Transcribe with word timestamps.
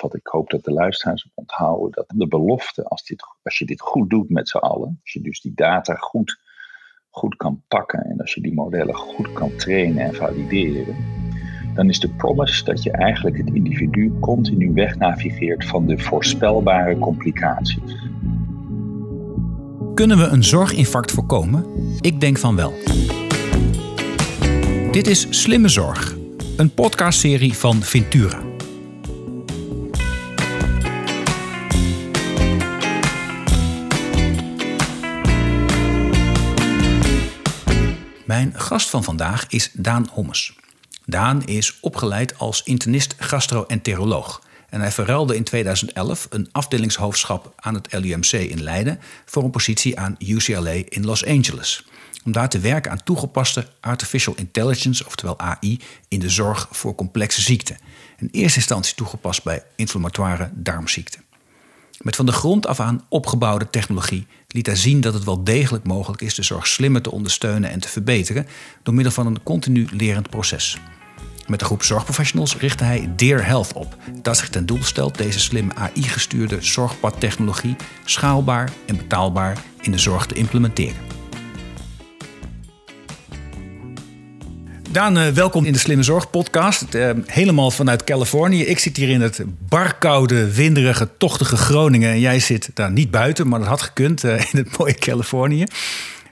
wat 0.00 0.14
ik 0.14 0.26
hoop 0.26 0.50
dat 0.50 0.64
de 0.64 0.72
luisteraars 0.72 1.28
onthouden, 1.34 1.90
dat 1.90 2.06
de 2.14 2.28
belofte, 2.28 2.84
als, 2.84 3.04
dit, 3.04 3.24
als 3.42 3.58
je 3.58 3.64
dit 3.64 3.80
goed 3.80 4.10
doet 4.10 4.30
met 4.30 4.48
z'n 4.48 4.56
allen, 4.56 4.98
als 5.02 5.12
je 5.12 5.20
dus 5.20 5.40
die 5.40 5.52
data 5.54 5.94
goed, 5.94 6.40
goed 7.10 7.36
kan 7.36 7.62
pakken 7.68 8.04
en 8.04 8.20
als 8.20 8.34
je 8.34 8.40
die 8.40 8.54
modellen 8.54 8.94
goed 8.94 9.32
kan 9.32 9.56
trainen 9.56 10.04
en 10.04 10.14
valideren, 10.14 10.96
dan 11.74 11.88
is 11.88 12.00
de 12.00 12.08
promise 12.08 12.64
dat 12.64 12.82
je 12.82 12.90
eigenlijk 12.90 13.36
het 13.36 13.54
individu 13.54 14.18
continu 14.20 14.72
wegnavigeert 14.72 15.64
van 15.64 15.86
de 15.86 15.98
voorspelbare 15.98 16.98
complicaties. 16.98 18.08
Kunnen 19.94 20.18
we 20.18 20.24
een 20.24 20.44
zorginfarct 20.44 21.12
voorkomen? 21.12 21.64
Ik 22.00 22.20
denk 22.20 22.38
van 22.38 22.56
wel. 22.56 22.72
Dit 24.90 25.06
is 25.06 25.42
Slimme 25.42 25.68
Zorg, 25.68 26.16
een 26.56 26.74
podcastserie 26.74 27.54
van 27.54 27.82
Ventura. 27.82 28.45
Mijn 38.36 38.60
gast 38.60 38.90
van 38.90 39.04
vandaag 39.04 39.46
is 39.48 39.70
Daan 39.72 40.08
Hommes. 40.12 40.54
Daan 41.04 41.44
is 41.44 41.78
opgeleid 41.80 42.38
als 42.38 42.62
internist 42.62 43.14
gastroenteroloog. 43.18 44.42
En 44.68 44.80
hij 44.80 44.92
verruilde 44.92 45.36
in 45.36 45.44
2011 45.44 46.26
een 46.30 46.48
afdelingshoofdschap 46.52 47.52
aan 47.56 47.74
het 47.74 47.92
LUMC 47.92 48.32
in 48.32 48.62
Leiden 48.62 49.00
voor 49.24 49.44
een 49.44 49.50
positie 49.50 49.98
aan 49.98 50.16
UCLA 50.18 50.82
in 50.88 51.04
Los 51.04 51.26
Angeles. 51.26 51.86
Om 52.24 52.32
daar 52.32 52.48
te 52.48 52.58
werken 52.58 52.90
aan 52.90 53.02
toegepaste 53.02 53.68
artificial 53.80 54.34
intelligence, 54.36 55.06
oftewel 55.06 55.38
AI, 55.38 55.80
in 56.08 56.18
de 56.18 56.30
zorg 56.30 56.68
voor 56.70 56.94
complexe 56.94 57.40
ziekten. 57.40 57.78
In 58.18 58.28
eerste 58.32 58.58
instantie 58.58 58.94
toegepast 58.94 59.44
bij 59.44 59.62
inflammatoire 59.76 60.50
darmziekten. 60.54 61.25
Met 61.98 62.16
van 62.16 62.26
de 62.26 62.32
grond 62.32 62.66
af 62.66 62.80
aan 62.80 63.04
opgebouwde 63.08 63.70
technologie 63.70 64.26
liet 64.48 64.66
hij 64.66 64.76
zien 64.76 65.00
dat 65.00 65.14
het 65.14 65.24
wel 65.24 65.44
degelijk 65.44 65.84
mogelijk 65.84 66.22
is 66.22 66.34
de 66.34 66.42
zorg 66.42 66.66
slimmer 66.66 67.02
te 67.02 67.10
ondersteunen 67.10 67.70
en 67.70 67.80
te 67.80 67.88
verbeteren 67.88 68.46
door 68.82 68.94
middel 68.94 69.12
van 69.12 69.26
een 69.26 69.42
continu 69.42 69.86
lerend 69.90 70.30
proces. 70.30 70.78
Met 71.46 71.58
de 71.58 71.64
groep 71.64 71.82
zorgprofessionals 71.82 72.56
richtte 72.56 72.84
hij 72.84 73.12
Dear 73.16 73.46
Health 73.46 73.72
op, 73.72 73.96
dat 74.22 74.36
zich 74.36 74.48
ten 74.48 74.66
doel 74.66 74.82
stelt 74.82 75.18
deze 75.18 75.40
slim 75.40 75.70
AI-gestuurde 75.74 76.62
zorgpadtechnologie 76.62 77.76
schaalbaar 78.04 78.72
en 78.86 78.96
betaalbaar 78.96 79.58
in 79.80 79.90
de 79.90 79.98
zorg 79.98 80.26
te 80.26 80.34
implementeren. 80.34 81.15
Daan, 84.96 85.18
eh, 85.18 85.28
welkom 85.28 85.64
in 85.64 85.72
de 85.72 85.78
Slimme 85.78 86.02
Zorg 86.02 86.30
podcast. 86.30 86.94
Uh, 86.94 87.10
helemaal 87.26 87.70
vanuit 87.70 88.04
Californië. 88.04 88.62
Ik 88.62 88.78
zit 88.78 88.96
hier 88.96 89.08
in 89.08 89.20
het 89.20 89.44
barkoude, 89.68 90.54
winderige, 90.54 91.08
tochtige 91.18 91.56
Groningen. 91.56 92.10
En 92.10 92.20
jij 92.20 92.40
zit 92.40 92.70
daar 92.74 92.92
niet 92.92 93.10
buiten, 93.10 93.48
maar 93.48 93.58
dat 93.58 93.68
had 93.68 93.82
gekund 93.82 94.24
uh, 94.24 94.32
in 94.52 94.58
het 94.58 94.78
mooie 94.78 94.94
Californië. 94.94 95.64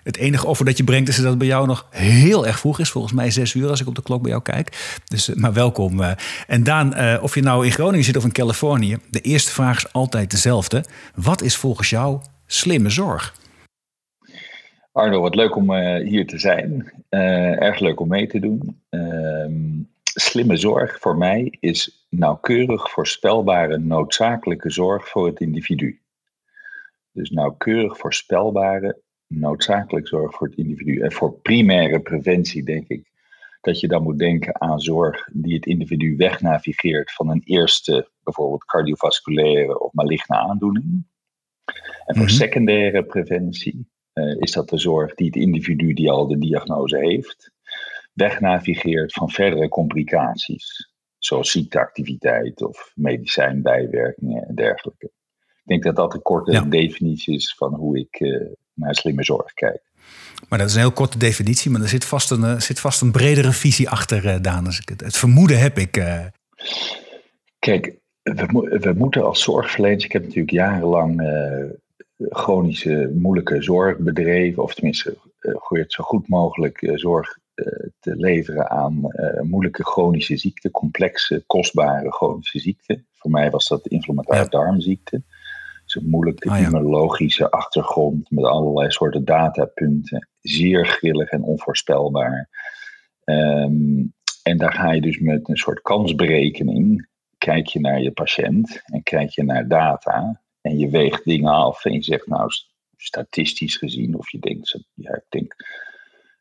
Het 0.03 0.17
enige 0.17 0.47
offer 0.47 0.65
dat 0.65 0.77
je 0.77 0.85
brengt 0.85 1.09
is 1.09 1.17
dat 1.17 1.25
het 1.25 1.39
bij 1.39 1.47
jou 1.47 1.67
nog 1.67 1.87
heel 1.91 2.47
erg 2.47 2.59
vroeg 2.59 2.81
is. 2.81 2.91
Volgens 2.91 3.13
mij 3.13 3.31
zes 3.31 3.55
uur 3.55 3.69
als 3.69 3.81
ik 3.81 3.87
op 3.87 3.95
de 3.95 4.03
klok 4.03 4.23
bij 4.23 4.31
jou 4.31 4.43
kijk. 4.43 4.99
Dus, 5.05 5.31
maar 5.35 5.53
welkom. 5.53 6.01
En 6.47 6.65
Daan, 6.65 7.21
of 7.21 7.35
je 7.35 7.43
nou 7.43 7.65
in 7.65 7.73
Groningen 7.73 8.05
zit 8.05 8.17
of 8.17 8.25
in 8.25 8.33
Californië. 8.33 8.97
De 9.11 9.21
eerste 9.21 9.53
vraag 9.53 9.77
is 9.77 9.93
altijd 9.93 10.31
dezelfde. 10.31 10.85
Wat 11.15 11.43
is 11.43 11.57
volgens 11.57 11.91
jou 11.91 12.21
slimme 12.47 12.91
zorg? 12.91 13.35
Arno, 14.95 15.21
wat 15.21 15.35
leuk 15.35 15.57
om 15.57 15.71
uh, 15.71 16.09
hier 16.09 16.27
te 16.27 16.39
zijn. 16.39 16.93
Uh, 17.11 17.63
erg 17.63 17.79
leuk 17.79 18.01
om 18.01 18.09
mee 18.09 18.27
te 18.27 18.39
doen. 18.39 18.81
Uh, 18.91 19.81
slimme 20.03 20.57
zorg 20.57 20.99
voor 20.99 21.17
mij 21.17 21.57
is 21.61 22.07
nauwkeurig 22.09 22.91
voorspelbare 22.91 23.79
noodzakelijke 23.79 24.71
zorg 24.71 25.09
voor 25.09 25.27
het 25.27 25.41
individu. 25.41 26.01
Dus 27.13 27.31
nauwkeurig 27.31 27.99
voorspelbare 27.99 29.01
noodzakelijke 29.27 30.09
zorg 30.09 30.35
voor 30.35 30.47
het 30.47 30.57
individu. 30.57 31.01
En 31.01 31.13
voor 31.13 31.33
primaire 31.33 32.01
preventie 32.01 32.65
denk 32.65 32.89
ik 32.89 33.11
dat 33.61 33.81
je 33.81 33.89
dan 33.89 34.03
moet 34.03 34.19
denken 34.19 34.61
aan 34.61 34.81
zorg 34.81 35.29
die 35.33 35.55
het 35.55 35.67
individu 35.67 36.17
wegnavigeert 36.17 37.13
van 37.13 37.31
een 37.31 37.43
eerste, 37.45 38.09
bijvoorbeeld 38.23 38.65
cardiovasculaire 38.65 39.81
of 39.81 39.93
maligne 39.93 40.37
aandoening. 40.37 41.07
En 42.07 42.15
voor 42.17 42.25
mm 42.25 42.29
secundaire 42.29 43.05
preventie 43.05 43.93
is 44.39 44.53
dat 44.53 44.69
de 44.69 44.79
zorg 44.79 45.15
die 45.15 45.27
het 45.27 45.37
individu 45.37 45.93
die 45.93 46.11
al 46.11 46.27
de 46.27 46.39
diagnose 46.39 46.97
heeft, 46.97 47.53
wegnavigeert 48.13 49.13
van 49.13 49.31
verdere 49.31 49.69
complicaties, 49.69 50.93
zoals 51.19 51.51
ziekteactiviteit 51.51 52.63
of 52.63 52.93
medicijnbijwerkingen 52.95 54.49
en 54.49 54.55
dergelijke. 54.55 55.11
Ik 55.65 55.71
denk 55.71 55.83
dat 55.83 55.97
dat 55.97 56.15
een 56.15 56.23
korte 56.23 56.69
definitie 56.69 57.35
is 57.35 57.55
van 57.55 57.75
hoe 57.75 57.99
ik 57.99 58.21
uh, 58.21 58.47
naar 58.75 58.95
slimme 58.95 59.25
zorg 59.25 59.53
kijk. 59.53 59.83
Maar 60.49 60.59
dat 60.59 60.69
is 60.69 60.75
een 60.75 60.81
heel 60.81 60.93
korte 60.93 61.19
definitie, 61.19 61.71
maar 61.71 61.81
er 61.81 61.89
zit 61.89 62.05
vast 62.05 62.31
een, 62.31 62.41
uh, 62.41 62.61
zit 62.61 62.81
vast 62.81 63.01
een 63.01 63.13
bredere 63.13 63.53
visie 63.53 63.89
achter, 63.89 64.25
uh, 64.25 64.37
Daan. 64.41 64.65
Dus 64.65 64.81
het, 64.85 65.01
het, 65.01 65.17
vermoeden 65.17 65.59
heb 65.59 65.79
ik. 65.79 65.91
Kijk, 67.59 67.99
we, 68.23 68.79
we, 68.81 68.93
moeten 68.97 69.25
als 69.25 69.43
zorgverleners, 69.43 70.05
ik 70.05 70.13
heb 70.13 70.23
natuurlijk 70.23 70.51
jarenlang 70.51 71.21
chronische 72.17 73.13
moeilijke 73.15 73.63
zorg 73.63 73.99
bedreven, 73.99 74.63
of 74.63 74.75
tenminste 74.75 75.17
uh, 75.41 75.85
zo 75.87 76.05
goed 76.05 76.29
mogelijk 76.29 76.83
uh, 76.83 76.97
zorg 76.97 77.39
uh, 77.55 77.67
te 78.01 78.17
leveren 78.17 78.71
aan 78.71 79.01
moeilijke 79.43 79.85
chronische 79.85 80.37
ziekten, 80.37 80.71
complexe, 80.71 81.45
kostbare 81.47 82.13
chronische 82.13 82.59
ziekten. 82.59 83.07
Voor 83.13 83.31
mij 83.31 83.51
was 83.51 83.69
dat 83.69 83.83
de 83.83 83.91
inflammatoire 83.91 84.49
darmziekte. 84.49 85.23
Dus 85.85 85.95
een 85.95 86.09
moeilijke 86.09 86.51
ah, 86.51 86.61
ja. 86.61 86.67
immunologische 86.67 87.51
achtergrond 87.51 88.31
met 88.31 88.45
allerlei 88.45 88.91
soorten 88.91 89.25
datapunten. 89.25 90.29
Zeer 90.41 90.87
grillig 90.87 91.31
en 91.31 91.43
onvoorspelbaar. 91.43 92.49
Um, 93.25 94.13
en 94.43 94.59
daar 94.59 94.73
ga 94.73 94.93
je 94.93 95.01
dus 95.01 95.19
met 95.19 95.49
een 95.49 95.57
soort 95.57 95.81
kansberekening. 95.83 97.09
Kijk 97.39 97.67
je 97.67 97.81
naar 97.81 98.01
je 98.01 98.11
patiënt 98.11 98.83
en 98.85 99.03
kijk 99.03 99.31
je 99.31 99.45
naar 99.45 99.69
data. 99.69 100.43
En 100.65 100.79
je 100.79 100.91
weegt 100.91 101.25
dingen 101.25 101.53
af 101.53 101.85
en 101.85 101.93
je 101.93 102.03
zegt, 102.03 102.27
nou, 102.27 102.51
statistisch 102.97 103.77
gezien, 103.77 104.19
of 104.19 104.31
je 104.31 104.39
denkt, 104.39 104.85
ja, 104.95 105.15
ik 105.15 105.27
denk, 105.29 105.55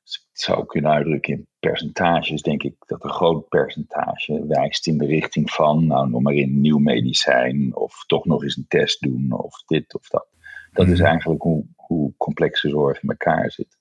het 0.04 0.42
zou 0.42 0.66
kunnen 0.66 0.92
uitdrukken 0.92 1.34
in 1.34 1.48
percentages, 1.60 2.42
denk 2.42 2.64
ik 2.64 2.76
dat 2.86 3.04
een 3.04 3.10
groot 3.10 3.48
percentage 3.48 4.46
wijst 4.48 4.88
in 4.88 4.98
de 4.98 5.06
richting 5.06 5.52
van, 5.52 5.88
nou, 5.88 6.10
nog 6.10 6.22
maar 6.22 6.34
in 6.34 6.62
nieuw 6.62 6.78
medicijn, 6.78 7.76
of 7.76 8.04
toch 8.06 8.26
nog 8.26 8.44
eens 8.44 8.58
een 8.58 8.68
test 8.68 9.02
doen, 9.02 9.32
of 9.32 9.64
dit 9.66 9.94
of 9.94 10.08
dat. 10.08 10.28
Dat 10.72 10.88
is 10.88 11.00
mhm. 11.00 11.08
eigenlijk 11.08 11.42
hoe, 11.42 11.66
hoe 11.76 12.14
complexe 12.18 12.70
zorg 12.70 13.04
in 13.04 13.10
elkaar 13.10 13.52
zit. 13.52 13.78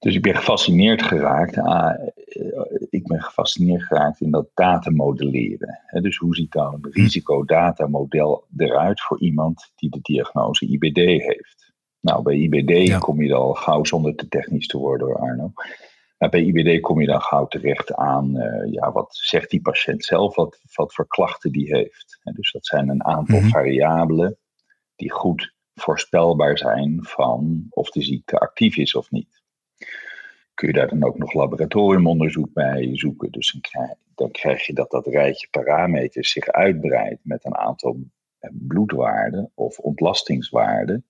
Dus 0.00 0.14
ik 0.14 0.22
ben 0.22 0.36
gefascineerd 0.36 1.02
geraakt. 1.02 1.58
Ah, 1.58 1.94
eh, 2.26 2.86
ik 2.90 3.06
ben 3.06 3.22
gefascineerd 3.22 3.82
geraakt 3.82 4.20
in 4.20 4.30
dat 4.30 4.48
datamodelleren. 4.54 5.78
Dus 6.02 6.16
hoe 6.16 6.34
ziet 6.34 6.52
dan 6.52 6.74
een 6.74 6.92
risicodatamodel 6.92 8.44
eruit 8.56 9.00
voor 9.00 9.20
iemand 9.20 9.72
die 9.76 9.90
de 9.90 9.98
diagnose 10.02 10.66
IBD 10.66 10.96
heeft? 10.96 11.72
Nou, 12.00 12.22
bij 12.22 12.34
IBD 12.34 12.98
kom 12.98 13.22
je 13.22 13.28
dan 13.28 13.40
al 13.40 13.54
gauw 13.54 13.84
zonder 13.84 14.14
te 14.14 14.28
technisch 14.28 14.66
te 14.66 14.78
worden 14.78 15.06
hoor 15.06 15.16
Arno. 15.16 15.52
Maar 16.18 16.28
bij 16.28 16.42
IBD 16.42 16.80
kom 16.80 17.00
je 17.00 17.06
dan 17.06 17.20
gauw 17.20 17.46
terecht 17.46 17.94
aan, 17.94 18.36
uh, 18.36 18.72
ja, 18.72 18.92
wat 18.92 19.16
zegt 19.16 19.50
die 19.50 19.60
patiënt 19.60 20.04
zelf, 20.04 20.34
wat, 20.34 20.60
wat 20.74 20.94
voor 20.94 21.06
klachten 21.06 21.52
die 21.52 21.74
heeft. 21.74 22.20
En 22.22 22.34
dus 22.34 22.52
dat 22.52 22.66
zijn 22.66 22.88
een 22.88 23.04
aantal 23.04 23.40
mhm. 23.40 23.48
variabelen 23.48 24.38
die 24.96 25.10
goed 25.10 25.54
voorspelbaar 25.74 26.58
zijn 26.58 26.98
van 27.02 27.66
of 27.70 27.90
de 27.90 28.02
ziekte 28.02 28.38
actief 28.38 28.76
is 28.76 28.94
of 28.94 29.10
niet 29.10 29.39
kun 30.54 30.68
je 30.68 30.74
daar 30.74 30.88
dan 30.88 31.04
ook 31.04 31.18
nog 31.18 31.32
laboratoriumonderzoek 31.32 32.52
bij 32.52 32.88
zoeken. 32.92 33.30
Dus 33.30 33.52
dan 33.52 33.60
krijg, 33.60 33.94
dan 34.14 34.30
krijg 34.30 34.66
je 34.66 34.72
dat 34.72 34.90
dat 34.90 35.06
rijtje 35.06 35.48
parameters 35.50 36.32
zich 36.32 36.48
uitbreidt 36.48 37.20
met 37.22 37.44
een 37.44 37.56
aantal 37.56 37.96
eh, 38.38 38.50
bloedwaarden 38.52 39.50
of 39.54 39.78
ontlastingswaarden, 39.78 41.06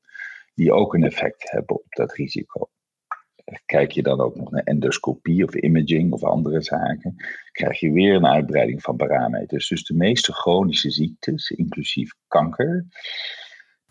die 0.55 0.73
ook 0.73 0.95
een 0.95 1.05
effect 1.05 1.51
hebben 1.51 1.77
op 1.77 1.87
dat 1.89 2.13
risico. 2.13 2.71
Kijk 3.67 3.91
je 3.91 4.03
dan 4.03 4.21
ook 4.21 4.37
nog 4.37 4.51
naar 4.51 4.63
endoscopie 4.63 5.45
of 5.45 5.55
imaging 5.55 6.13
of 6.13 6.25
andere 6.25 6.63
zaken, 6.63 7.15
krijg 7.53 7.81
je 7.81 7.93
weer 7.93 8.15
een 8.15 8.27
uitbreiding 8.27 8.83
van 8.83 8.97
parameters. 8.97 9.69
Dus 9.69 9.85
de 9.85 9.95
meeste 9.95 10.33
chronische 10.33 10.91
ziektes, 10.91 11.51
inclusief 11.51 12.13
kanker, 12.29 12.87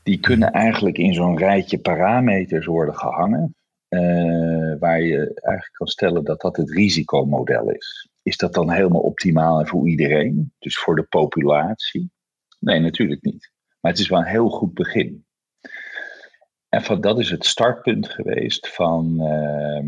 die 0.03 0.19
kunnen 0.19 0.51
eigenlijk 0.51 0.97
in 0.97 1.13
zo'n 1.13 1.37
rijtje 1.37 1.79
parameters 1.79 2.65
worden 2.65 2.95
gehangen. 2.95 3.55
Uh, 3.89 4.79
waar 4.79 5.01
je 5.01 5.17
eigenlijk 5.17 5.73
kan 5.73 5.87
stellen 5.87 6.23
dat 6.23 6.41
dat 6.41 6.57
het 6.57 6.71
risicomodel 6.71 7.71
is. 7.71 8.09
Is 8.23 8.37
dat 8.37 8.53
dan 8.53 8.71
helemaal 8.71 9.01
optimaal 9.01 9.65
voor 9.65 9.87
iedereen? 9.87 10.53
Dus 10.59 10.77
voor 10.77 10.95
de 10.95 11.03
populatie? 11.03 12.11
Nee, 12.59 12.79
natuurlijk 12.79 13.21
niet. 13.21 13.51
Maar 13.79 13.91
het 13.91 14.01
is 14.01 14.07
wel 14.07 14.19
een 14.19 14.25
heel 14.25 14.49
goed 14.49 14.73
begin. 14.73 15.25
En 16.69 16.81
van, 16.81 17.01
dat 17.01 17.19
is 17.19 17.29
het 17.29 17.45
startpunt 17.45 18.09
geweest 18.09 18.67
van, 18.67 19.15
uh, 19.19 19.83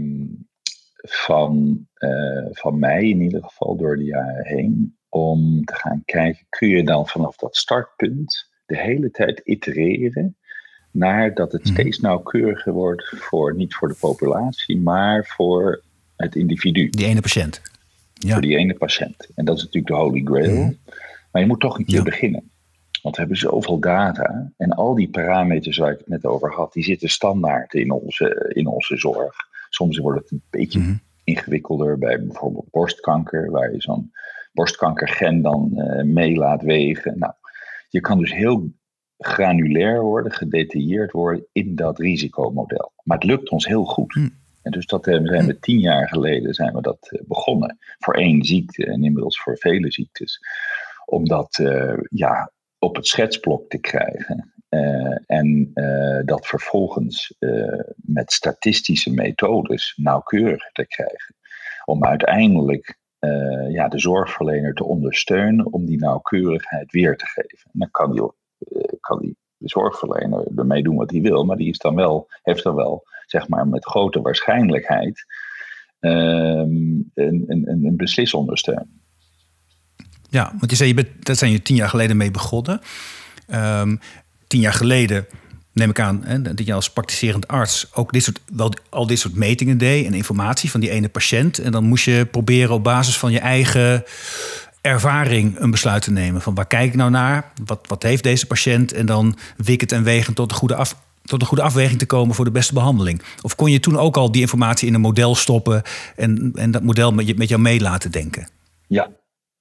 van, 1.01 1.85
uh, 1.97 2.47
van 2.51 2.79
mij 2.79 3.09
in 3.09 3.21
ieder 3.21 3.43
geval 3.43 3.75
door 3.75 3.97
de 3.97 4.03
jaren 4.03 4.45
heen. 4.45 4.99
om 5.09 5.63
te 5.65 5.75
gaan 5.75 6.01
kijken, 6.05 6.45
kun 6.49 6.67
je 6.67 6.83
dan 6.83 7.07
vanaf 7.07 7.35
dat 7.35 7.55
startpunt 7.55 8.49
de 8.65 8.77
hele 8.77 9.11
tijd 9.11 9.39
itereren 9.43 10.37
naar 10.91 11.33
dat 11.33 11.51
het 11.51 11.63
mhm. 11.63 11.73
steeds 11.73 11.99
nauwkeuriger 11.99 12.73
wordt 12.73 13.13
voor 13.15 13.55
niet 13.55 13.75
voor 13.75 13.87
de 13.87 13.95
populatie, 13.99 14.77
maar 14.77 15.25
voor 15.25 15.81
het 16.15 16.35
individu. 16.35 16.89
Die 16.89 17.05
ene 17.05 17.21
patiënt. 17.21 17.61
Ja. 18.13 18.31
Voor 18.31 18.41
die 18.41 18.57
ene 18.57 18.73
patiënt. 18.73 19.27
En 19.35 19.45
dat 19.45 19.57
is 19.57 19.63
natuurlijk 19.63 19.93
de 19.93 19.99
holy 19.99 20.21
grail. 20.23 20.63
Mhm. 20.63 20.73
Maar 21.31 21.41
je 21.41 21.47
moet 21.47 21.59
toch 21.59 21.77
een 21.77 21.85
keer 21.85 22.03
beginnen. 22.03 22.51
Want 23.01 23.15
we 23.15 23.21
hebben 23.21 23.39
zoveel 23.39 23.79
data 23.79 24.51
en 24.57 24.71
al 24.71 24.95
die 24.95 25.09
parameters 25.09 25.77
waar 25.77 25.91
ik 25.91 25.97
het 25.97 26.07
net 26.07 26.25
over 26.25 26.53
had, 26.53 26.73
die 26.73 26.83
zitten 26.83 27.09
standaard 27.09 27.73
in 27.73 27.91
onze, 27.91 28.51
in 28.53 28.67
onze 28.67 28.97
zorg. 28.97 29.35
Soms 29.69 29.97
wordt 29.97 30.21
het 30.21 30.31
een 30.31 30.43
beetje 30.49 30.79
mhm. 30.79 30.95
ingewikkelder 31.23 31.97
bij 31.97 32.23
bijvoorbeeld 32.25 32.69
borstkanker, 32.69 33.51
waar 33.51 33.71
je 33.71 33.81
zo'n 33.81 34.11
borstkankergen 34.53 35.41
dan 35.41 35.71
uh, 35.75 36.03
mee 36.03 36.35
laat 36.35 36.61
wegen. 36.61 37.19
Nou, 37.19 37.33
je 37.89 38.01
kan 38.01 38.19
dus 38.19 38.33
heel 38.33 38.71
granulair 39.25 40.01
worden, 40.01 40.31
gedetailleerd 40.31 41.11
worden 41.11 41.45
in 41.51 41.75
dat 41.75 41.99
risicomodel. 41.99 42.91
Maar 43.03 43.17
het 43.17 43.25
lukt 43.25 43.49
ons 43.49 43.67
heel 43.67 43.85
goed. 43.85 44.15
Mhm. 44.15 44.29
En 44.61 44.71
dus 44.71 44.85
dat 44.85 45.05
zijn 45.05 45.45
we 45.45 45.59
tien 45.59 45.79
jaar 45.79 46.07
geleden 46.07 46.53
zijn 46.53 46.73
we 46.73 46.81
dat 46.81 47.09
eh, 47.11 47.21
begonnen. 47.27 47.77
Voor 47.99 48.13
één 48.13 48.43
ziekte 48.43 48.85
en 48.85 49.03
inmiddels 49.03 49.41
voor 49.41 49.57
vele 49.57 49.91
ziektes. 49.91 50.39
Om 51.05 51.27
dat 51.27 51.57
uh, 51.57 51.97
ja, 52.09 52.51
op 52.79 52.95
het 52.95 53.07
schetsblok 53.07 53.69
te 53.69 53.77
krijgen. 53.77 54.53
Uh, 54.69 55.17
en 55.25 55.71
uh, 55.73 56.19
dat 56.25 56.47
vervolgens 56.47 57.35
met 57.95 58.31
statistische 58.31 59.13
methodes 59.13 59.93
nauwkeurig 59.95 60.71
te 60.71 60.87
krijgen. 60.87 61.35
Om 61.85 62.05
uiteindelijk 62.05 62.99
ja, 63.69 63.87
de 63.87 63.99
zorgverlener 63.99 64.73
te 64.73 64.83
ondersteunen 64.83 65.73
om 65.73 65.85
die 65.85 65.99
nauwkeurigheid 65.99 66.91
weer 66.91 67.17
te 67.17 67.25
geven. 67.25 67.69
En 67.73 67.79
dan 67.79 67.91
kan 67.91 68.11
die, 68.11 68.21
kan 68.99 69.19
die 69.19 69.35
zorgverlener 69.57 70.47
ermee 70.55 70.83
doen 70.83 70.95
wat 70.95 71.11
hij 71.11 71.21
wil, 71.21 71.45
maar 71.45 71.57
die 71.57 71.69
is 71.69 71.77
dan 71.77 71.95
wel, 71.95 72.27
heeft 72.43 72.63
dan 72.63 72.75
wel, 72.75 73.03
zeg 73.25 73.47
maar, 73.47 73.67
met 73.67 73.85
grote 73.85 74.21
waarschijnlijkheid 74.21 75.25
een, 75.99 77.11
een, 77.13 77.43
een, 77.47 77.85
een. 77.85 78.99
Ja, 80.29 80.53
want 80.59 80.71
je 80.71 80.77
zei, 80.77 80.89
je 80.89 80.95
bent, 80.95 81.25
daar 81.25 81.35
zijn 81.35 81.51
je 81.51 81.61
tien 81.61 81.75
jaar 81.75 81.89
geleden 81.89 82.17
mee 82.17 82.31
begonnen. 82.31 82.79
Um, 83.53 83.99
tien 84.47 84.59
jaar 84.59 84.73
geleden, 84.73 85.25
neem 85.73 85.89
ik 85.89 85.99
aan, 85.99 86.23
hè, 86.23 86.41
dat 86.41 86.65
je 86.65 86.73
als 86.73 86.91
praktiserend 86.91 87.47
arts 87.47 87.95
ook 87.95 88.13
dit 88.13 88.23
soort, 88.23 88.41
wel, 88.55 88.73
al 88.89 89.07
dit 89.07 89.19
soort 89.19 89.35
metingen 89.35 89.77
deed 89.77 90.05
en 90.05 90.13
informatie 90.13 90.71
van 90.71 90.79
die 90.79 90.89
ene 90.89 91.09
patiënt. 91.09 91.59
En 91.59 91.71
dan 91.71 91.83
moest 91.83 92.05
je 92.05 92.27
proberen 92.31 92.75
op 92.75 92.83
basis 92.83 93.17
van 93.17 93.31
je 93.31 93.39
eigen 93.39 94.03
ervaring 94.81 95.59
een 95.59 95.71
besluit 95.71 96.01
te 96.01 96.11
nemen. 96.11 96.41
Van 96.41 96.55
waar 96.55 96.67
kijk 96.67 96.87
ik 96.87 96.95
nou 96.95 97.11
naar? 97.11 97.51
Wat, 97.65 97.87
wat 97.87 98.03
heeft 98.03 98.23
deze 98.23 98.47
patiënt? 98.47 98.93
En 98.93 99.05
dan 99.05 99.37
wikkend 99.57 99.91
en 99.91 100.03
wegend 100.03 100.35
tot 100.35 100.51
een 100.51 100.57
goede 100.57 100.75
af, 100.75 100.95
tot 101.23 101.41
een 101.41 101.47
goede 101.47 101.63
afweging 101.63 101.99
te 101.99 102.05
komen 102.05 102.35
voor 102.35 102.45
de 102.45 102.51
beste 102.51 102.73
behandeling? 102.73 103.21
Of 103.41 103.55
kon 103.55 103.71
je 103.71 103.79
toen 103.79 103.97
ook 103.97 104.17
al 104.17 104.31
die 104.31 104.41
informatie 104.41 104.87
in 104.87 104.93
een 104.93 105.01
model 105.01 105.35
stoppen 105.35 105.81
en, 106.15 106.51
en 106.55 106.71
dat 106.71 106.83
model 106.83 107.11
met, 107.11 107.27
je, 107.27 107.35
met 107.35 107.49
jou 107.49 107.61
mee 107.61 107.79
laten 107.79 108.11
denken? 108.11 108.47
Ja, 108.87 109.09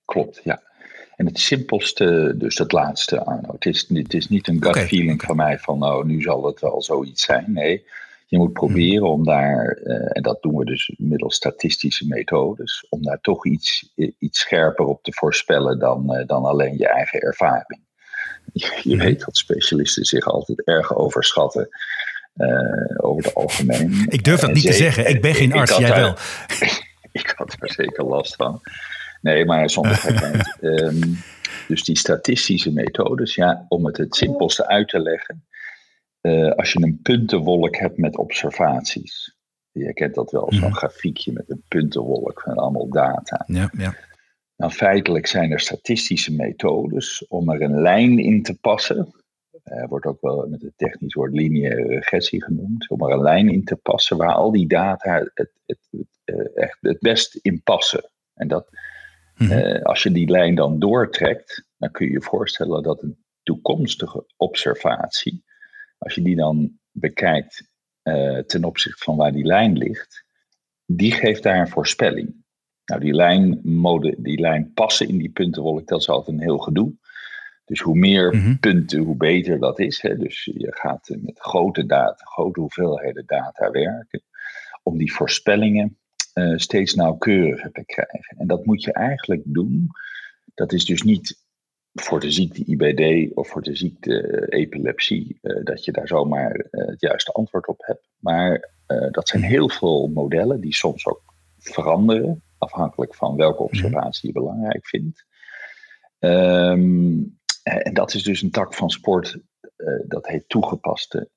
klopt. 0.05 0.41
Ja. 0.45 0.63
En 1.17 1.27
het 1.27 1.39
simpelste, 1.39 2.35
dus 2.37 2.59
het 2.59 2.73
laatste, 2.73 3.25
Arno. 3.25 3.53
Het 3.53 3.67
is, 3.67 3.87
het 3.89 4.15
is 4.15 4.29
niet 4.29 4.49
een 4.49 4.63
gut 4.63 4.79
feeling 4.79 5.23
van 5.23 5.37
mij 5.37 5.59
van, 5.59 5.79
nou, 5.79 6.07
nu 6.07 6.23
zal 6.23 6.47
het 6.47 6.61
wel 6.61 6.83
zoiets 6.83 7.23
zijn. 7.23 7.45
Nee, 7.47 7.85
je 8.31 8.39
moet 8.39 8.53
proberen 8.53 9.11
om 9.11 9.25
daar, 9.25 9.67
eh, 9.85 10.17
en 10.17 10.23
dat 10.23 10.43
doen 10.43 10.57
we 10.57 10.65
dus 10.65 10.93
middels 10.97 11.35
statistische 11.35 12.07
methodes, 12.07 12.87
om 12.89 13.03
daar 13.03 13.21
toch 13.21 13.47
iets, 13.47 13.93
iets 14.19 14.41
scherper 14.41 14.85
op 14.85 15.03
te 15.03 15.13
voorspellen 15.13 15.79
dan, 15.79 16.17
uh, 16.17 16.27
dan 16.27 16.45
alleen 16.45 16.79
je 16.79 16.89
eigen 16.89 17.21
ervaring. 17.21 17.81
Je, 18.53 18.81
je 18.83 18.97
weet 18.97 19.25
dat 19.25 19.37
specialisten 19.37 20.05
zich 20.05 20.25
altijd 20.25 20.67
erg 20.67 20.95
overschatten. 20.95 21.69
Uh, 22.37 22.49
over 22.97 23.25
het 23.25 23.35
algemeen. 23.35 24.05
Ik 24.09 24.25
durf 24.25 24.41
dat 24.41 24.53
niet 24.53 24.67
te 24.67 24.73
zeggen. 24.73 25.09
Ik 25.09 25.21
ben 25.21 25.35
geen 25.35 25.53
arts, 25.53 25.77
jij 25.77 25.95
wel. 25.95 26.17
ik 27.23 27.35
had 27.37 27.57
er 27.59 27.73
zeker 27.73 28.05
last 28.05 28.35
van. 28.35 28.61
Nee, 29.21 29.45
maar 29.45 29.71
zonder 29.71 29.95
gekheid. 29.97 30.57
um, 30.61 31.19
dus 31.69 31.85
die 31.85 31.99
statistische 31.99 32.73
methodes, 32.73 33.35
ja, 33.35 33.67
om 33.69 33.87
het 33.87 33.97
het 33.97 34.15
simpelste 34.15 34.67
uit 34.67 34.89
te 34.89 35.01
leggen. 35.01 35.45
Uh, 36.23 36.53
als 36.53 36.73
je 36.73 36.83
een 36.83 37.01
puntenwolk 37.03 37.77
hebt 37.77 37.99
met 37.99 38.17
observaties. 38.17 39.37
Je 39.71 39.93
kent 39.93 40.15
dat 40.15 40.31
wel, 40.31 40.47
zo'n 40.49 40.61
mhm. 40.61 40.73
grafiekje 40.73 41.33
met 41.33 41.51
een 41.51 41.63
puntenwolk 41.69 42.41
van 42.41 42.55
allemaal 42.55 42.89
data. 42.89 43.45
Ja, 43.47 43.71
ja. 43.77 43.95
Nou, 44.57 44.73
feitelijk 44.73 45.27
zijn 45.27 45.51
er 45.51 45.61
statistische 45.61 46.35
methodes 46.35 47.27
om 47.29 47.51
er 47.51 47.63
een 47.63 47.81
lijn 47.81 48.19
in 48.19 48.43
te 48.43 48.59
passen. 48.61 49.15
Uh, 49.65 49.89
wordt 49.89 50.07
ook 50.07 50.21
wel 50.21 50.47
met 50.49 50.63
het 50.63 50.73
technisch 50.77 51.15
woord 51.15 51.33
lineaire 51.33 51.87
regressie 51.87 52.43
genoemd. 52.43 52.89
Om 52.89 53.03
er 53.03 53.13
een 53.13 53.23
lijn 53.23 53.49
in 53.49 53.65
te 53.65 53.77
passen 53.77 54.17
waar 54.17 54.35
al 54.35 54.53
die 54.53 54.67
data 54.67 55.19
het, 55.19 55.53
het, 55.67 55.89
het, 55.91 56.07
uh, 56.25 56.47
echt 56.55 56.79
het 56.81 56.99
best 56.99 57.35
in 57.35 57.63
passen. 57.63 58.11
En 58.35 58.49
dat, 58.49 58.69
Mhm. 59.41 59.53
Eh, 59.53 59.83
als 59.83 60.03
je 60.03 60.13
die 60.13 60.31
lijn 60.31 60.55
dan 60.55 60.79
doortrekt, 60.79 61.65
dan 61.79 61.91
kun 61.91 62.07
je 62.07 62.13
je 62.13 62.23
voorstellen 62.23 62.83
dat 62.83 63.03
een 63.03 63.25
toekomstige 63.43 64.25
observatie, 64.37 65.45
als 66.01 66.15
je 66.15 66.23
die 66.23 66.37
dan 66.37 66.79
bekijkt 66.91 67.69
uh, 68.03 68.39
ten 68.39 68.65
opzichte 68.65 69.05
van 69.05 69.17
waar 69.17 69.33
die 69.33 69.45
lijn 69.45 69.77
ligt, 69.77 70.25
die 70.87 71.13
geeft 71.13 71.43
daar 71.43 71.61
een 71.61 71.69
voorspelling. 71.69 72.35
Nou, 72.85 73.01
die 73.01 73.15
lijn, 73.15 73.61
mode, 73.63 74.15
die 74.19 74.41
lijn 74.41 74.73
passen 74.73 75.09
in 75.09 75.19
die 75.19 75.31
puntenwolk, 75.31 75.87
dat 75.87 76.01
is 76.01 76.09
altijd 76.09 76.37
een 76.37 76.43
heel 76.43 76.59
gedoe. 76.59 76.95
Dus 77.65 77.81
hoe 77.81 77.99
meer 77.99 78.37
mhm. 78.37 78.57
punten, 78.57 79.01
hoe 79.01 79.17
beter 79.17 79.59
dat 79.59 79.79
is. 79.79 80.03
Hè. 80.03 80.17
Dus 80.17 80.45
je 80.45 80.75
gaat 80.77 81.09
met 81.21 81.41
grote 81.41 81.87
data, 81.87 82.25
grote 82.25 82.61
hoeveelheden 82.61 83.27
data 83.27 83.71
werken. 83.71 84.23
Om 84.83 84.99
die 84.99 85.13
voorspellingen 85.13 85.99
uh, 86.35 86.57
steeds 86.57 86.95
nauwkeuriger 86.95 87.73
te 87.73 87.85
krijgen. 87.85 88.39
En 88.39 88.47
dat 88.47 88.65
moet 88.65 88.83
je 88.83 88.93
eigenlijk 88.93 89.43
doen. 89.45 89.89
Dat 90.55 90.73
is 90.73 90.85
dus 90.85 91.03
niet 91.03 91.40
voor 91.93 92.21
de 92.21 92.31
ziekte 92.31 92.65
IBD 92.65 93.35
of 93.35 93.49
voor 93.49 93.63
de 93.63 93.77
ziekte 93.77 94.21
eh, 94.21 94.61
epilepsie, 94.61 95.39
uh, 95.43 95.65
dat 95.65 95.85
je 95.85 95.93
daar 95.93 96.09
zomaar 96.09 96.67
het 96.71 97.01
juiste 97.01 97.33
antwoord 97.33 97.67
op 97.67 97.81
hebt. 97.87 98.09
Maar 98.19 98.79
dat 99.11 99.29
zijn 99.29 99.43
heel 99.43 99.69
veel 99.69 100.09
modellen 100.09 100.61
die 100.61 100.75
soms 100.75 101.07
ook 101.07 101.23
veranderen, 101.59 102.43
afhankelijk 102.59 103.15
van 103.15 103.37
welke 103.37 103.63
observatie 103.63 104.27
je 104.27 104.35
belangrijk 104.35 104.87
vindt. 104.87 105.25
Um, 106.19 107.39
en 107.63 107.95
dat 107.95 108.15
is 108.15 108.23
dus 108.23 108.43
een 108.43 108.51
tak 108.51 108.75
van 108.75 108.91
sport, 108.91 109.39
dat 110.07 110.27
heet 110.27 110.49
toegepaste 110.49 111.31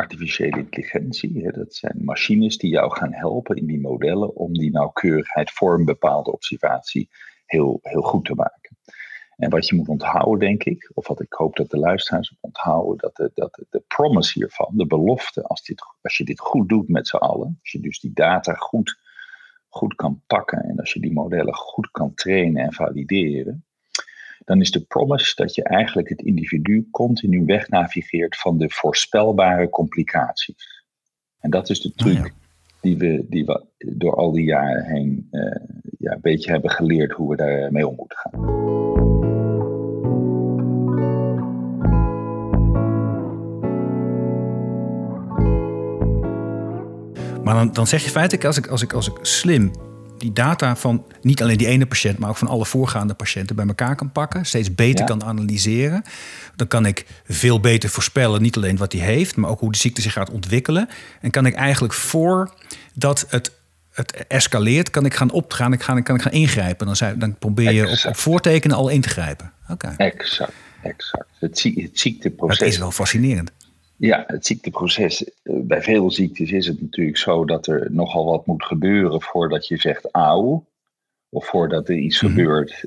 artificiële 0.00 0.58
intelligentie. 0.58 1.52
Dat 1.52 1.74
zijn 1.74 2.04
machines 2.04 2.58
die 2.58 2.70
jou 2.70 2.92
gaan 2.92 3.12
helpen 3.12 3.56
in 3.56 3.66
die 3.66 3.80
modellen 3.80 4.36
om 4.36 4.52
die 4.52 4.70
nauwkeurigheid 4.70 5.50
voor 5.50 5.78
een 5.78 5.84
bepaalde 5.84 6.32
observatie 6.32 7.08
heel, 7.46 7.78
heel 7.82 8.02
goed 8.02 8.24
te 8.24 8.34
maken. 8.34 8.59
En 9.40 9.50
wat 9.50 9.68
je 9.68 9.76
moet 9.76 9.88
onthouden, 9.88 10.38
denk 10.38 10.64
ik, 10.64 10.90
of 10.94 11.08
wat 11.08 11.20
ik 11.20 11.32
hoop 11.32 11.56
dat 11.56 11.70
de 11.70 11.78
luisteraars 11.78 12.34
onthouden, 12.40 12.96
dat 12.98 13.16
de, 13.16 13.30
dat 13.34 13.64
de 13.70 13.82
promise 13.86 14.38
hiervan, 14.38 14.68
de 14.72 14.86
belofte, 14.86 15.42
als, 15.42 15.62
dit, 15.62 15.82
als 16.02 16.16
je 16.16 16.24
dit 16.24 16.40
goed 16.40 16.68
doet 16.68 16.88
met 16.88 17.08
z'n 17.08 17.16
allen, 17.16 17.58
als 17.60 17.72
je 17.72 17.80
dus 17.80 18.00
die 18.00 18.12
data 18.14 18.52
goed, 18.52 18.98
goed 19.68 19.94
kan 19.94 20.22
pakken 20.26 20.62
en 20.62 20.78
als 20.78 20.92
je 20.92 21.00
die 21.00 21.12
modellen 21.12 21.54
goed 21.54 21.90
kan 21.90 22.14
trainen 22.14 22.64
en 22.64 22.72
valideren, 22.72 23.64
dan 24.44 24.60
is 24.60 24.70
de 24.70 24.84
promise 24.84 25.34
dat 25.34 25.54
je 25.54 25.62
eigenlijk 25.62 26.08
het 26.08 26.22
individu 26.22 26.88
continu 26.90 27.44
wegnavigeert 27.44 28.36
van 28.36 28.58
de 28.58 28.70
voorspelbare 28.70 29.68
complicaties. 29.68 30.84
En 31.38 31.50
dat 31.50 31.70
is 31.70 31.80
de 31.80 31.92
truc 31.92 32.18
oh 32.18 32.40
die, 32.80 32.96
we, 32.96 33.26
die 33.28 33.44
we 33.44 33.64
door 33.78 34.16
al 34.16 34.32
die 34.32 34.44
jaren 34.44 34.84
heen 34.84 35.28
uh, 35.30 35.56
ja, 35.98 36.12
een 36.12 36.20
beetje 36.20 36.50
hebben 36.50 36.70
geleerd 36.70 37.12
hoe 37.12 37.30
we 37.30 37.36
daarmee 37.36 37.88
om 37.88 37.94
moeten 37.96 38.18
gaan. 38.18 39.29
Maar 47.44 47.54
dan, 47.54 47.72
dan 47.72 47.86
zeg 47.86 48.04
je 48.04 48.10
feitelijk, 48.10 48.44
als 48.44 48.56
ik, 48.56 48.66
als, 48.66 48.82
ik, 48.82 48.92
als 48.92 49.08
ik 49.08 49.18
slim 49.22 49.72
die 50.18 50.32
data 50.32 50.76
van 50.76 51.04
niet 51.20 51.42
alleen 51.42 51.58
die 51.58 51.66
ene 51.66 51.86
patiënt, 51.86 52.18
maar 52.18 52.28
ook 52.28 52.36
van 52.36 52.48
alle 52.48 52.66
voorgaande 52.66 53.14
patiënten 53.14 53.56
bij 53.56 53.66
elkaar 53.66 53.96
kan 53.96 54.12
pakken, 54.12 54.46
steeds 54.46 54.74
beter 54.74 55.04
kan 55.04 55.24
analyseren, 55.24 56.02
dan 56.56 56.68
kan 56.68 56.86
ik 56.86 57.06
veel 57.24 57.60
beter 57.60 57.88
voorspellen, 57.88 58.42
niet 58.42 58.56
alleen 58.56 58.76
wat 58.76 58.92
hij 58.92 59.02
heeft, 59.02 59.36
maar 59.36 59.50
ook 59.50 59.60
hoe 59.60 59.72
de 59.72 59.78
ziekte 59.78 60.00
zich 60.00 60.12
gaat 60.12 60.30
ontwikkelen. 60.30 60.88
En 61.20 61.30
kan 61.30 61.46
ik 61.46 61.54
eigenlijk 61.54 61.94
voordat 61.94 63.26
het 63.28 63.58
het 63.90 64.26
escaleert, 64.26 64.90
kan 64.90 65.04
ik 65.04 65.14
gaan 65.14 65.30
opgaan, 65.30 65.72
ik 65.72 65.82
ga, 65.82 66.00
kan 66.00 66.16
ik 66.16 66.22
gaan 66.22 66.32
ingrijpen. 66.32 66.86
Dan, 66.86 66.96
zijn, 66.96 67.18
dan 67.18 67.38
probeer 67.38 67.72
je 67.72 67.88
op, 67.88 68.04
op, 68.06 68.16
voortekenen 68.16 68.76
al 68.76 68.88
in 68.88 69.00
te 69.00 69.08
grijpen. 69.08 69.52
Oké. 69.68 69.94
Exact, 69.96 70.52
exact. 70.82 71.28
Het, 71.38 71.62
het 71.74 72.00
ziekteproces. 72.00 72.58
Dat 72.58 72.68
is 72.68 72.78
wel 72.78 72.90
fascinerend. 72.90 73.50
Ja, 74.00 74.24
het 74.26 74.46
ziekteproces. 74.46 75.24
Eh, 75.24 75.60
bij 75.62 75.82
veel 75.82 76.10
ziektes 76.10 76.52
is 76.52 76.66
het 76.66 76.80
natuurlijk 76.80 77.16
zo 77.16 77.44
dat 77.44 77.66
er 77.66 77.92
nogal 77.92 78.24
wat 78.24 78.46
moet 78.46 78.64
gebeuren 78.64 79.22
voordat 79.22 79.66
je 79.66 79.76
zegt 79.76 80.08
auw. 80.10 80.68
Of 81.28 81.46
voordat 81.46 81.88
er 81.88 81.96
iets 81.96 82.22
mhm. 82.22 82.30
gebeurt 82.30 82.84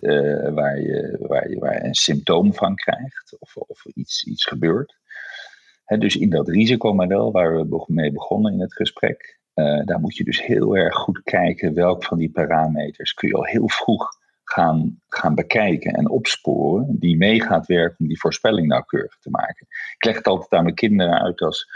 waar, 0.53 0.79
je, 0.79 1.17
waar, 1.19 1.49
je, 1.49 1.59
waar 1.59 1.73
je 1.73 1.83
een 1.83 1.95
symptoom 1.95 2.53
van 2.53 2.75
krijgt. 2.75 3.35
Of, 3.39 3.55
of 3.55 3.85
iets, 3.85 4.23
iets 4.23 4.45
gebeurt. 4.45 4.95
dus 5.99 6.15
in 6.15 6.29
dat 6.29 6.47
risicomodel 6.47 7.31
waar 7.31 7.55
we 7.55 7.85
mee 7.87 8.11
begonnen 8.11 8.53
in 8.53 8.61
het 8.61 8.73
gesprek. 8.73 9.39
daar 9.85 9.99
moet 9.99 10.15
je 10.15 10.23
dus 10.23 10.45
heel 10.45 10.77
erg 10.77 10.95
goed 10.95 11.21
kijken 11.23 11.73
welk 11.73 12.03
van 12.03 12.17
die 12.17 12.31
parameters 12.31 13.13
kun 13.13 13.27
je 13.29 13.35
al 13.35 13.45
heel 13.45 13.69
vroeg 13.69 14.21
gaan, 14.43 15.01
gaan 15.07 15.35
bekijken 15.35 15.93
en 15.93 16.09
opsporen, 16.09 16.99
die 16.99 17.17
mee 17.17 17.41
gaat 17.41 17.65
werken 17.65 17.99
om 17.99 18.07
die 18.07 18.19
voorspelling 18.19 18.67
nauwkeurig 18.67 19.17
te 19.19 19.29
maken. 19.29 19.67
Ik 19.95 20.05
leg 20.05 20.15
het 20.15 20.27
altijd 20.27 20.51
aan 20.51 20.63
mijn 20.63 20.75
kinderen 20.75 21.21
uit 21.21 21.41
als 21.41 21.67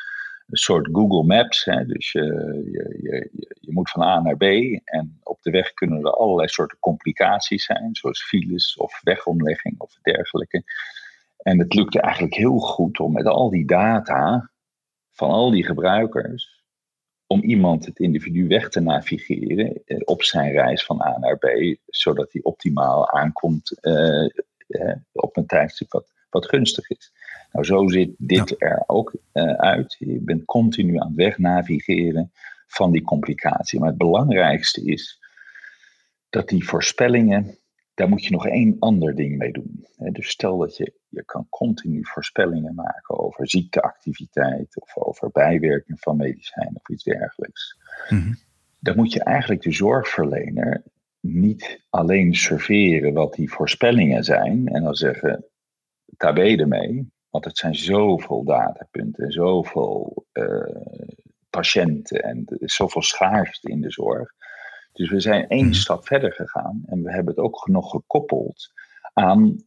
een 0.47 0.57
soort 0.57 0.89
Google 0.91 1.23
Maps. 1.23 1.65
Hè? 1.65 1.85
Dus 1.85 2.11
je, 2.11 2.23
je, 2.71 2.99
je, 3.01 3.29
je 3.59 3.73
moet 3.73 3.89
van 3.89 4.01
A 4.01 4.19
naar 4.19 4.37
B 4.37 4.43
en 4.83 5.19
op 5.23 5.41
de 5.41 5.51
weg 5.51 5.73
kunnen 5.73 5.99
er 5.99 6.11
allerlei 6.11 6.47
soorten 6.47 6.79
complicaties 6.79 7.65
zijn, 7.65 7.95
zoals 7.95 8.23
files 8.23 8.75
of 8.77 8.99
wegomlegging 9.03 9.79
of 9.79 9.97
dergelijke. 10.01 10.63
En 11.37 11.59
het 11.59 11.73
lukte 11.73 12.01
eigenlijk 12.01 12.35
heel 12.35 12.57
goed 12.57 12.99
om 12.99 13.13
met 13.13 13.25
al 13.25 13.49
die 13.49 13.65
data 13.65 14.51
van 15.11 15.29
al 15.29 15.51
die 15.51 15.65
gebruikers 15.65 16.56
om 17.27 17.41
iemand, 17.43 17.85
het 17.85 17.99
individu, 17.99 18.47
weg 18.47 18.69
te 18.69 18.79
navigeren 18.79 19.81
eh, 19.85 19.97
op 20.03 20.23
zijn 20.23 20.51
reis 20.51 20.85
van 20.85 21.01
A 21.01 21.17
naar 21.19 21.37
B, 21.37 21.75
zodat 21.85 22.31
hij 22.31 22.41
optimaal 22.41 23.09
aankomt 23.09 23.79
eh, 23.79 24.25
eh, 24.67 24.95
op 25.11 25.37
een 25.37 25.45
tijdstip 25.45 25.91
wat, 25.91 26.13
wat 26.29 26.49
gunstig 26.49 26.89
is. 26.89 27.11
Nou, 27.51 27.65
zo 27.65 27.87
ziet 27.87 28.15
dit 28.17 28.55
er 28.61 28.83
ook 28.85 29.15
uit. 29.57 29.95
Je 29.99 30.19
bent 30.19 30.45
continu 30.45 30.97
aan 30.97 31.07
het 31.07 31.15
weg 31.15 31.37
navigeren 31.37 32.31
van 32.67 32.91
die 32.91 33.01
complicatie. 33.01 33.79
Maar 33.79 33.89
het 33.89 33.97
belangrijkste 33.97 34.85
is 34.85 35.19
dat 36.29 36.49
die 36.49 36.67
voorspellingen 36.67 37.57
daar 37.97 38.09
moet 38.09 38.25
je 38.25 38.31
nog 38.31 38.47
één 38.47 38.75
ander 38.79 39.15
ding 39.15 39.37
mee 39.37 39.51
doen. 39.51 39.85
Dus 40.11 40.29
stel 40.29 40.57
dat 40.57 40.77
je, 40.77 40.93
je 41.07 41.25
kan 41.25 41.47
continu 41.49 41.99
voorspellingen 42.05 42.75
maken 42.75 43.19
over 43.19 43.49
ziekteactiviteit 43.49 44.81
of 44.81 44.97
over 44.97 45.29
bijwerking 45.31 45.99
van 45.99 46.17
medicijnen 46.17 46.75
of 46.75 46.89
iets 46.89 47.03
dergelijks. 47.03 47.77
Mm 48.09 48.37
Dan 48.79 48.95
moet 48.95 49.13
je 49.13 49.23
eigenlijk 49.23 49.61
de 49.61 49.71
zorgverlener 49.71 50.83
niet 51.19 51.85
alleen 51.89 52.35
serveren 52.35 53.13
wat 53.13 53.33
die 53.33 53.51
voorspellingen 53.51 54.23
zijn 54.23 54.67
en 54.67 54.83
dan 54.83 54.95
zeggen, 54.95 55.45
tabé 56.17 56.55
ermee, 56.55 57.11
want 57.29 57.45
het 57.45 57.57
zijn 57.57 57.75
zoveel 57.75 58.43
datapunten, 58.43 59.31
zoveel 59.31 60.25
uh, 60.33 60.75
patiënten 61.49 62.23
en 62.23 62.41
er 62.45 62.61
is 62.61 62.75
zoveel 62.75 63.01
schaarste 63.01 63.69
in 63.69 63.81
de 63.81 63.91
zorg. 63.91 64.33
Dus 64.97 65.09
we 65.09 65.19
zijn 65.19 65.47
één 65.47 65.65
mhm. 65.65 65.73
stap 65.73 66.07
verder 66.07 66.33
gegaan 66.33 66.83
en 66.85 67.03
we 67.03 67.11
hebben 67.11 67.33
het 67.35 67.43
ook 67.43 67.67
nog 67.67 67.89
gekoppeld 67.89 68.71
aan 69.13 69.63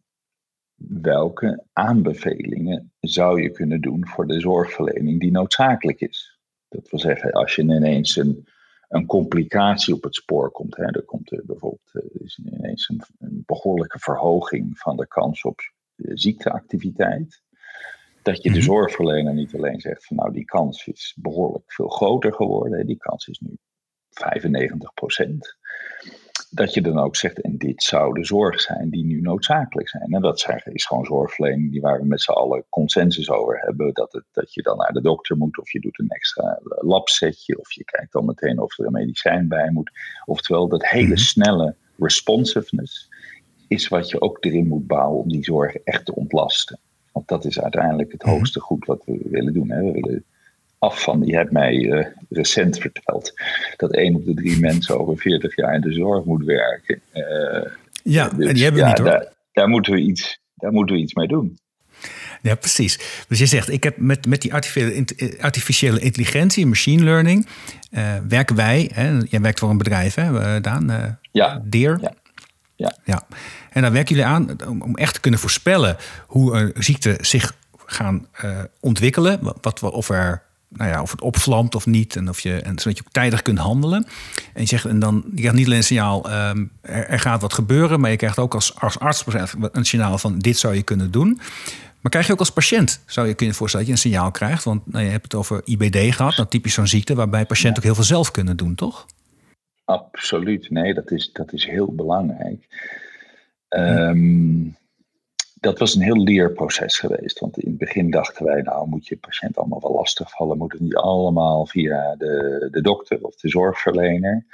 welke 0.88 1.64
aanbevelingen 1.72 2.92
zou 3.00 3.42
je 3.42 3.50
kunnen 3.50 3.80
doen 3.80 4.06
voor 4.06 4.26
de 4.26 4.40
zorgverlening 4.40 5.20
die 5.20 5.30
noodzakelijk 5.30 6.00
is. 6.00 6.38
Dat 6.68 6.90
wil 6.90 7.00
zeggen, 7.00 7.32
als 7.32 7.54
je 7.54 7.62
ineens 7.62 8.16
een, 8.16 8.46
een 8.88 9.06
complicatie 9.06 9.94
op 9.94 10.02
het 10.02 10.14
spoor 10.14 10.50
komt, 10.50 10.76
hè, 10.76 10.84
er 10.84 11.04
komt 11.04 11.32
er 11.32 11.42
bijvoorbeeld 11.46 11.90
er 11.92 12.22
is 12.22 12.40
ineens 12.44 12.88
een, 12.88 13.02
een, 13.18 13.42
behoorlijke 13.46 13.98
verhoging 13.98 14.78
van 14.78 14.96
de 14.96 15.06
kans 15.06 15.42
op 15.42 15.60
ziekteactiviteit. 15.96 17.42
Dat 18.22 18.42
je 18.42 18.50
de 18.50 18.56
mhm. 18.56 18.64
zorgverlener 18.64 19.34
niet 19.34 19.54
alleen 19.54 19.80
zegt 19.80 20.06
van 20.06 20.16
nou 20.16 20.32
die 20.32 20.44
kans 20.44 20.86
is 20.86 21.16
behoorlijk 21.20 21.72
veel 21.72 21.88
groter 21.88 22.32
geworden, 22.32 22.86
die 22.86 22.96
kans 22.96 23.28
is 23.28 23.38
nu 23.38 23.56
95 24.20 24.94
procent. 24.94 25.58
Dat 26.50 26.74
je 26.74 26.82
dan 26.82 26.98
ook 26.98 27.16
zegt, 27.16 27.40
en 27.40 27.58
dit 27.58 27.82
zou 27.82 28.14
de 28.14 28.24
zorg 28.24 28.60
zijn 28.60 28.90
die 28.90 29.04
nu 29.04 29.20
noodzakelijk 29.20 29.88
zijn. 29.88 30.12
En 30.12 30.20
dat 30.20 30.48
is 30.64 30.86
gewoon 30.86 31.04
zorgverlening 31.04 31.70
die 31.70 31.80
waar 31.80 32.00
we 32.00 32.06
met 32.06 32.22
z'n 32.22 32.30
allen 32.30 32.64
consensus 32.68 33.30
over 33.30 33.58
hebben. 33.58 33.94
Dat, 33.94 34.12
het, 34.12 34.24
dat 34.32 34.54
je 34.54 34.62
dan 34.62 34.76
naar 34.76 34.92
de 34.92 35.00
dokter 35.00 35.36
moet, 35.36 35.58
of 35.58 35.72
je 35.72 35.80
doet 35.80 35.98
een 35.98 36.08
extra 36.08 36.60
labsetje, 36.62 37.58
of 37.58 37.72
je 37.72 37.84
kijkt 37.84 38.12
dan 38.12 38.24
meteen 38.24 38.60
of 38.60 38.78
er 38.78 38.86
een 38.86 38.92
medicijn 38.92 39.48
bij 39.48 39.70
moet. 39.70 39.90
Oftewel, 40.24 40.68
dat 40.68 40.88
hele 40.88 41.06
mhm. 41.06 41.16
snelle 41.16 41.76
responsiveness 41.98 43.08
is 43.68 43.88
wat 43.88 44.10
je 44.10 44.20
ook 44.20 44.44
erin 44.44 44.68
moet 44.68 44.86
bouwen 44.86 45.22
om 45.22 45.28
die 45.28 45.44
zorg 45.44 45.74
echt 45.74 46.04
te 46.04 46.14
ontlasten. 46.14 46.80
Want 47.12 47.28
dat 47.28 47.44
is 47.44 47.60
uiteindelijk 47.60 48.12
het 48.12 48.22
mhm. 48.22 48.30
hoogste 48.30 48.60
goed 48.60 48.84
wat 48.84 49.04
we 49.04 49.20
willen 49.30 49.52
doen. 49.52 49.70
Hè. 49.70 49.82
We 49.82 49.92
willen 49.92 50.24
af 50.80 51.02
van, 51.02 51.22
je 51.26 51.36
hebt 51.36 51.52
mij 51.52 51.74
uh, 51.74 52.06
recent 52.28 52.78
verteld 52.78 53.32
dat 53.76 53.94
één 53.94 54.14
op 54.14 54.24
de 54.24 54.34
drie 54.34 54.60
mensen 54.60 55.00
over 55.00 55.16
40 55.16 55.56
jaar 55.56 55.74
in 55.74 55.80
de 55.80 55.92
zorg 55.92 56.24
moet 56.24 56.44
werken. 56.44 57.00
Uh, 57.14 57.72
ja, 58.02 58.28
dus, 58.28 58.46
en 58.46 58.54
die 58.54 58.62
hebben 58.62 58.82
we 58.82 58.88
niet 58.88 58.98
hoor. 58.98 59.06
Daar, 59.06 59.32
daar, 59.52 59.68
moeten 59.68 59.92
we 59.92 60.00
iets, 60.00 60.40
daar 60.54 60.72
moeten 60.72 60.96
we 60.96 61.02
iets 61.02 61.14
mee 61.14 61.26
doen. 61.26 61.58
Ja, 62.42 62.54
precies. 62.54 63.24
Dus 63.28 63.38
je 63.38 63.46
zegt, 63.46 63.68
ik 63.70 63.82
heb 63.82 63.96
met, 63.96 64.26
met 64.26 64.42
die 64.42 64.52
artificiële, 65.40 66.00
intelligentie, 66.00 66.66
machine 66.66 67.04
learning, 67.04 67.46
uh, 67.90 68.16
werken 68.28 68.56
wij, 68.56 68.90
hè, 68.94 69.18
jij 69.28 69.40
werkt 69.40 69.58
voor 69.58 69.70
een 69.70 69.78
bedrijf, 69.78 70.14
hè, 70.14 70.60
Daan? 70.60 71.18
ja. 71.32 71.62
Deer. 71.64 71.98
Ja. 72.00 72.12
Ja. 72.76 72.96
ja. 73.04 73.26
En 73.70 73.82
daar 73.82 73.92
werken 73.92 74.14
jullie 74.14 74.30
aan 74.30 74.56
om, 74.68 74.82
om 74.82 74.94
echt 74.94 75.14
te 75.14 75.20
kunnen 75.20 75.40
voorspellen 75.40 75.96
hoe 76.26 76.56
een 76.56 76.82
ziekte 76.82 77.18
zich 77.20 77.56
gaan 77.86 78.26
ontwikkelen. 78.80 79.38
Wat, 79.60 79.82
of 79.82 80.08
er 80.08 80.48
nou 80.70 80.90
ja, 80.90 81.02
of 81.02 81.10
het 81.10 81.20
opvlamt 81.20 81.74
of 81.74 81.86
niet. 81.86 82.16
En, 82.16 82.28
of 82.28 82.40
je, 82.40 82.60
en 82.60 82.78
zodat 82.78 82.98
je 82.98 83.04
ook 83.06 83.12
tijdig 83.12 83.42
kunt 83.42 83.58
handelen. 83.58 84.06
En 84.54 84.60
je 84.60 84.66
zegt, 84.66 84.84
en 84.84 84.98
dan 84.98 85.24
je 85.26 85.34
krijgt 85.34 85.56
niet 85.56 85.66
alleen 85.66 85.78
een 85.78 85.84
signaal, 85.84 86.30
ehm, 86.30 86.64
er, 86.80 87.20
gaat 87.20 87.40
wat 87.40 87.52
gebeuren, 87.52 88.00
maar 88.00 88.10
je 88.10 88.16
krijgt 88.16 88.38
ook 88.38 88.54
als, 88.54 88.80
als 88.80 88.98
arts 88.98 89.24
een 89.72 89.84
signaal 89.84 90.18
van 90.18 90.38
dit 90.38 90.58
zou 90.58 90.74
je 90.74 90.82
kunnen 90.82 91.10
doen. 91.10 91.40
Maar 92.00 92.10
krijg 92.10 92.26
je 92.26 92.32
ook 92.32 92.38
als 92.38 92.52
patiënt, 92.52 93.02
zou 93.06 93.28
je 93.28 93.34
kunnen 93.34 93.54
voorstellen 93.54 93.86
dat 93.86 93.96
je 93.96 94.02
een 94.02 94.10
signaal 94.10 94.30
krijgt? 94.30 94.64
Want 94.64 94.86
nou, 94.86 95.04
je 95.04 95.10
hebt 95.10 95.24
het 95.24 95.34
over 95.34 95.62
IBD 95.64 96.14
gehad, 96.14 96.36
nou, 96.36 96.48
typisch 96.48 96.74
zo'n 96.74 96.86
ziekte 96.86 97.14
waarbij 97.14 97.46
patiënten 97.46 97.76
ook 97.76 97.84
heel 97.84 97.94
veel 97.94 98.04
zelf 98.04 98.30
kunnen 98.30 98.56
doen, 98.56 98.74
toch? 98.74 99.06
Absoluut, 99.84 100.70
nee, 100.70 100.94
dat 100.94 101.10
is, 101.10 101.32
dat 101.32 101.52
is 101.52 101.66
heel 101.66 101.94
belangrijk. 101.94 102.66
Um, 103.68 104.76
dat 105.60 105.78
was 105.78 105.94
een 105.94 106.02
heel 106.02 106.22
leerproces 106.22 106.98
geweest. 106.98 107.38
Want 107.38 107.58
in 107.58 107.68
het 107.68 107.78
begin 107.78 108.10
dachten 108.10 108.44
wij, 108.44 108.62
nou 108.62 108.88
moet 108.88 109.06
je 109.06 109.16
patiënt 109.16 109.56
allemaal 109.56 109.80
wel 109.80 109.92
lastigvallen. 109.92 110.58
Moet 110.58 110.72
het 110.72 110.80
niet 110.80 110.94
allemaal 110.94 111.66
via 111.66 112.14
de, 112.18 112.68
de 112.70 112.80
dokter 112.80 113.18
of 113.20 113.36
de 113.36 113.48
zorgverlener. 113.48 114.46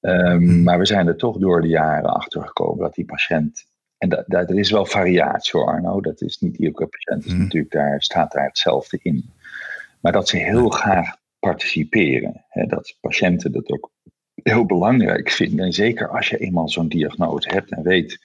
Um, 0.00 0.62
maar 0.62 0.78
we 0.78 0.86
zijn 0.86 1.06
er 1.06 1.16
toch 1.16 1.38
door 1.38 1.60
de 1.60 1.68
jaren 1.68 2.14
achter 2.14 2.42
gekomen 2.42 2.78
dat 2.78 2.94
die 2.94 3.04
patiënt. 3.04 3.64
En 3.98 4.08
dat, 4.08 4.24
dat, 4.26 4.50
er 4.50 4.58
is 4.58 4.70
wel 4.70 4.86
variatie 4.86 5.60
hoor, 5.60 5.68
Arno. 5.68 6.00
Dat 6.00 6.22
is 6.22 6.38
niet 6.38 6.56
iedere 6.56 6.86
patiënt 6.86 7.24
is 7.24 7.32
hmm. 7.32 7.40
natuurlijk 7.40 7.72
daar, 7.72 8.02
staat 8.02 8.32
daar 8.32 8.46
hetzelfde 8.46 8.98
in. 9.02 9.30
Maar 10.00 10.12
dat 10.12 10.28
ze 10.28 10.36
heel 10.36 10.68
graag 10.68 11.16
participeren. 11.38 12.44
Hè, 12.48 12.66
dat 12.66 12.96
patiënten 13.00 13.52
dat 13.52 13.70
ook 13.70 13.90
heel 14.34 14.66
belangrijk 14.66 15.30
vinden. 15.30 15.64
En 15.64 15.72
zeker 15.72 16.08
als 16.08 16.28
je 16.28 16.38
eenmaal 16.38 16.68
zo'n 16.68 16.88
diagnose 16.88 17.48
hebt 17.48 17.70
en 17.70 17.82
weet 17.82 18.18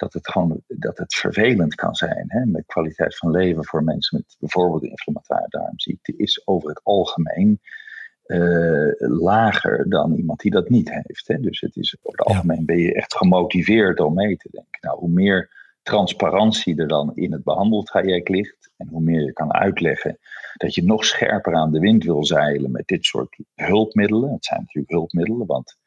dat 0.00 0.12
het 0.12 0.30
gewoon 0.30 0.62
dat 0.66 0.98
het 0.98 1.14
vervelend 1.14 1.74
kan 1.74 1.94
zijn. 1.94 2.24
Hè? 2.26 2.44
Met 2.44 2.66
kwaliteit 2.66 3.16
van 3.16 3.30
leven 3.30 3.64
voor 3.64 3.84
mensen 3.84 4.16
met 4.16 4.36
bijvoorbeeld 4.38 4.82
inflammatoire 4.82 5.48
darmziekte 5.48 6.16
is 6.16 6.46
over 6.46 6.68
het 6.68 6.80
algemeen 6.82 7.60
uh, 8.26 8.92
lager 8.98 9.88
dan 9.88 10.14
iemand 10.14 10.40
die 10.40 10.50
dat 10.50 10.68
niet 10.68 10.90
heeft. 10.90 11.28
Hè? 11.28 11.40
Dus 11.40 11.60
het 11.60 11.76
is 11.76 11.96
over 12.02 12.18
het 12.18 12.28
algemeen 12.28 12.64
ben 12.64 12.78
je 12.78 12.94
echt 12.94 13.16
gemotiveerd 13.16 14.00
om 14.00 14.14
mee 14.14 14.36
te 14.36 14.48
denken. 14.50 14.78
Nou, 14.80 14.98
hoe 14.98 15.10
meer 15.10 15.50
transparantie 15.82 16.76
er 16.76 16.88
dan 16.88 17.16
in 17.16 17.32
het 17.32 17.42
behandeltraject 17.42 18.28
ligt 18.28 18.70
en 18.76 18.88
hoe 18.88 19.00
meer 19.00 19.24
je 19.24 19.32
kan 19.32 19.52
uitleggen 19.52 20.18
dat 20.56 20.74
je 20.74 20.84
nog 20.84 21.04
scherper 21.04 21.54
aan 21.54 21.72
de 21.72 21.78
wind 21.78 22.04
wil 22.04 22.24
zeilen 22.24 22.70
met 22.70 22.86
dit 22.86 23.04
soort 23.04 23.36
hulpmiddelen. 23.54 24.32
Het 24.32 24.44
zijn 24.44 24.60
natuurlijk 24.60 24.92
hulpmiddelen, 24.92 25.46
want 25.46 25.78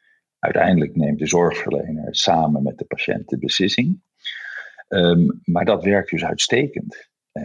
Uiteindelijk 0.43 0.95
neemt 0.95 1.19
de 1.19 1.27
zorgverlener 1.27 2.15
samen 2.15 2.63
met 2.63 2.77
de 2.77 2.85
patiënt 2.85 3.29
de 3.29 3.38
beslissing. 3.38 4.01
Ehm, 4.88 5.29
maar 5.43 5.65
dat 5.65 5.83
werkt 5.83 6.09
dus 6.09 6.23
uitstekend. 6.23 7.09
Uh, 7.33 7.43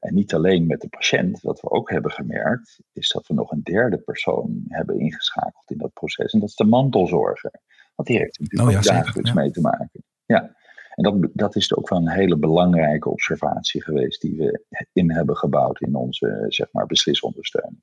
en 0.00 0.14
niet 0.14 0.34
alleen 0.34 0.66
met 0.66 0.80
de 0.80 0.88
patiënt. 0.88 1.40
Wat 1.40 1.60
we 1.60 1.70
ook 1.70 1.90
hebben 1.90 2.10
gemerkt, 2.10 2.80
is 2.92 3.08
dat 3.08 3.26
we 3.26 3.34
nog 3.34 3.50
een 3.50 3.62
derde 3.62 3.98
persoon 3.98 4.64
hebben 4.68 4.98
ingeschakeld 4.98 5.70
in 5.70 5.78
dat 5.78 5.92
proces. 5.92 6.32
En 6.32 6.40
dat 6.40 6.48
is 6.48 6.54
de 6.54 6.64
mantelzorger. 6.64 7.60
Want 7.94 8.08
die 8.08 8.18
heeft 8.18 8.40
natuurlijk 8.40 8.76
oh, 8.76 8.84
ja, 8.84 8.92
dagelijks 8.92 9.32
mee 9.32 9.50
te 9.50 9.60
maken. 9.60 10.04
Ja. 10.24 10.56
En 10.94 11.02
dat, 11.02 11.30
dat 11.32 11.56
is 11.56 11.74
ook 11.74 11.88
wel 11.88 11.98
een 11.98 12.10
hele 12.10 12.36
belangrijke 12.36 13.10
observatie 13.10 13.82
geweest 13.82 14.20
die 14.20 14.36
we 14.36 14.64
in 14.92 15.12
hebben 15.12 15.36
gebouwd 15.36 15.80
in 15.80 15.94
onze 15.94 16.44
zeg 16.48 16.68
maar, 16.72 16.86
beslisondersteuning. 16.86 17.82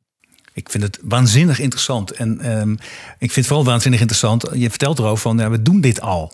Ik 0.53 0.70
vind 0.70 0.84
het 0.84 1.00
waanzinnig 1.01 1.60
interessant. 1.60 2.12
En 2.12 2.60
um, 2.60 2.72
ik 3.20 3.31
vind 3.31 3.36
het 3.36 3.46
vooral 3.46 3.65
waanzinnig 3.65 4.00
interessant. 4.00 4.48
Je 4.53 4.70
vertelt 4.70 5.00
erover 5.00 5.22
van, 5.22 5.38
ja, 5.38 5.50
we 5.50 5.62
doen 5.62 5.81
dit 5.81 6.01
al. 6.01 6.34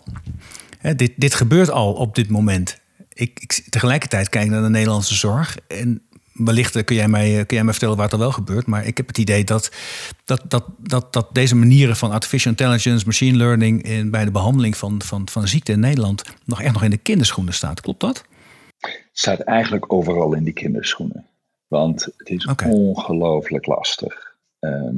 dit, 0.96 1.12
dit 1.16 1.34
gebeurt 1.34 1.70
al 1.70 1.92
op 1.92 2.14
dit 2.14 2.30
moment. 2.30 2.80
Ik, 3.12 3.40
ik, 3.40 3.52
tegelijkertijd 3.68 4.28
kijk 4.28 4.48
naar 4.48 4.62
de 4.62 4.68
Nederlandse 4.68 5.14
zorg. 5.14 5.56
En 5.68 6.02
wellicht 6.32 6.84
kun 6.84 6.96
jij, 6.96 7.08
mij, 7.08 7.44
kun 7.46 7.56
jij 7.56 7.64
mij 7.64 7.72
vertellen 7.72 7.96
waar 7.96 8.04
het 8.04 8.14
al 8.14 8.20
wel 8.20 8.32
gebeurt. 8.32 8.66
Maar 8.66 8.86
ik 8.86 8.96
heb 8.96 9.06
het 9.06 9.18
idee 9.18 9.44
dat, 9.44 9.70
dat, 10.24 10.42
dat, 10.48 10.64
dat, 10.78 11.12
dat 11.12 11.34
deze 11.34 11.56
manieren 11.56 11.96
van 11.96 12.10
artificial 12.10 12.50
intelligence, 12.50 13.06
machine 13.06 13.36
learning 13.36 13.82
in, 13.82 14.10
bij 14.10 14.24
de 14.24 14.30
behandeling 14.30 14.76
van, 14.76 15.02
van, 15.02 15.28
van 15.30 15.48
ziekte 15.48 15.72
in 15.72 15.80
Nederland 15.80 16.22
nog 16.44 16.62
echt 16.62 16.72
nog 16.72 16.82
in 16.82 16.90
de 16.90 16.96
kinderschoenen 16.96 17.54
staat. 17.54 17.80
Klopt 17.80 18.00
dat? 18.00 18.24
Het 18.78 19.04
staat 19.12 19.40
eigenlijk 19.40 19.92
overal 19.92 20.34
in 20.34 20.44
die 20.44 20.52
kinderschoenen. 20.52 21.27
Want 21.68 22.08
het 22.16 22.28
is 22.28 22.46
ongelooflijk 22.66 23.66
lastig. 23.66 24.36
Ehm, 24.58 24.96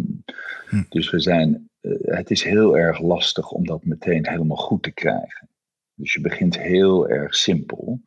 hm. 0.69 0.83
Dus 0.89 1.11
we 1.11 1.21
zijn, 1.21 1.71
uh, 1.81 1.97
het 2.03 2.31
is 2.31 2.43
heel 2.43 2.79
erg 2.79 3.01
lastig 3.01 3.51
om 3.51 3.67
dat 3.67 3.85
meteen 3.85 4.29
helemaal 4.29 4.57
goed 4.57 4.83
te 4.83 4.93
krijgen. 4.93 5.49
Dus 5.95 6.13
je 6.13 6.21
begint 6.21 6.59
heel 6.59 7.09
erg 7.09 7.35
simpel. 7.35 8.01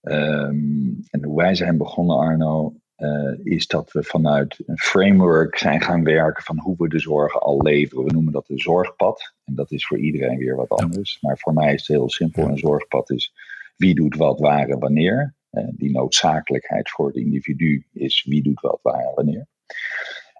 Ehm, 0.00 0.90
en 1.10 1.24
hoe 1.24 1.36
wij 1.36 1.54
zijn 1.54 1.76
begonnen, 1.76 2.16
Arno, 2.16 2.74
uh, 2.96 3.38
is 3.42 3.66
dat 3.66 3.92
we 3.92 4.02
vanuit 4.02 4.62
een 4.66 4.78
framework 4.78 5.58
zijn 5.58 5.80
gaan 5.80 6.04
werken 6.04 6.42
van 6.42 6.58
hoe 6.58 6.74
we 6.78 6.88
de 6.88 6.98
zorg 6.98 7.40
al 7.40 7.62
leveren. 7.62 8.04
We 8.04 8.12
noemen 8.12 8.32
dat 8.32 8.48
een 8.48 8.58
zorgpad. 8.58 9.34
En 9.44 9.54
dat 9.54 9.70
is 9.70 9.86
voor 9.86 9.98
iedereen 9.98 10.38
weer 10.38 10.56
wat 10.56 10.68
anders. 10.68 11.18
Maar 11.20 11.38
voor 11.38 11.52
mij 11.52 11.74
is 11.74 11.86
het 11.86 11.96
heel 11.96 12.10
simpel. 12.10 12.48
Een 12.48 12.58
zorgpad 12.58 13.10
is 13.10 13.32
wie 13.76 13.94
doet 13.94 14.16
wat, 14.16 14.40
waar 14.40 14.68
en 14.68 14.78
wanneer. 14.78 15.34
Uh, 15.52 15.64
die 15.70 15.90
noodzakelijkheid 15.90 16.90
voor 16.90 17.06
het 17.06 17.16
individu 17.16 17.86
is 17.92 18.26
wie 18.28 18.42
doet 18.42 18.60
wat, 18.60 18.78
waar 18.82 19.04
en 19.04 19.14
wanneer. 19.14 19.46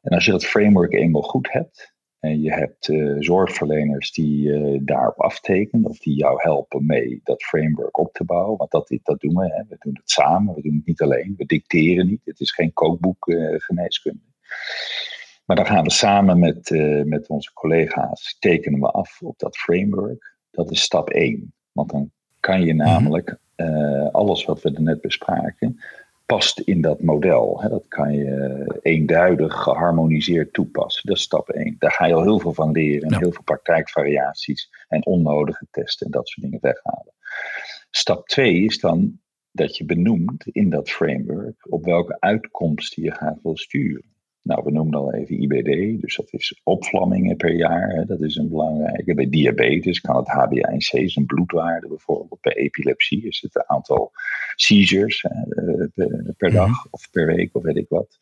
En 0.02 0.14
als 0.14 0.25
je 0.25 0.31
dat 0.31 0.45
framework 0.45 0.92
eenmaal 0.92 1.23
goed 1.23 1.52
hebt, 1.52 1.92
en 2.23 2.40
je 2.40 2.52
hebt 2.52 2.88
uh, 2.88 3.16
zorgverleners 3.19 4.12
die 4.12 4.49
uh, 4.49 4.81
daarop 4.83 5.21
aftekenen 5.21 5.90
of 5.90 5.99
die 5.99 6.14
jou 6.14 6.42
helpen 6.42 6.87
mee 6.87 7.21
dat 7.25 7.42
framework 7.42 7.99
op 7.99 8.12
te 8.12 8.25
bouwen. 8.25 8.57
Want 8.57 8.71
dat, 8.71 8.99
dat 9.02 9.21
doen 9.21 9.35
we. 9.35 9.45
Hè. 9.45 9.62
We 9.69 9.76
doen 9.78 9.95
het 9.95 10.11
samen. 10.11 10.54
We 10.54 10.62
doen 10.62 10.75
het 10.75 10.87
niet 10.87 11.00
alleen. 11.00 11.35
We 11.37 11.45
dicteren 11.45 12.07
niet. 12.07 12.21
Het 12.25 12.40
is 12.40 12.50
geen 12.50 12.73
kookboek 12.73 13.28
uh, 13.28 13.54
geneeskunde. 13.57 14.21
Maar 15.45 15.57
dan 15.57 15.66
gaan 15.66 15.85
we 15.85 15.90
samen 15.90 16.38
met, 16.38 16.71
met 17.04 17.28
onze 17.28 17.52
collega's, 17.52 18.37
tekenen 18.38 18.81
we 18.81 18.90
af 18.90 19.23
op 19.23 19.38
dat 19.38 19.57
framework. 19.57 20.37
Dat 20.50 20.71
is 20.71 20.83
stap 20.83 21.11
1. 21.11 21.54
Want 21.73 21.90
dan 21.90 22.11
kan 22.40 22.62
je 22.64 22.75
mhm. 22.75 22.85
namelijk 22.85 23.38
alles 24.12 24.45
wat 24.45 24.62
we 24.62 24.73
er 24.75 24.83
net 24.83 25.00
bespraken, 25.00 25.81
past 26.26 26.61
in 26.61 26.81
dat 26.81 27.02
model. 27.02 27.64
Dat 27.69 27.88
kan 27.88 28.14
je 28.14 28.64
eenduidig 28.83 29.62
geharmoniseerd 29.62 30.52
toepassen. 30.52 31.07
Dat 31.07 31.16
is 31.16 31.23
stap 31.23 31.49
1. 31.49 31.76
Daar 31.78 31.92
ga 31.92 32.07
je 32.07 32.14
al 32.14 32.23
heel 32.23 32.38
veel 32.38 32.52
van 32.52 32.71
leren. 32.71 33.09
En 33.09 33.19
heel 33.19 33.33
veel 33.33 33.42
praktijkvariaties 33.42 34.71
en 34.88 35.07
onnodige 35.07 35.66
testen 35.71 36.07
en 36.07 36.12
dat 36.12 36.28
soort 36.28 36.47
dingen 36.47 36.61
weghalen. 36.62 37.12
Stap 37.90 38.28
2 38.28 38.54
is 38.54 38.81
dan 38.81 39.21
dat 39.50 39.76
je 39.76 39.85
benoemt 39.85 40.47
in 40.47 40.71
dat 40.71 40.90
framework 40.90 41.73
op 41.73 41.85
welke 41.85 42.16
uitkomsten 42.21 43.02
je 43.02 43.11
graag 43.11 43.37
wil 43.42 43.57
sturen. 43.57 44.04
Nou, 44.43 44.63
we 44.65 44.71
noemen 44.71 44.95
al 44.95 45.15
even 45.15 45.43
IBD, 45.43 46.01
dus 46.01 46.17
dat 46.17 46.33
is 46.33 46.61
opvlammingen 46.63 47.37
per 47.37 47.55
jaar. 47.55 47.89
Hè, 47.89 48.05
dat 48.05 48.21
is 48.21 48.37
een 48.37 48.49
belangrijke. 48.49 49.15
Bij 49.15 49.29
diabetes 49.29 50.01
kan 50.01 50.17
het 50.17 50.29
HbA1c 50.29 51.05
zijn 51.05 51.27
bloedwaarde 51.27 51.89
bijvoorbeeld. 51.89 52.41
Bij 52.41 52.53
epilepsie 52.53 53.27
is 53.27 53.41
het 53.41 53.67
aantal 53.67 54.13
seizures 54.55 55.23
hè, 55.23 55.87
per 56.37 56.51
dag 56.51 56.69
mhm. 56.69 56.87
of 56.91 57.11
per 57.11 57.27
week 57.27 57.57
of 57.57 57.63
weet 57.63 57.77
ik 57.77 57.89
wat. 57.89 58.19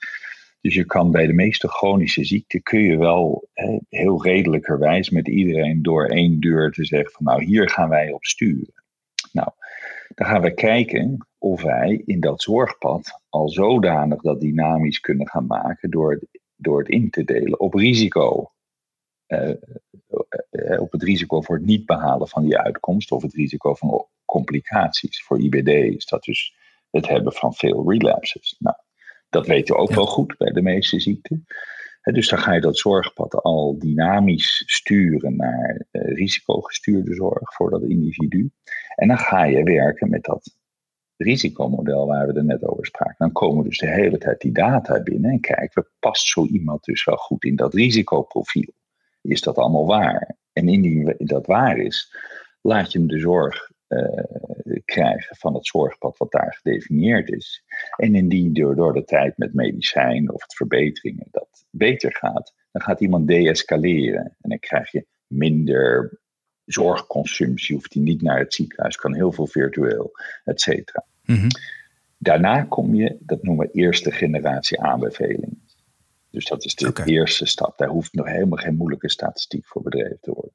Dus 0.60 0.74
je 0.74 0.84
kan 0.84 1.10
bij 1.10 1.26
de 1.26 1.32
meeste 1.32 1.68
chronische 1.68 2.24
ziekten 2.24 2.62
kun 2.62 2.80
je 2.80 2.98
wel 2.98 3.48
hè, 3.52 3.78
heel 3.88 4.22
redelijkerwijs 4.22 5.10
met 5.10 5.28
iedereen 5.28 5.82
door 5.82 6.06
één 6.06 6.40
deur 6.40 6.72
te 6.72 6.84
zeggen 6.84 7.12
van 7.12 7.24
nou 7.24 7.44
hier 7.44 7.70
gaan 7.70 7.88
wij 7.88 8.12
op 8.12 8.24
sturen. 8.24 8.74
Nou, 9.32 9.48
dan 10.14 10.26
gaan 10.26 10.42
we 10.42 10.54
kijken 10.54 11.26
of 11.38 11.62
wij 11.62 12.02
in 12.06 12.20
dat 12.20 12.42
zorgpad 12.42 13.20
al 13.28 13.48
zodanig 13.48 14.20
dat 14.20 14.40
dynamisch 14.40 15.00
kunnen 15.00 15.28
gaan 15.28 15.46
maken 15.46 15.90
door 15.90 16.10
het, 16.10 16.40
door 16.56 16.78
het 16.78 16.88
in 16.88 17.10
te 17.10 17.24
delen 17.24 17.60
op 17.60 17.74
risico. 17.74 18.52
Uh, 19.28 19.50
op 20.80 20.92
het 20.92 21.02
risico 21.02 21.40
voor 21.40 21.56
het 21.56 21.64
niet 21.64 21.86
behalen 21.86 22.28
van 22.28 22.42
die 22.42 22.58
uitkomst 22.58 23.12
of 23.12 23.22
het 23.22 23.34
risico 23.34 23.74
van 23.74 24.06
complicaties. 24.24 25.22
Voor 25.22 25.40
IBD 25.40 25.68
is 25.68 26.06
dat 26.06 26.22
dus 26.22 26.54
het 26.90 27.08
hebben 27.08 27.32
van 27.32 27.54
veel 27.54 27.90
relapses. 27.90 28.56
Nou, 28.58 28.76
dat 29.28 29.46
weten 29.46 29.74
we 29.74 29.80
ook 29.80 29.94
wel 29.94 30.06
goed 30.06 30.36
bij 30.36 30.52
de 30.52 30.62
meeste 30.62 31.00
ziekten. 31.00 31.44
dus 32.02 32.28
dan 32.28 32.38
ga 32.38 32.52
je 32.52 32.60
dat 32.60 32.78
zorgpad 32.78 33.34
al 33.34 33.78
dynamisch 33.78 34.62
sturen 34.66 35.36
naar 35.36 35.86
risicogestuurde 35.90 37.14
zorg 37.14 37.54
voor 37.54 37.70
dat 37.70 37.82
individu. 37.82 38.50
En 39.00 39.08
dan 39.08 39.18
ga 39.18 39.44
je 39.44 39.62
werken 39.62 40.10
met 40.10 40.24
dat 40.24 40.56
risicomodel 41.16 42.06
waar 42.06 42.26
we 42.26 42.32
er 42.32 42.44
net 42.44 42.64
over 42.64 42.86
spraken. 42.86 43.16
Dan 43.18 43.32
komen 43.32 43.64
dus 43.64 43.78
de 43.78 43.90
hele 43.90 44.18
tijd 44.18 44.40
die 44.40 44.52
data 44.52 45.02
binnen 45.02 45.30
en 45.30 45.40
kijken 45.40 45.88
past 45.98 46.26
zo 46.26 46.46
iemand 46.46 46.84
dus 46.84 47.04
wel 47.04 47.16
goed 47.16 47.44
in 47.44 47.56
dat 47.56 47.74
risicoprofiel? 47.74 48.72
Is 49.20 49.40
dat 49.40 49.56
allemaal 49.56 49.86
waar? 49.86 50.36
En 50.52 50.68
indien 50.68 51.14
dat 51.18 51.46
waar 51.46 51.78
is, 51.78 52.14
laat 52.60 52.92
je 52.92 52.98
hem 52.98 53.08
de 53.08 53.18
zorg 53.18 53.70
uh, 53.88 54.24
krijgen 54.84 55.36
van 55.36 55.54
het 55.54 55.66
zorgpad 55.66 56.16
wat 56.18 56.30
daar 56.30 56.58
gedefinieerd 56.62 57.28
is. 57.30 57.64
En 57.96 58.14
indien 58.14 58.52
door, 58.52 58.92
de 58.92 59.04
tijd 59.04 59.38
met 59.38 59.54
medicijn 59.54 60.32
of 60.32 60.42
het 60.42 60.54
verbeteringen 60.54 61.26
dat 61.30 61.66
beter 61.70 62.14
gaat, 62.16 62.54
dan 62.72 62.82
gaat 62.82 63.00
iemand 63.00 63.26
deescaleren. 63.26 64.36
En 64.40 64.48
dan 64.48 64.58
krijg 64.58 64.92
je 64.92 65.06
minder 65.26 66.19
zorgconsumptie, 66.72 67.74
hoeft 67.74 67.94
hij 67.94 68.02
niet 68.02 68.22
naar 68.22 68.38
het 68.38 68.54
ziekenhuis, 68.54 68.96
kan 68.96 69.14
heel 69.14 69.32
veel 69.32 69.46
virtueel, 69.46 70.10
et 70.44 70.60
cetera. 70.60 71.04
Mhm. 71.24 71.48
Daarna 72.18 72.62
kom 72.62 72.94
je, 72.94 73.16
dat 73.20 73.42
noemen 73.42 73.66
we 73.66 73.72
eerste 73.72 74.10
generatie 74.10 74.80
aanbevelingen. 74.80 75.62
Dus 76.30 76.44
dat 76.44 76.64
is 76.64 76.74
de 76.74 77.02
eerste 77.04 77.46
stap. 77.46 77.78
Daar 77.78 77.88
hoeft 77.88 78.14
nog 78.14 78.26
helemaal 78.26 78.58
geen 78.58 78.76
moeilijke 78.76 79.10
statistiek 79.10 79.66
voor 79.66 79.82
bedreven 79.82 80.18
te 80.20 80.30
worden. 80.32 80.54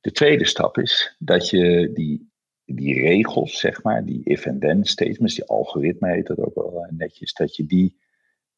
De 0.00 0.12
tweede 0.12 0.44
stap 0.44 0.78
is 0.78 1.16
dat 1.18 1.50
je 1.50 1.90
die, 1.92 2.30
die 2.64 3.00
regels, 3.00 3.58
zeg 3.58 3.82
maar, 3.82 4.04
die 4.04 4.24
if-and-then 4.24 4.84
statements, 4.84 5.34
die 5.34 5.44
algoritme 5.44 6.12
heet 6.12 6.26
dat 6.26 6.38
ook 6.38 6.54
wel 6.54 6.86
netjes, 6.90 7.32
dat 7.32 7.56
je 7.56 7.66
die 7.66 7.96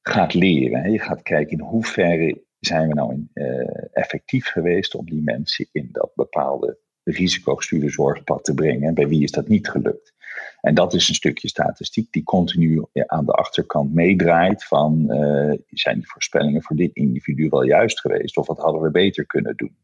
gaat 0.03 0.35
leren. 0.35 0.90
Je 0.90 0.99
gaat 0.99 1.23
kijken 1.23 1.59
in 1.59 1.64
hoeverre 1.64 2.42
zijn 2.61 2.88
we 2.88 2.94
nou 2.94 3.12
in, 3.12 3.31
uh, 3.35 3.85
effectief 3.92 4.47
geweest 4.47 4.94
om 4.94 5.05
die 5.05 5.23
mensen 5.23 5.68
in 5.73 5.88
dat 5.92 6.11
bepaalde 6.14 6.79
risicogestuurde 7.03 7.90
zorgpad 7.90 8.44
te 8.44 8.55
brengen. 8.55 8.88
En 8.88 8.94
bij 8.94 9.09
wie 9.09 9.23
is 9.23 9.31
dat 9.31 9.49
niet 9.49 9.68
gelukt? 9.68 10.14
En 10.61 10.75
dat 10.75 10.94
is 10.94 11.09
een 11.09 11.14
stukje 11.14 11.49
statistiek 11.49 12.12
die 12.12 12.23
continu 12.23 12.85
aan 13.07 13.25
de 13.25 13.33
achterkant 13.33 13.94
meedraait 13.94 14.64
van 14.64 15.05
uh, 15.09 15.55
zijn 15.66 15.97
die 15.97 16.09
voorspellingen 16.09 16.62
voor 16.62 16.77
dit 16.77 16.94
individu 16.94 17.49
wel 17.49 17.62
juist 17.62 18.01
geweest 18.01 18.37
of 18.37 18.47
wat 18.47 18.59
hadden 18.59 18.83
we 18.83 18.90
beter 18.90 19.27
kunnen 19.27 19.57
doen? 19.57 19.77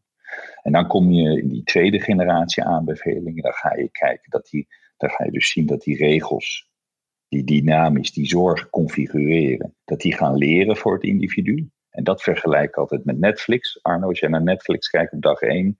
En 0.63 0.73
dan 0.73 0.87
kom 0.87 1.13
je 1.13 1.43
in 1.43 1.49
die 1.49 1.63
tweede 1.63 2.01
generatie 2.01 2.65
aanbevelingen, 2.65 3.43
dan 3.43 3.53
ga 3.53 3.77
je 3.77 3.89
kijken 3.91 4.31
dat 4.31 4.49
die, 4.51 4.69
dan 4.97 5.11
ga 5.11 5.25
je 5.25 5.31
dus 5.31 5.51
zien 5.51 5.67
dat 5.67 5.83
die 5.83 5.97
regels 5.97 6.73
die 7.29 7.45
dynamisch 7.45 8.13
die 8.13 8.27
zorg 8.27 8.71
configureren, 8.71 9.75
dat 9.85 10.01
die 10.01 10.15
gaan 10.15 10.37
leren 10.37 10.77
voor 10.77 10.95
het 10.95 11.03
individu. 11.03 11.69
En 11.95 12.05
dat 12.05 12.23
vergelijk 12.23 12.69
ik 12.69 12.77
altijd 12.77 13.05
met 13.05 13.19
Netflix. 13.19 13.79
Arno, 13.83 14.09
als 14.09 14.19
jij 14.19 14.29
naar 14.29 14.43
Netflix 14.43 14.89
kijkt 14.89 15.13
op 15.13 15.23
dag 15.23 15.41
één, 15.41 15.79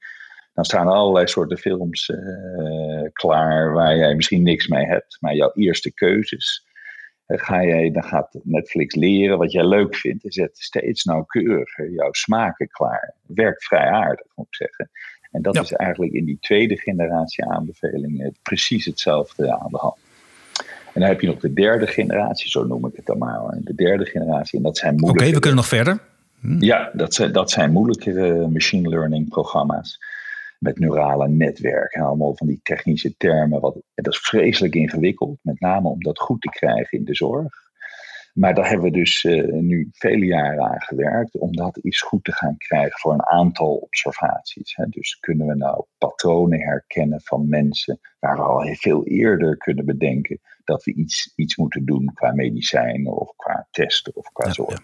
dan 0.53 0.65
staan 0.65 0.87
er 0.87 0.93
allerlei 0.93 1.27
soorten 1.27 1.59
films 1.59 2.09
uh, 2.09 3.09
klaar 3.13 3.73
waar 3.73 3.97
jij 3.97 4.15
misschien 4.15 4.43
niks 4.43 4.69
mee 4.69 4.85
hebt. 4.85 5.17
Maar 5.21 5.35
jouw 5.35 5.53
eerste 5.55 5.93
keuzes, 5.93 6.67
uh, 7.27 7.39
ga 7.39 7.65
jij, 7.65 7.91
dan 7.91 8.05
gaat 8.05 8.39
Netflix 8.43 8.95
leren 8.95 9.39
wat 9.39 9.53
jij 9.53 9.65
leuk 9.65 9.97
vindt 9.97 10.25
en 10.25 10.33
zet 10.33 10.59
steeds 10.59 11.05
nauwkeuriger 11.05 11.91
jouw 11.91 12.13
smaken 12.13 12.69
klaar. 12.69 13.15
Werkt 13.27 13.65
vrij 13.65 13.87
aardig, 13.87 14.27
moet 14.35 14.47
ik 14.47 14.55
zeggen. 14.55 14.91
En 15.31 15.43
dat 15.43 15.57
is 15.57 15.73
eigenlijk 15.73 16.13
in 16.13 16.25
die 16.25 16.39
tweede 16.41 16.77
generatie 16.77 17.45
aanbevelingen 17.45 18.37
precies 18.43 18.85
hetzelfde 18.85 19.59
aan 19.59 19.71
de 19.71 19.79
hand. 19.79 19.99
En 20.95 21.01
dan 21.01 21.09
heb 21.09 21.21
je 21.21 21.27
nog 21.27 21.41
de 21.41 21.53
derde 21.53 21.87
generatie, 21.87 22.51
zo 22.51 22.65
noem 22.65 22.87
ik 22.87 22.97
het 22.97 23.07
dan 23.07 23.19
maar. 23.19 23.59
De 23.61 23.75
derde 23.75 24.05
generatie, 24.05 24.59
en 24.59 24.65
dat 24.65 24.79
zijn 24.79 24.95
moeilijke... 24.95 25.25
Oké, 25.25 25.35
we 25.35 25.41
kunnen 25.41 25.59
nog 25.59 25.69
verder. 25.69 25.99
Hm. 26.41 26.63
Ja, 26.63 26.91
dat 26.93 27.15
zijn, 27.15 27.33
dat 27.33 27.51
zijn 27.51 27.73
moeilijkere 27.73 28.49
machine 28.49 28.89
learning 28.89 29.29
programma's 29.29 29.99
met 30.59 30.79
neurale 30.79 31.29
netwerken 31.29 32.01
en 32.01 32.07
allemaal 32.07 32.37
van 32.37 32.47
die 32.47 32.61
technische 32.63 33.15
termen. 33.17 33.61
Wat, 33.61 33.77
dat 33.95 34.13
is 34.13 34.19
vreselijk 34.19 34.75
ingewikkeld, 34.75 35.39
met 35.43 35.61
name 35.61 35.89
om 35.89 36.03
dat 36.03 36.19
goed 36.19 36.41
te 36.41 36.49
krijgen 36.49 36.99
in 36.99 37.05
de 37.05 37.15
zorg. 37.15 37.64
Maar 38.35 38.55
daar 38.55 38.69
hebben 38.69 38.91
we 38.91 38.99
dus 38.99 39.25
uh, 39.25 39.53
nu 39.53 39.89
vele 39.93 40.25
jaren 40.25 40.65
aan 40.65 40.83
gewerkt 40.83 41.39
om 41.39 41.57
dat 41.57 41.77
iets 41.77 42.01
goed 42.01 42.25
te 42.25 42.33
gaan 42.33 42.57
krijgen 42.57 42.99
voor 42.99 43.13
een 43.13 43.27
aantal 43.27 43.75
observaties. 43.75 44.77
Hè. 44.77 44.87
Dus 44.89 45.19
kunnen 45.21 45.47
we 45.47 45.55
nou 45.55 45.85
patronen 45.99 46.61
herkennen 46.61 47.21
van 47.21 47.49
mensen 47.49 48.01
waar 48.19 48.37
we 48.37 48.43
al 48.43 48.75
veel 48.75 49.07
eerder 49.07 49.57
kunnen 49.57 49.85
bedenken 49.85 50.41
dat 50.65 50.85
we 50.85 50.95
iets, 50.95 51.33
iets 51.37 51.57
moeten 51.57 51.85
doen 51.85 52.11
qua 52.15 52.33
medicijnen 52.33 53.13
of 53.13 53.37
qua 53.37 53.69
testen 53.71 54.17
of 54.17 54.33
qua 54.33 54.53
zorg. 54.53 54.81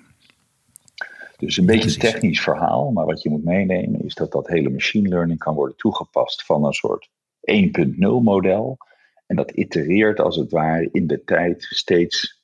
Dus 1.37 1.57
een 1.57 1.67
beetje 1.67 1.91
een 1.91 2.13
technisch 2.13 2.41
verhaal, 2.41 2.91
maar 2.91 3.07
wat 3.07 3.23
je 3.23 3.31
moet 3.31 3.45
meenemen 3.45 4.05
is 4.05 4.15
dat 4.15 4.33
dat 4.33 4.49
hele 4.49 4.71
machine 4.71 5.09
learning 5.09 5.39
kan 5.39 5.55
worden 5.55 5.77
toegepast 5.77 6.45
van 6.45 6.65
een 6.65 6.73
soort 6.73 7.11
1.0 7.41 7.95
model. 8.23 8.79
En 9.27 9.37
dat 9.37 9.51
itereert 9.51 10.21
als 10.21 10.37
het 10.37 10.51
ware 10.51 10.89
in 10.93 11.07
de 11.07 11.25
tijd 11.25 11.63
steeds 11.63 12.40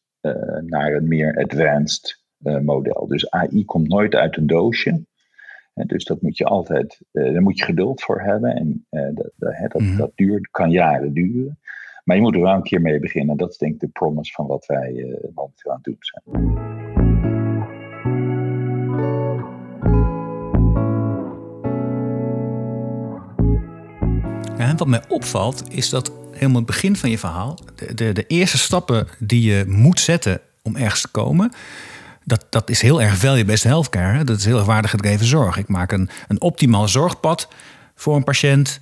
naar 0.67 0.93
een 0.93 1.09
meer 1.09 1.37
advanced 1.37 2.23
model. 2.63 3.07
Dus 3.07 3.31
AI 3.31 3.65
komt 3.65 3.89
nooit 3.89 4.15
uit 4.15 4.37
een 4.37 4.47
doosje. 4.47 5.05
dus 5.75 6.05
dat 6.05 6.23
moet 6.23 6.37
je 6.37 6.45
altijd, 6.45 7.01
daar 7.13 7.43
moet 7.43 7.59
je 7.59 7.65
geduld 7.65 8.03
voor 8.03 8.23
hebben. 8.23 8.55
En 8.57 8.87
dat, 9.15 9.31
dat, 9.37 9.81
mhm. 9.81 9.97
dat 9.97 10.13
duurt, 10.15 10.51
kan 10.51 10.71
jaren 10.71 11.13
duren. 11.13 11.59
Maar 12.05 12.17
je 12.17 12.23
moet 12.23 12.35
er 12.35 12.41
wel 12.41 12.55
een 12.55 12.63
keer 12.63 12.81
mee 12.81 13.01
beginnen. 13.01 13.37
Dat 13.37 13.51
is 13.51 13.59
denk 13.59 13.75
ik 13.75 13.81
de 13.81 13.89
promise 13.89 14.33
van 14.33 14.47
wat 14.47 14.67
wij 14.67 15.19
momenteel 15.35 15.71
aan 15.71 15.81
het 15.83 15.85
doen 15.85 15.97
zijn. 15.99 16.55
en 24.77 24.77
wat 24.77 25.01
mij 25.01 25.03
opvalt 25.09 25.65
is 25.69 25.91
dat 25.91 26.13
helemaal 26.37 26.57
het 26.57 26.67
begin 26.67 26.97
van 26.97 27.11
je 27.11 27.19
verhaal, 27.19 27.59
de, 27.77 27.95
de, 27.95 28.13
de, 28.13 28.27
eerste 28.27 28.59
stappen 28.59 29.09
die 29.19 29.43
je 29.43 29.65
moet 29.67 30.01
zetten 30.01 30.41
om 30.63 30.77
ergens 30.77 31.01
te 31.01 31.09
komen, 31.09 31.53
dat, 32.25 32.47
dat 32.51 32.71
is 32.71 32.81
heel 32.81 33.03
erg 33.03 33.45
beste 33.47 33.69
healthcare. 33.69 34.25
Dat 34.25 34.39
is 34.39 34.45
heel 34.45 34.57
erg 34.57 34.67
waardegedreven 34.67 35.27
zorg. 35.27 35.57
Ik 35.57 35.69
maak 35.69 35.93
een, 35.93 36.09
een 36.29 36.41
optimaal 36.41 36.89
zorgpad 36.89 37.49
voor 37.95 38.17
een 38.17 38.25
patiënt. 38.25 38.81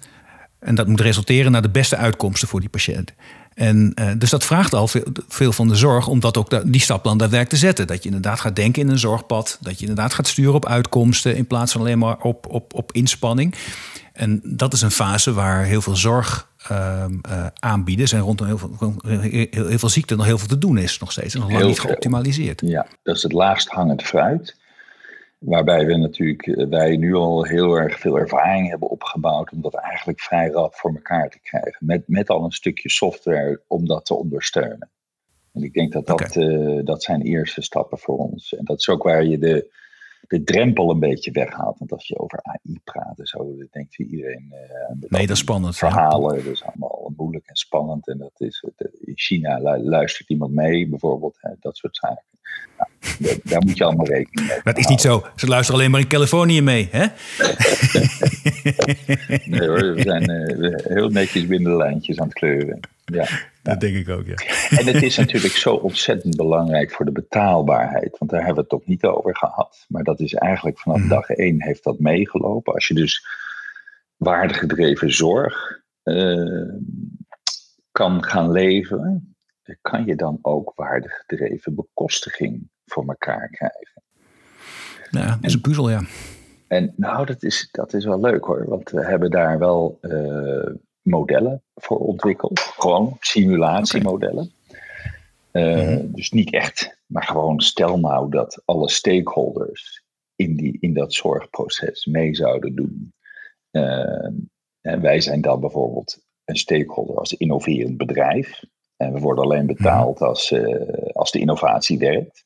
En 0.58 0.74
dat 0.74 0.86
moet 0.86 1.00
resulteren 1.00 1.52
naar 1.52 1.62
de 1.62 1.70
beste 1.70 1.96
uitkomsten 1.96 2.48
voor 2.48 2.60
die 2.60 2.68
patiënt. 2.68 3.12
En 3.54 3.92
uh, 3.94 4.10
dus 4.18 4.30
dat 4.30 4.44
vraagt 4.44 4.74
al 4.74 4.88
veel, 4.88 5.04
veel, 5.28 5.52
van 5.52 5.68
de 5.68 5.74
zorg 5.74 6.06
om 6.06 6.20
dat 6.20 6.36
ook 6.36 6.72
die 6.72 6.80
stap 6.80 7.04
dan 7.04 7.18
daadwerkelijk 7.18 7.60
te 7.60 7.66
zetten. 7.66 7.86
Dat 7.86 8.02
je 8.02 8.08
inderdaad 8.08 8.40
gaat 8.40 8.56
denken 8.56 8.82
in 8.82 8.88
een 8.88 8.98
zorgpad. 8.98 9.58
Dat 9.60 9.74
je 9.74 9.86
inderdaad 9.86 10.14
gaat 10.14 10.28
sturen 10.28 10.54
op 10.54 10.66
uitkomsten 10.66 11.36
in 11.36 11.46
plaats 11.46 11.72
van 11.72 11.80
alleen 11.80 11.98
maar 11.98 12.18
op, 12.18 12.46
op, 12.48 12.74
op 12.74 12.92
inspanning. 12.92 13.54
En 14.12 14.40
dat 14.44 14.72
is 14.72 14.82
een 14.82 14.90
fase 14.90 15.32
waar 15.32 15.64
heel 15.64 15.82
veel 15.82 15.96
zorg 15.96 16.48
uh, 16.70 17.04
uh, 17.28 17.46
aanbieders 17.54 18.12
en 18.12 18.20
rondom 18.20 18.46
heel 18.46 18.58
veel, 18.58 18.94
heel, 19.06 19.46
heel, 19.50 19.78
veel 19.78 19.88
ziekten 19.88 20.16
nog 20.16 20.26
heel 20.26 20.38
veel 20.38 20.48
te 20.48 20.58
doen 20.58 20.78
is 20.78 20.98
nog 20.98 21.12
steeds. 21.12 21.34
En 21.34 21.40
nog 21.40 21.52
lang 21.52 21.64
niet 21.64 21.80
geoptimaliseerd. 21.80 22.60
Ja, 22.60 22.86
dat 23.02 23.16
is 23.16 23.22
het 23.22 23.32
laagst 23.32 23.68
hangend 23.68 24.02
fruit. 24.02 24.56
Waarbij 25.38 25.86
we 25.86 25.96
natuurlijk, 25.96 26.46
eh, 26.46 26.66
wij 26.66 26.96
nu 26.96 27.14
al 27.14 27.44
heel 27.44 27.74
erg 27.74 27.98
veel 27.98 28.18
ervaring 28.18 28.68
hebben 28.68 28.88
opgebouwd 28.88 29.52
om 29.52 29.60
dat 29.60 29.74
eigenlijk 29.74 30.20
vrij 30.20 30.48
rap 30.48 30.74
voor 30.74 30.94
elkaar 30.94 31.30
te 31.30 31.38
krijgen. 31.42 31.76
Met, 31.80 32.02
met 32.06 32.28
al 32.28 32.44
een 32.44 32.52
stukje 32.52 32.90
software 32.90 33.60
om 33.66 33.86
dat 33.86 34.04
te 34.04 34.14
ondersteunen. 34.14 34.90
En 35.52 35.62
ik 35.62 35.72
denk 35.72 35.92
dat 35.92 36.06
dat, 36.06 36.36
uh, 36.36 36.84
dat 36.84 37.02
zijn 37.02 37.22
eerste 37.22 37.62
stappen 37.62 37.98
voor 37.98 38.16
ons. 38.16 38.54
En 38.54 38.64
dat 38.64 38.78
is 38.78 38.88
ook 38.88 39.02
waar 39.02 39.24
je 39.24 39.38
de, 39.38 39.70
de 40.28 40.44
drempel 40.44 40.90
een 40.90 40.98
beetje 40.98 41.30
weghaalt. 41.30 41.78
Want 41.78 41.92
als 41.92 42.06
je 42.06 42.18
over 42.18 42.38
AI 42.42 42.80
praat 42.84 43.18
en 43.18 43.26
zo, 43.26 43.38
dan 43.38 43.68
denkt 43.70 43.98
iedereen. 43.98 44.52
Uh, 44.52 45.08
nee, 45.08 45.26
dat 45.26 45.36
is 45.36 45.42
spannend. 45.42 45.76
Verhalen, 45.76 46.44
dat 46.44 46.52
is 46.52 46.64
allemaal 46.64 47.12
moeilijk 47.16 47.46
en 47.46 47.56
spannend. 47.56 48.08
En 48.08 48.18
dat 48.18 48.32
is, 48.36 48.64
in 49.00 49.18
China 49.18 49.78
luistert 49.78 50.30
iemand 50.30 50.52
mee, 50.52 50.88
bijvoorbeeld, 50.88 51.36
hè, 51.40 51.50
dat 51.60 51.76
soort 51.76 51.96
zaken. 51.96 52.24
Nou, 52.78 52.90
daar 53.44 53.62
moet 53.66 53.76
je 53.76 53.84
allemaal 53.84 54.06
rekening 54.06 54.48
mee. 54.48 54.60
Dat 54.62 54.78
is 54.78 54.86
niet 54.86 55.00
zo. 55.00 55.24
Ze 55.36 55.46
luisteren 55.46 55.80
alleen 55.80 55.90
maar 55.90 56.00
in 56.00 56.08
Californië 56.08 56.62
mee, 56.62 56.88
hè? 56.90 57.06
nee 59.50 59.68
hoor, 59.68 59.94
we 59.94 60.02
zijn 60.02 60.30
uh, 60.30 60.74
heel 60.84 61.08
netjes 61.08 61.46
binnen 61.46 61.70
de 61.70 61.76
lijntjes 61.76 62.18
aan 62.18 62.26
het 62.26 62.34
kleuren. 62.34 62.80
Ja. 63.04 63.28
Dat 63.64 63.80
denk 63.80 63.96
ik 63.96 64.08
ook, 64.08 64.26
ja. 64.26 64.34
En 64.78 64.86
het 64.86 65.02
is 65.02 65.16
natuurlijk 65.16 65.54
zo 65.54 65.74
ontzettend 65.74 66.36
belangrijk 66.36 66.90
voor 66.90 67.04
de 67.04 67.12
betaalbaarheid. 67.12 68.18
Want 68.18 68.30
daar 68.30 68.44
hebben 68.44 68.54
we 68.54 68.60
het 68.60 68.80
toch 68.80 68.86
niet 68.86 69.04
over 69.04 69.36
gehad. 69.36 69.84
Maar 69.88 70.02
dat 70.02 70.20
is 70.20 70.34
eigenlijk 70.34 70.78
vanaf 70.78 70.98
mhm. 70.98 71.08
dag 71.08 71.28
één 71.28 71.62
heeft 71.62 71.84
dat 71.84 71.98
meegelopen. 71.98 72.74
Als 72.74 72.88
je 72.88 72.94
dus 72.94 73.26
waardegedreven 74.16 75.12
zorg 75.14 75.80
uh, 76.04 76.74
kan 77.92 78.24
gaan 78.24 78.52
leveren, 78.52 79.36
kan 79.80 80.06
je 80.06 80.16
dan 80.16 80.38
ook 80.42 80.72
waardegedreven 80.74 81.74
bekostiging 81.74 82.68
voor 82.86 83.04
elkaar 83.08 83.48
krijgen. 83.48 84.02
Ja, 85.10 85.26
dat 85.26 85.44
is 85.44 85.54
een 85.54 85.60
puzzel, 85.60 85.90
ja. 85.90 86.02
En 86.68 86.92
nou, 86.96 87.26
dat 87.26 87.42
is, 87.42 87.68
dat 87.70 87.92
is 87.92 88.04
wel 88.04 88.20
leuk 88.20 88.44
hoor. 88.44 88.68
Want 88.68 88.90
we 88.90 89.04
hebben 89.04 89.30
daar 89.30 89.58
wel 89.58 89.98
uh, 90.02 90.74
modellen 91.04 91.62
voor 91.74 91.98
ontwikkeld. 91.98 92.60
Gewoon 92.60 93.16
simulatiemodellen. 93.20 94.52
Uh, 95.52 95.98
Dus 96.02 96.30
niet 96.30 96.52
echt, 96.52 96.98
maar 97.06 97.22
gewoon 97.22 97.60
stel 97.60 97.98
nou 97.98 98.30
dat 98.30 98.62
alle 98.64 98.90
stakeholders 98.90 100.04
in, 100.36 100.56
die, 100.56 100.76
in 100.80 100.94
dat 100.94 101.12
zorgproces 101.12 102.04
mee 102.04 102.34
zouden 102.34 102.74
doen. 102.74 103.12
Uh, 103.70 104.28
en 104.80 105.00
wij 105.00 105.20
zijn 105.20 105.40
dan 105.40 105.60
bijvoorbeeld 105.60 106.24
een 106.44 106.56
stakeholder 106.56 107.18
als 107.18 107.32
innoverend 107.32 107.96
bedrijf. 107.96 108.62
En 108.96 109.12
we 109.12 109.20
worden 109.20 109.44
alleen 109.44 109.66
betaald 109.66 110.18
mhm. 110.18 110.28
als, 110.28 110.50
uh, 110.50 111.12
als 111.12 111.30
de 111.30 111.38
innovatie 111.38 111.98
werkt. 111.98 112.44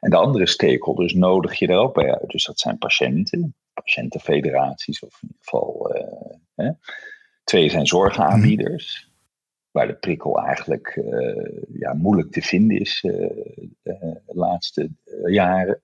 En 0.00 0.10
de 0.10 0.16
andere 0.16 0.46
stakeholders 0.46 1.14
nodig 1.14 1.58
je 1.58 1.66
er 1.66 1.78
ook 1.78 1.94
bij 1.94 2.14
uit. 2.14 2.30
Dus 2.30 2.44
dat 2.44 2.58
zijn 2.58 2.78
patiënten, 2.78 3.54
patiëntenfederaties 3.74 5.00
of 5.00 5.18
in 5.22 5.28
ieder 5.28 5.42
geval 5.42 5.96
hè, 6.54 6.70
Twee 7.50 7.70
zijn 7.70 7.86
zorgaanbieders, 7.86 9.02
mhm. 9.04 9.12
waar 9.70 9.86
de 9.86 9.94
prikkel 9.94 10.40
eigenlijk 10.40 10.96
uh, 10.96 11.62
ja, 11.72 11.92
moeilijk 11.94 12.32
te 12.32 12.42
vinden 12.42 12.80
is 12.80 13.02
uh, 13.02 13.12
de 13.82 14.20
laatste 14.26 14.90
jaren. 15.24 15.82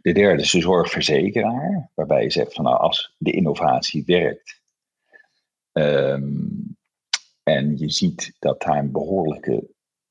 De 0.00 0.12
derde 0.12 0.42
is 0.42 0.50
de 0.50 0.60
zorgverzekeraar, 0.60 1.90
waarbij 1.94 2.22
je 2.22 2.30
zegt 2.30 2.54
van 2.54 2.64
nou, 2.64 2.76
als 2.78 3.14
de 3.18 3.30
innovatie 3.30 4.02
werkt 4.06 4.60
um, 5.72 6.76
en 7.42 7.78
je 7.78 7.90
ziet 7.90 8.36
dat 8.38 8.62
daar 8.62 8.78
een 8.78 8.92
behoorlijke 8.92 9.68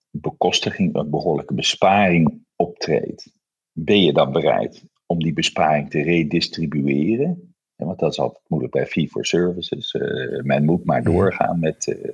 bekostiging, 0.10 0.96
een 0.96 1.10
behoorlijke 1.10 1.54
besparing 1.54 2.46
optreedt, 2.56 3.32
ben 3.72 4.04
je 4.04 4.14
dan 4.14 4.32
bereid 4.32 4.84
om 5.06 5.24
die 5.24 5.34
besparing 5.34 5.90
te 5.90 6.02
redistribueren 6.02 7.51
want 7.86 8.00
dat 8.00 8.12
is 8.12 8.20
altijd 8.20 8.44
moeilijk 8.48 8.74
bij 8.74 8.86
fee 8.86 9.10
for 9.10 9.26
services. 9.26 9.94
Uh, 9.94 10.42
men 10.44 10.66
moet 10.66 10.86
maar 10.86 11.04
doorgaan 11.04 11.60
met, 11.60 11.88
uh, 11.88 12.14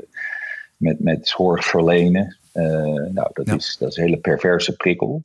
met, 0.77 0.99
met 0.99 1.27
zorg 1.27 1.65
verlenen. 1.65 2.37
Uh, 2.53 2.63
nou, 3.11 3.29
dat, 3.33 3.47
is, 3.47 3.77
dat 3.79 3.89
is 3.89 3.97
een 3.97 4.03
hele 4.03 4.19
perverse 4.19 4.75
prikkel. 4.75 5.23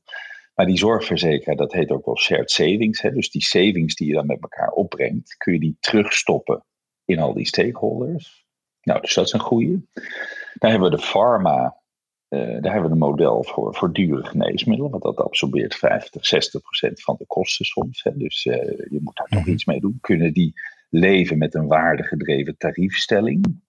Maar 0.54 0.66
die 0.66 0.78
zorgverzekeraar, 0.78 1.56
dat 1.56 1.72
heet 1.72 1.90
ook 1.90 2.06
wel 2.06 2.18
shared 2.18 2.50
savings. 2.50 3.02
Hè? 3.02 3.10
Dus 3.12 3.30
die 3.30 3.42
savings 3.42 3.94
die 3.94 4.06
je 4.06 4.14
dan 4.14 4.26
met 4.26 4.40
elkaar 4.40 4.70
opbrengt, 4.70 5.36
kun 5.36 5.52
je 5.52 5.60
die 5.60 5.76
terugstoppen 5.80 6.64
in 7.04 7.18
al 7.18 7.34
die 7.34 7.46
stakeholders. 7.46 8.46
Nou, 8.82 9.00
dus 9.00 9.14
dat 9.14 9.26
is 9.26 9.32
een 9.32 9.40
goede. 9.40 9.82
Dan 10.54 10.70
hebben 10.70 10.90
we 10.90 10.96
de 10.96 11.02
pharma 11.02 11.81
daar 12.38 12.72
hebben 12.72 12.82
we 12.82 12.90
een 12.90 12.98
model 12.98 13.44
voor, 13.44 13.74
voor 13.74 13.92
dure 13.92 14.24
geneesmiddelen, 14.24 14.90
want 14.90 15.02
dat 15.02 15.16
absorbeert 15.16 15.74
50, 15.74 16.26
60 16.26 16.62
procent 16.62 17.02
van 17.02 17.14
de 17.18 17.26
kosten 17.26 17.64
soms. 17.64 18.02
Hè. 18.02 18.16
Dus 18.16 18.44
uh, 18.44 18.54
je 18.90 18.98
moet 19.00 19.16
daar 19.16 19.26
toch 19.26 19.40
mhm. 19.40 19.50
iets 19.50 19.64
mee 19.64 19.80
doen. 19.80 19.98
Kunnen 20.00 20.32
die 20.32 20.52
leven 20.90 21.38
met 21.38 21.54
een 21.54 21.66
waardegedreven 21.66 22.56
tariefstelling? 22.56 23.60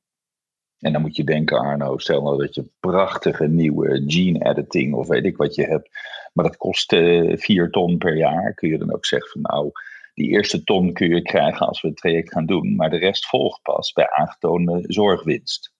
En 0.79 0.93
dan 0.93 1.01
moet 1.01 1.15
je 1.15 1.23
denken, 1.23 1.59
Arno, 1.59 1.97
stel 1.97 2.21
nou 2.21 2.37
dat 2.37 2.55
je 2.55 2.71
prachtige 2.79 3.47
nieuwe 3.47 4.03
gene 4.07 4.45
editing 4.45 4.93
of 4.93 5.07
weet 5.07 5.25
ik 5.25 5.37
wat 5.37 5.55
je 5.55 5.63
hebt, 5.63 5.89
maar 6.33 6.45
dat 6.45 6.57
kost 6.57 6.93
uh, 6.93 7.37
4 7.37 7.69
ton 7.69 7.97
per 7.97 8.17
jaar. 8.17 8.53
Kun 8.53 8.69
je 8.69 8.77
dan 8.77 8.93
ook 8.93 9.05
zeggen 9.05 9.31
van 9.31 9.41
nou, 9.41 9.71
die 10.13 10.29
eerste 10.29 10.63
ton 10.63 10.93
kun 10.93 11.09
je 11.09 11.21
krijgen 11.21 11.67
als 11.67 11.81
we 11.81 11.87
het 11.87 11.97
traject 11.97 12.31
gaan 12.31 12.45
doen, 12.45 12.75
maar 12.75 12.89
de 12.89 12.97
rest 12.97 13.25
volgt 13.25 13.61
pas 13.61 13.91
bij 13.91 14.09
aangetoonde 14.09 14.83
zorgwinst. 14.87 15.72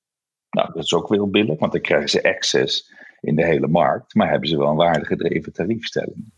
Nou, 0.53 0.73
dat 0.73 0.83
is 0.83 0.93
ook 0.93 1.07
wel 1.07 1.29
billig, 1.29 1.59
want 1.59 1.71
dan 1.71 1.81
krijgen 1.81 2.09
ze 2.09 2.23
access 2.23 2.93
in 3.21 3.35
de 3.35 3.45
hele 3.45 3.67
markt, 3.67 4.15
maar 4.15 4.29
hebben 4.29 4.49
ze 4.49 4.57
wel 4.57 4.69
een 4.69 4.75
waardegedreven 4.75 5.53
tariefstelling. 5.53 6.31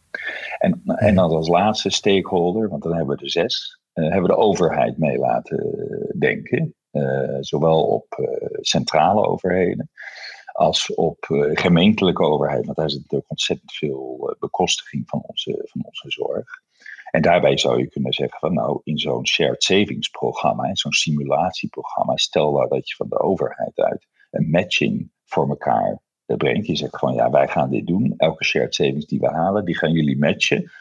En, 0.57 0.81
en 0.85 1.15
dan 1.15 1.29
als 1.29 1.47
laatste 1.47 1.89
stakeholder, 1.89 2.69
want 2.69 2.83
dan 2.83 2.95
hebben 2.95 3.15
we 3.15 3.23
er 3.23 3.29
zes, 3.29 3.79
uh, 3.93 4.03
hebben 4.03 4.21
we 4.21 4.35
de 4.35 4.41
overheid 4.41 4.97
mee 4.97 5.17
laten 5.17 5.77
denken. 6.19 6.75
Uh, 6.91 7.37
zowel 7.39 7.83
op 7.83 8.05
uh, 8.19 8.27
centrale 8.61 9.25
overheden 9.27 9.89
als 10.51 10.93
op 10.93 11.17
gemeentelijke 11.53 12.23
overheid. 12.23 12.65
Want 12.65 12.77
daar 12.77 12.89
zit 12.89 13.01
natuurlijk 13.01 13.29
ontzettend 13.29 13.73
veel 13.73 14.35
bekostiging 14.39 15.03
van 15.09 15.21
onze, 15.27 15.61
van 15.63 15.81
onze 15.85 16.11
zorg. 16.11 16.63
En 17.15 17.21
daarbij 17.21 17.57
zou 17.57 17.79
je 17.79 17.87
kunnen 17.87 18.13
zeggen 18.13 18.39
van 18.39 18.53
nou, 18.53 18.79
in 18.83 18.97
zo'n 18.97 19.27
shared 19.27 19.63
savings 19.63 20.09
programma, 20.09 20.75
zo'n 20.75 20.91
simulatieprogramma, 20.91 22.17
stel 22.17 22.51
nou 22.51 22.67
dat 22.69 22.89
je 22.89 22.95
van 22.95 23.09
de 23.09 23.19
overheid 23.19 23.79
uit 23.79 24.07
een 24.31 24.49
matching 24.49 25.11
voor 25.25 25.49
elkaar 25.49 25.99
brengt. 26.25 26.67
Je 26.67 26.75
zegt 26.75 26.97
gewoon 26.97 27.15
ja, 27.15 27.29
wij 27.29 27.47
gaan 27.47 27.69
dit 27.69 27.87
doen. 27.87 28.13
Elke 28.17 28.43
shared 28.43 28.75
savings 28.75 29.05
die 29.05 29.19
we 29.19 29.27
halen, 29.27 29.65
die 29.65 29.77
gaan 29.77 29.91
jullie 29.91 30.17
matchen 30.17 30.71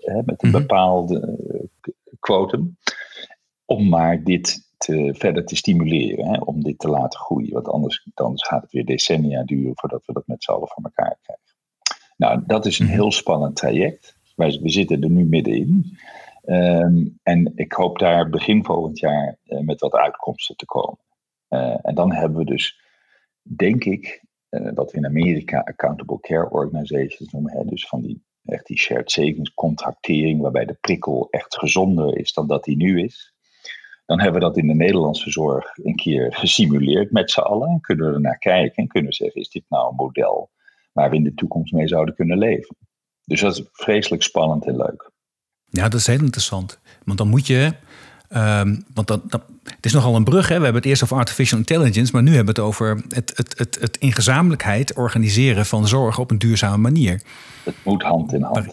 hè, 0.00 0.22
met 0.24 0.42
een 0.42 0.50
mhm. 0.50 0.60
bepaalde 0.60 1.38
uh, 1.50 1.94
quotum. 2.20 2.76
Om 3.64 3.88
maar 3.88 4.24
dit 4.24 4.72
te, 4.76 5.14
verder 5.18 5.46
te 5.46 5.56
stimuleren, 5.56 6.26
hè, 6.26 6.38
om 6.38 6.62
dit 6.62 6.78
te 6.78 6.88
laten 6.88 7.20
groeien. 7.20 7.52
Want 7.52 7.68
anders, 7.68 8.08
anders 8.14 8.46
gaat 8.46 8.62
het 8.62 8.72
weer 8.72 8.84
decennia 8.84 9.44
duren 9.44 9.72
voordat 9.74 10.06
we 10.06 10.12
dat 10.12 10.26
met 10.26 10.42
z'n 10.42 10.50
allen 10.50 10.68
voor 10.68 10.84
elkaar 10.84 11.18
krijgen. 11.22 11.44
Nou, 12.16 12.42
dat 12.46 12.66
is 12.66 12.78
een 12.78 12.86
mhm. 12.86 12.94
heel 12.94 13.12
spannend 13.12 13.56
traject. 13.56 14.18
Wij, 14.40 14.58
we 14.62 14.70
zitten 14.70 15.02
er 15.02 15.10
nu 15.10 15.24
middenin. 15.24 15.98
Um, 16.44 17.18
en 17.22 17.52
ik 17.54 17.72
hoop 17.72 17.98
daar 17.98 18.28
begin 18.28 18.64
volgend 18.64 18.98
jaar 18.98 19.38
uh, 19.46 19.60
met 19.60 19.80
wat 19.80 19.94
uitkomsten 19.94 20.56
te 20.56 20.64
komen. 20.64 20.98
Uh, 21.48 21.76
en 21.82 21.94
dan 21.94 22.12
hebben 22.12 22.38
we 22.38 22.44
dus, 22.44 22.80
denk 23.42 23.84
ik, 23.84 24.24
wat 24.74 24.92
we 24.92 24.98
in 24.98 25.06
Amerika 25.06 25.60
accountable 25.60 26.20
care 26.20 26.50
organizations 26.50 27.32
noemen. 27.32 27.52
Hè, 27.52 27.64
dus 27.64 27.86
van 27.86 28.00
die, 28.00 28.22
echt 28.44 28.66
die 28.66 28.78
shared 28.78 29.10
savings 29.10 29.54
contractering, 29.54 30.40
waarbij 30.40 30.64
de 30.64 30.78
prikkel 30.80 31.28
echt 31.30 31.58
gezonder 31.58 32.18
is 32.18 32.32
dan 32.32 32.46
dat 32.46 32.64
die 32.64 32.76
nu 32.76 33.02
is. 33.02 33.34
Dan 34.06 34.20
hebben 34.20 34.40
we 34.40 34.46
dat 34.46 34.56
in 34.56 34.66
de 34.66 34.74
Nederlandse 34.74 35.30
zorg 35.30 35.78
een 35.82 35.96
keer 35.96 36.34
gesimuleerd 36.34 37.10
met 37.10 37.30
z'n 37.30 37.40
allen. 37.40 37.68
En 37.68 37.80
kunnen 37.80 38.06
we 38.06 38.14
er 38.14 38.20
naar 38.20 38.38
kijken 38.38 38.76
en 38.76 38.88
kunnen 38.88 39.12
zeggen: 39.12 39.40
is 39.40 39.50
dit 39.50 39.64
nou 39.68 39.90
een 39.90 39.96
model 39.96 40.50
waar 40.92 41.10
we 41.10 41.16
in 41.16 41.24
de 41.24 41.34
toekomst 41.34 41.72
mee 41.72 41.88
zouden 41.88 42.14
kunnen 42.14 42.38
leven? 42.38 42.76
Dus 43.30 43.40
dat 43.40 43.56
is 43.56 43.62
vreselijk 43.72 44.22
spannend 44.22 44.66
en 44.66 44.76
leuk. 44.76 45.10
Ja, 45.64 45.88
dat 45.88 46.00
is 46.00 46.06
heel 46.06 46.18
interessant. 46.18 46.78
Want 47.04 47.18
dan 47.18 47.28
moet 47.28 47.46
je. 47.46 47.74
Ehm, 48.28 48.76
want 48.94 49.06
dat, 49.06 49.30
dat, 49.30 49.42
het 49.64 49.86
is 49.86 49.92
nogal 49.92 50.16
een 50.16 50.24
brug. 50.24 50.48
Hè? 50.48 50.56
We 50.56 50.64
hebben 50.64 50.82
het 50.82 50.90
eerst 50.90 51.02
over 51.02 51.16
artificial 51.16 51.58
intelligence, 51.58 52.12
maar 52.12 52.22
nu 52.22 52.34
hebben 52.34 52.54
we 52.54 52.60
het 52.60 52.70
over 52.70 53.02
het, 53.08 53.32
het, 53.36 53.58
het, 53.58 53.78
het 53.80 53.96
in 53.96 54.12
gezamenlijkheid 54.12 54.94
organiseren 54.94 55.66
van 55.66 55.88
zorg 55.88 56.18
op 56.18 56.30
een 56.30 56.38
duurzame 56.38 56.76
manier. 56.76 57.22
Het 57.62 57.74
moet 57.82 58.02
hand 58.02 58.32
in 58.32 58.42
hand. 58.42 58.66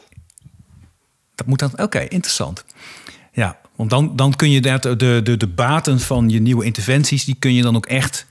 Dat 1.35 1.47
moet 1.47 1.59
dan. 1.59 1.71
Oké, 1.79 1.99
interessant. 1.99 2.65
Ja, 3.31 3.59
want 3.75 3.89
dan, 3.89 4.15
dan 4.15 4.35
kun 4.35 4.51
je 4.51 4.61
de, 4.61 4.95
de, 4.95 5.21
de, 5.23 5.37
de 5.37 5.47
baten 5.47 5.99
van 5.99 6.29
je 6.29 6.39
nieuwe 6.39 6.65
interventies, 6.65 7.25
die 7.25 7.35
kun 7.39 7.53
je 7.53 7.61
dan 7.61 7.75
ook 7.75 7.85
echt 7.85 8.26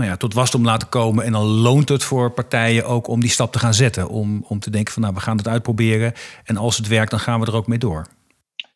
nou 0.00 0.12
ja, 0.12 0.18
tot 0.18 0.34
wasdom 0.34 0.64
laten 0.64 0.88
komen. 0.88 1.24
En 1.24 1.32
dan 1.32 1.46
loont 1.46 1.88
het 1.88 2.04
voor 2.04 2.30
partijen 2.30 2.86
ook 2.86 3.08
om 3.08 3.20
die 3.20 3.30
stap 3.30 3.52
te 3.52 3.58
gaan 3.58 3.74
zetten. 3.74 4.08
Om, 4.08 4.44
om 4.48 4.58
te 4.58 4.70
denken 4.70 4.92
van 4.92 5.02
nou, 5.02 5.14
we 5.14 5.20
gaan 5.20 5.36
het 5.36 5.48
uitproberen. 5.48 6.12
En 6.44 6.56
als 6.56 6.76
het 6.76 6.88
werkt, 6.88 7.10
dan 7.10 7.20
gaan 7.20 7.40
we 7.40 7.46
er 7.46 7.56
ook 7.56 7.66
mee 7.66 7.78
door. 7.78 8.06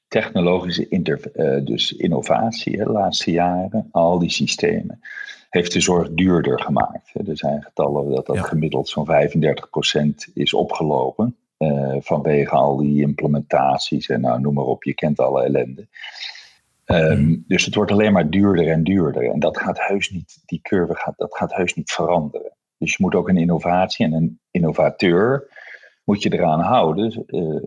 Technologische 0.09 0.87
uh, 0.89 1.65
dus 1.65 1.93
innovatie 1.93 2.77
de 2.77 2.91
laatste 2.91 3.31
jaren, 3.31 3.89
al 3.91 4.19
die 4.19 4.31
systemen, 4.31 5.01
heeft 5.51 5.73
de 5.73 5.81
zorg 5.81 6.09
duurder 6.11 6.61
gemaakt. 6.61 7.11
Er 7.27 7.37
zijn 7.37 7.63
getallen 7.63 8.15
dat 8.15 8.27
dat 8.27 8.41
gemiddeld 8.41 8.89
zo'n 8.89 9.09
35% 10.29 10.33
is 10.35 10.55
opgelopen. 10.55 11.37
Uh, 11.59 11.97
vanwege 12.01 12.55
al 12.55 12.77
die 12.77 13.03
implementaties 13.03 14.09
en 14.09 14.21
nou, 14.21 14.41
noem 14.41 14.55
maar 14.55 14.65
op, 14.65 14.85
je 14.85 14.95
kent 14.95 15.21
alle 15.21 15.45
ellende. 15.45 15.87
Um, 16.87 17.21
mm. 17.21 17.45
Dus 17.47 17.65
het 17.65 17.75
wordt 17.75 17.91
alleen 17.91 18.13
maar 18.13 18.31
duurder 18.31 18.69
en 18.69 18.85
duurder. 18.85 19.31
En 19.31 19.41
dat 19.41 19.59
gaat 19.59 19.87
heus 19.87 20.11
niet, 20.11 20.43
die 20.45 20.61
curve 20.61 20.95
gaat, 20.95 21.17
dat 21.17 21.37
gaat 21.37 21.55
heus 21.55 21.75
niet 21.75 21.93
veranderen. 21.93 22.53
Dus 22.79 22.97
je 22.97 23.03
moet 23.03 23.15
ook 23.15 23.29
een 23.29 23.37
innovatie 23.37 24.07
en 24.07 24.13
een 24.13 24.41
innovateur 24.51 25.49
moet 26.05 26.23
je 26.23 26.33
eraan 26.33 26.61
houden. 26.61 27.25
Uh, 27.27 27.63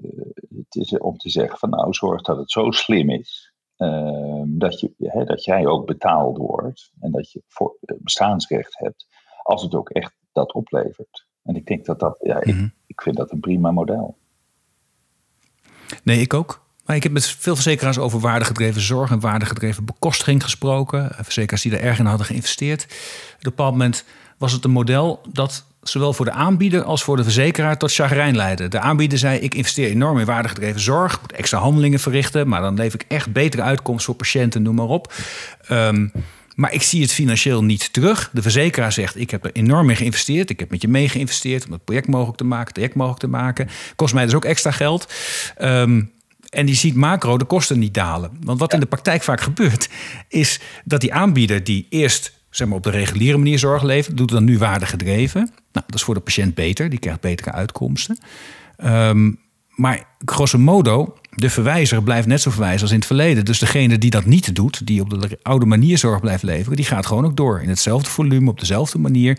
het 0.55 0.75
is 0.75 0.97
om 0.97 1.17
te 1.17 1.29
zeggen 1.29 1.57
van 1.57 1.69
nou 1.69 1.93
zorg 1.93 2.21
dat 2.21 2.37
het 2.37 2.51
zo 2.51 2.71
slim 2.71 3.09
is. 3.09 3.53
Uh, 3.77 4.41
dat, 4.45 4.79
je, 4.79 4.93
hè, 4.97 5.23
dat 5.23 5.43
jij 5.43 5.65
ook 5.65 5.85
betaald 5.85 6.37
wordt 6.37 6.91
en 6.99 7.11
dat 7.11 7.31
je 7.31 7.41
voor, 7.47 7.77
uh, 7.81 7.97
bestaansrecht 7.99 8.79
hebt 8.79 9.07
als 9.43 9.63
het 9.63 9.75
ook 9.75 9.89
echt 9.89 10.15
dat 10.31 10.53
oplevert. 10.53 11.27
En 11.43 11.55
ik 11.55 11.65
denk 11.65 11.85
dat 11.85 11.99
dat, 11.99 12.17
ja, 12.21 12.41
ik, 12.41 12.55
mhm. 12.55 12.67
ik 12.87 13.01
vind 13.01 13.15
dat 13.15 13.31
een 13.31 13.39
prima 13.39 13.71
model. 13.71 14.17
Nee, 16.03 16.19
ik 16.19 16.33
ook. 16.33 16.66
Maar 16.87 16.95
ik 16.95 17.03
heb 17.03 17.11
met 17.11 17.35
veel 17.39 17.55
verzekeraars 17.55 17.97
over 17.97 18.19
waardegedreven 18.19 18.81
zorg 18.81 19.11
en 19.11 19.19
waardegedreven 19.19 19.85
bekostiging 19.85 20.43
gesproken. 20.43 21.11
Verzekeraars 21.21 21.61
die 21.61 21.71
er 21.71 21.83
erg 21.83 21.99
in 21.99 22.05
hadden 22.05 22.25
geïnvesteerd. 22.25 22.83
Op 22.83 22.89
een 22.89 23.37
bepaald 23.39 23.71
moment 23.71 24.03
was 24.37 24.51
het 24.51 24.63
een 24.63 24.71
model 24.71 25.21
dat 25.31 25.65
zowel 25.81 26.13
voor 26.13 26.25
de 26.25 26.31
aanbieder 26.31 26.83
als 26.83 27.03
voor 27.03 27.15
de 27.15 27.23
verzekeraar 27.23 27.77
tot 27.77 27.93
chagrijn 27.93 28.35
leidde. 28.35 28.67
De 28.67 28.79
aanbieder 28.79 29.17
zei: 29.17 29.39
Ik 29.39 29.55
investeer 29.55 29.89
enorm 29.89 30.19
in 30.19 30.25
waardegedreven 30.25 30.81
zorg, 30.81 31.21
moet 31.21 31.31
extra 31.31 31.59
handelingen 31.59 31.99
verrichten, 31.99 32.47
maar 32.47 32.61
dan 32.61 32.75
leef 32.75 32.93
ik 32.93 33.05
echt 33.07 33.33
betere 33.33 33.61
uitkomst 33.61 34.05
voor 34.05 34.15
patiënten, 34.15 34.61
noem 34.61 34.75
maar 34.75 34.85
op. 34.85 35.13
Um, 35.71 36.11
maar 36.55 36.73
ik 36.73 36.81
zie 36.81 37.01
het 37.01 37.13
financieel 37.13 37.63
niet 37.63 37.93
terug. 37.93 38.29
De 38.33 38.41
verzekeraar 38.41 38.91
zegt: 38.91 39.19
Ik 39.19 39.31
heb 39.31 39.45
er 39.45 39.51
enorm 39.53 39.89
in 39.89 39.95
geïnvesteerd. 39.95 40.49
Ik 40.49 40.59
heb 40.59 40.69
met 40.69 40.81
je 40.81 40.87
mee 40.87 41.09
geïnvesteerd 41.09 41.65
om 41.65 41.71
het 41.71 41.83
project 41.83 42.07
mogelijk 42.07 42.37
te 42.37 42.43
maken, 42.43 42.65
het 42.65 42.73
traject 42.73 42.95
mogelijk 42.95 43.21
te 43.21 43.27
maken. 43.27 43.69
Kost 43.95 44.13
mij 44.13 44.25
dus 44.25 44.33
ook 44.33 44.45
extra 44.45 44.71
geld. 44.71 45.13
Um, 45.61 46.11
en 46.49 46.65
die 46.65 46.75
ziet 46.75 46.95
macro 46.95 47.37
de 47.37 47.45
kosten 47.45 47.79
niet 47.79 47.93
dalen. 47.93 48.31
Want 48.41 48.59
wat 48.59 48.73
in 48.73 48.79
de 48.79 48.85
praktijk 48.85 49.23
vaak 49.23 49.41
gebeurt, 49.41 49.89
is 50.27 50.59
dat 50.83 51.01
die 51.01 51.13
aanbieder 51.13 51.63
die 51.63 51.87
eerst 51.89 52.35
zeg 52.49 52.67
maar, 52.67 52.77
op 52.77 52.83
de 52.83 52.89
reguliere 52.89 53.37
manier 53.37 53.59
zorg 53.59 53.83
levert, 53.83 54.17
doet 54.17 54.29
dan 54.29 54.43
nu 54.43 54.57
waardegedreven. 54.57 55.41
Nou, 55.41 55.85
dat 55.85 55.95
is 55.95 56.03
voor 56.03 56.13
de 56.13 56.19
patiënt 56.19 56.55
beter, 56.55 56.89
die 56.89 56.99
krijgt 56.99 57.21
betere 57.21 57.51
uitkomsten. 57.51 58.17
Um, 58.83 59.39
maar 59.75 60.03
grosso 60.25 60.57
modo, 60.57 61.17
de 61.39 61.49
verwijzer 61.49 62.03
blijft 62.03 62.27
net 62.27 62.41
zo 62.41 62.51
verwijzen 62.51 62.81
als 62.81 62.91
in 62.91 62.97
het 62.97 63.05
verleden. 63.05 63.45
Dus 63.45 63.59
degene 63.59 63.97
die 63.97 64.09
dat 64.09 64.25
niet 64.25 64.55
doet, 64.55 64.87
die 64.87 65.01
op 65.01 65.09
de 65.09 65.39
oude 65.41 65.65
manier 65.65 65.97
zorg 65.97 66.19
blijft 66.19 66.43
leveren, 66.43 66.75
die 66.75 66.85
gaat 66.85 67.05
gewoon 67.05 67.25
ook 67.25 67.37
door. 67.37 67.61
In 67.61 67.69
hetzelfde 67.69 68.09
volume, 68.09 68.49
op 68.49 68.59
dezelfde 68.59 68.99
manier. 68.99 69.37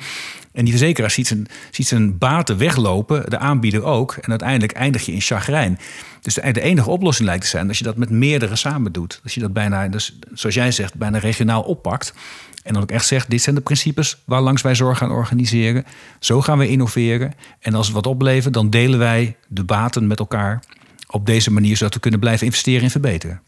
En 0.52 0.64
die 0.64 0.72
verzekeraar 0.72 1.10
ziet 1.10 1.26
zijn, 1.26 1.46
ziet 1.70 1.86
zijn 1.86 2.18
baten 2.18 2.58
weglopen, 2.58 3.30
de 3.30 3.38
aanbieder 3.38 3.82
ook. 3.82 4.12
En 4.12 4.30
uiteindelijk 4.30 4.72
eindig 4.72 5.06
je 5.06 5.12
in 5.12 5.20
chagrijn. 5.20 5.78
Dus 6.20 6.34
de, 6.34 6.60
enige 6.60 6.90
oplossing 6.90 7.28
lijkt 7.28 7.42
te 7.42 7.48
zijn 7.48 7.68
als 7.68 7.78
je 7.78 7.84
dat 7.84 7.96
met 7.96 8.10
meerdere 8.10 8.56
samen 8.56 8.92
doet. 8.92 9.20
Als 9.22 9.34
je 9.34 9.40
dat 9.40 9.52
bijna, 9.52 9.88
dus, 9.88 10.18
zoals 10.32 10.54
jij 10.54 10.70
zegt, 10.70 10.94
bijna 10.94 11.18
regionaal 11.18 11.62
oppakt. 11.62 12.14
En 12.62 12.72
dan 12.72 12.82
ook 12.82 12.90
echt 12.90 13.06
zegt, 13.06 13.30
dit 13.30 13.42
zijn 13.42 13.54
de 13.54 13.60
principes 13.60 14.16
waarlangs 14.24 14.62
wij 14.62 14.74
zorg 14.74 14.98
gaan 14.98 15.10
organiseren. 15.10 15.84
Zo 16.18 16.40
gaan 16.40 16.58
we 16.58 16.68
innoveren. 16.68 17.34
En 17.60 17.74
als 17.74 17.86
het 17.86 17.94
wat 17.94 18.06
oplevert, 18.06 18.54
dan 18.54 18.70
delen 18.70 18.98
wij 18.98 19.36
de 19.48 19.64
baten 19.64 20.06
met 20.06 20.18
elkaar 20.18 20.62
op 21.10 21.26
deze 21.26 21.50
manier, 21.50 21.76
zodat 21.76 21.94
we 21.94 22.00
kunnen 22.00 22.20
blijven 22.20 22.46
investeren 22.46 22.82
en 22.82 22.90
verbeteren. 22.90 23.42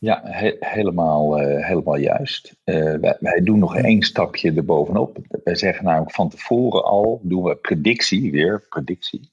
Ja, 0.00 0.20
helemaal, 0.60 1.40
uh, 1.40 1.66
helemaal 1.66 1.96
juist. 1.96 2.54
Uh, 2.64 2.94
wij, 2.94 3.16
wij, 3.20 3.40
doen 3.42 3.58
nog 3.58 3.76
één 3.76 4.02
stapje 4.02 4.52
erbovenop. 4.52 5.18
Wij 5.44 5.54
zeggen 5.54 5.84
namelijk 5.84 6.14
van 6.14 6.28
tevoren 6.28 6.84
al, 6.84 7.20
doen 7.22 7.42
we 7.42 7.56
predictie, 7.56 8.30
weer 8.30 8.66
predictie, 8.68 9.30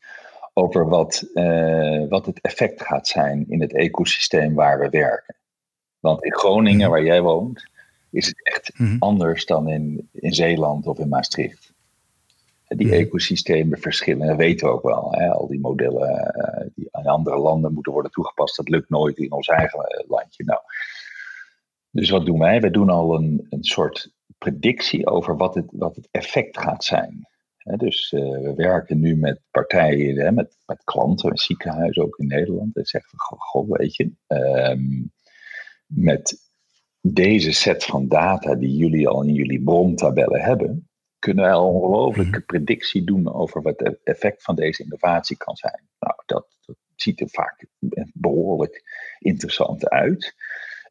over 0.54 0.90
wat, 0.90 1.28
uh, 1.34 2.08
wat 2.10 2.26
het 2.26 2.42
effect 2.42 2.82
gaat 2.82 3.08
zijn 3.08 3.46
in 3.50 3.62
het 3.62 3.74
ecosysteem 3.74 4.54
waar 4.54 4.80
we 4.80 4.90
werken. 4.90 5.36
Want 6.00 6.24
in 6.24 6.34
Groningen, 6.34 6.80
mhm. 6.80 6.90
waar 6.90 7.04
jij 7.04 7.22
woont, 7.22 7.66
is 8.12 8.28
het 8.28 8.44
echt 8.44 8.72
mhm. 8.78 8.96
anders 9.00 9.46
dan 9.46 9.70
in, 9.70 10.10
in 10.12 10.34
Zeeland 10.34 10.88
of 10.88 11.00
in 11.00 11.10
Maastricht. 11.10 11.74
Die 12.76 12.88
mhm. 12.88 12.96
ecosystemen 12.96 13.80
verschillen, 13.80 14.28
dat 14.28 14.38
weten 14.38 14.68
we 14.68 14.74
ook 14.74 14.84
wel. 14.84 15.12
Hè? 15.12 15.30
Al 15.30 15.48
die 15.48 15.60
modellen 15.60 16.34
uh, 16.38 16.68
die 16.76 16.88
in 16.92 17.06
andere 17.06 17.38
landen 17.38 17.74
moeten 17.74 17.92
worden 17.92 18.12
toegepast, 18.12 18.56
dat 18.56 18.70
lukt 18.70 18.90
nooit 18.90 19.18
in 19.18 19.32
ons 19.32 19.48
eigen 19.48 19.80
eh, 19.80 20.10
landje. 20.10 20.44
Nou, 20.44 20.60
dus 21.90 22.10
wat 22.10 22.26
doen 22.26 22.40
wij? 22.40 22.62
Wij 22.62 22.72
doen 22.72 22.90
al 22.90 23.16
een, 23.16 23.46
een 23.50 23.64
soort 23.64 24.14
predictie 24.38 25.08
over 25.08 25.38
wat 25.38 25.56
het, 25.56 25.66
wat 25.72 25.96
het 25.96 26.08
effect 26.12 26.58
gaat 26.58 26.84
zijn. 26.84 27.28
dus 27.78 28.12
uh, 28.12 28.22
we 28.22 28.54
werken 28.56 29.00
nu 29.00 29.16
met 29.16 29.42
partijen, 29.52 30.18
hè, 30.18 30.32
met, 30.32 30.58
met 30.66 30.84
klanten, 30.84 31.38
ziekenhuizen 31.38 32.04
ook 32.04 32.18
in 32.18 32.28
Nederland. 32.28 32.76
En 32.76 32.86
zeggen 32.86 33.20
van, 33.20 33.38
goh, 33.40 33.72
weet 33.78 33.96
je, 33.96 34.12
um, 34.28 35.12
met 35.86 36.50
deze 37.02 37.52
set 37.52 37.84
van 37.84 38.08
data 38.08 38.56
die 38.56 38.76
jullie 38.76 39.08
al 39.08 39.24
in 39.24 39.34
jullie 39.34 39.64
brontabellen 39.64 40.42
hebben, 40.42 40.90
kunnen 41.26 41.52
al 41.52 41.68
ongelooflijke 41.68 42.38
mhm. 42.38 42.46
predictie 42.46 43.04
doen 43.04 43.34
over 43.34 43.62
wat 43.62 43.80
het 43.80 44.00
effect 44.04 44.44
van 44.44 44.56
deze 44.56 44.84
innovatie 44.84 45.38
kan 45.38 45.56
zijn. 45.56 45.82
Nou, 46.00 46.16
dat, 46.26 46.48
ziet 46.96 47.22
er 47.22 47.30
vaak 47.30 47.66
behoorlijk 48.14 48.84
interessant 49.20 49.90
uit. 49.90 50.36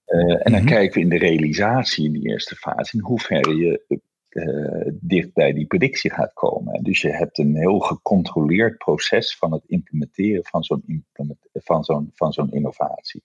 Uh, 0.06 0.46
en 0.46 0.52
dan 0.52 0.62
mhm. 0.62 0.66
kijken 0.66 0.94
we 0.94 1.00
in 1.00 1.08
de 1.08 1.26
realisatie 1.26 2.04
in 2.04 2.12
die 2.12 2.28
eerste 2.28 2.56
fase 2.56 2.96
in 2.96 3.02
hoeverre 3.02 3.56
je 3.56 4.00
uh, 4.30 4.92
dicht 5.00 5.32
bij 5.32 5.52
die 5.52 5.66
predictie 5.66 6.10
gaat 6.10 6.32
komen. 6.32 6.82
Dus 6.82 7.00
je 7.00 7.10
hebt 7.10 7.38
een 7.38 7.56
heel 7.56 7.78
gecontroleerd 7.78 8.78
proces 8.78 9.36
van 9.36 9.52
het 9.52 9.62
implementeren 9.66 10.44
van 10.44 10.62
zo'n, 10.62 11.04
van 11.52 11.84
zo'n, 11.84 12.10
van 12.14 12.32
zo'n 12.32 12.52
innovatie. 12.52 13.22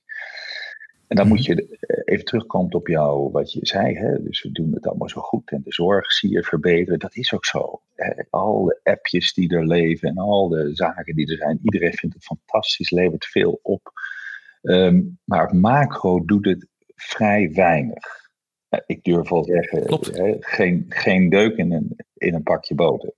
En 1.09 1.15
dan 1.15 1.27
moet 1.27 1.47
mhm. 1.47 1.51
je 1.51 1.77
eh, 1.79 2.13
even 2.13 2.25
terugkomen 2.25 2.73
op 2.73 2.87
jou, 2.87 3.31
wat 3.31 3.51
je 3.51 3.59
zei. 3.61 3.95
Hè? 3.95 4.23
Dus 4.23 4.43
we 4.43 4.51
doen 4.51 4.73
het 4.73 4.87
allemaal 4.87 5.09
zo 5.09 5.21
goed 5.21 5.51
en 5.51 5.61
de 5.63 5.73
zorg 5.73 6.11
zie 6.11 6.31
je 6.31 6.43
verbeteren. 6.43 6.99
Dat 6.99 7.15
is 7.15 7.33
ook 7.33 7.45
zo. 7.45 7.81
Al 8.29 8.63
de 8.63 8.79
appjes 8.83 9.33
die 9.33 9.55
er 9.55 9.67
leven 9.67 10.09
en 10.09 10.17
al 10.17 10.47
de 10.47 10.69
zaken 10.75 11.15
die 11.15 11.31
er 11.31 11.37
zijn. 11.37 11.59
Iedereen 11.63 11.93
vindt 11.93 12.15
het 12.15 12.23
fantastisch, 12.23 12.89
levert 12.89 13.25
veel 13.25 13.59
op. 13.61 13.91
Ehm, 14.61 15.01
maar 15.23 15.55
macro 15.55 16.25
doet 16.25 16.45
het 16.45 16.67
vrij 16.95 17.51
weinig. 17.53 18.29
Ik 18.85 19.03
durf 19.03 19.29
wel 19.29 19.43
zeggen, 19.43 19.83
hè, 20.13 20.37
geen, 20.39 20.85
geen 20.89 21.29
deuk 21.29 21.57
in 21.57 21.71
een, 21.71 21.95
in 22.13 22.33
een 22.33 22.43
pakje 22.43 22.75
boter. 22.75 23.13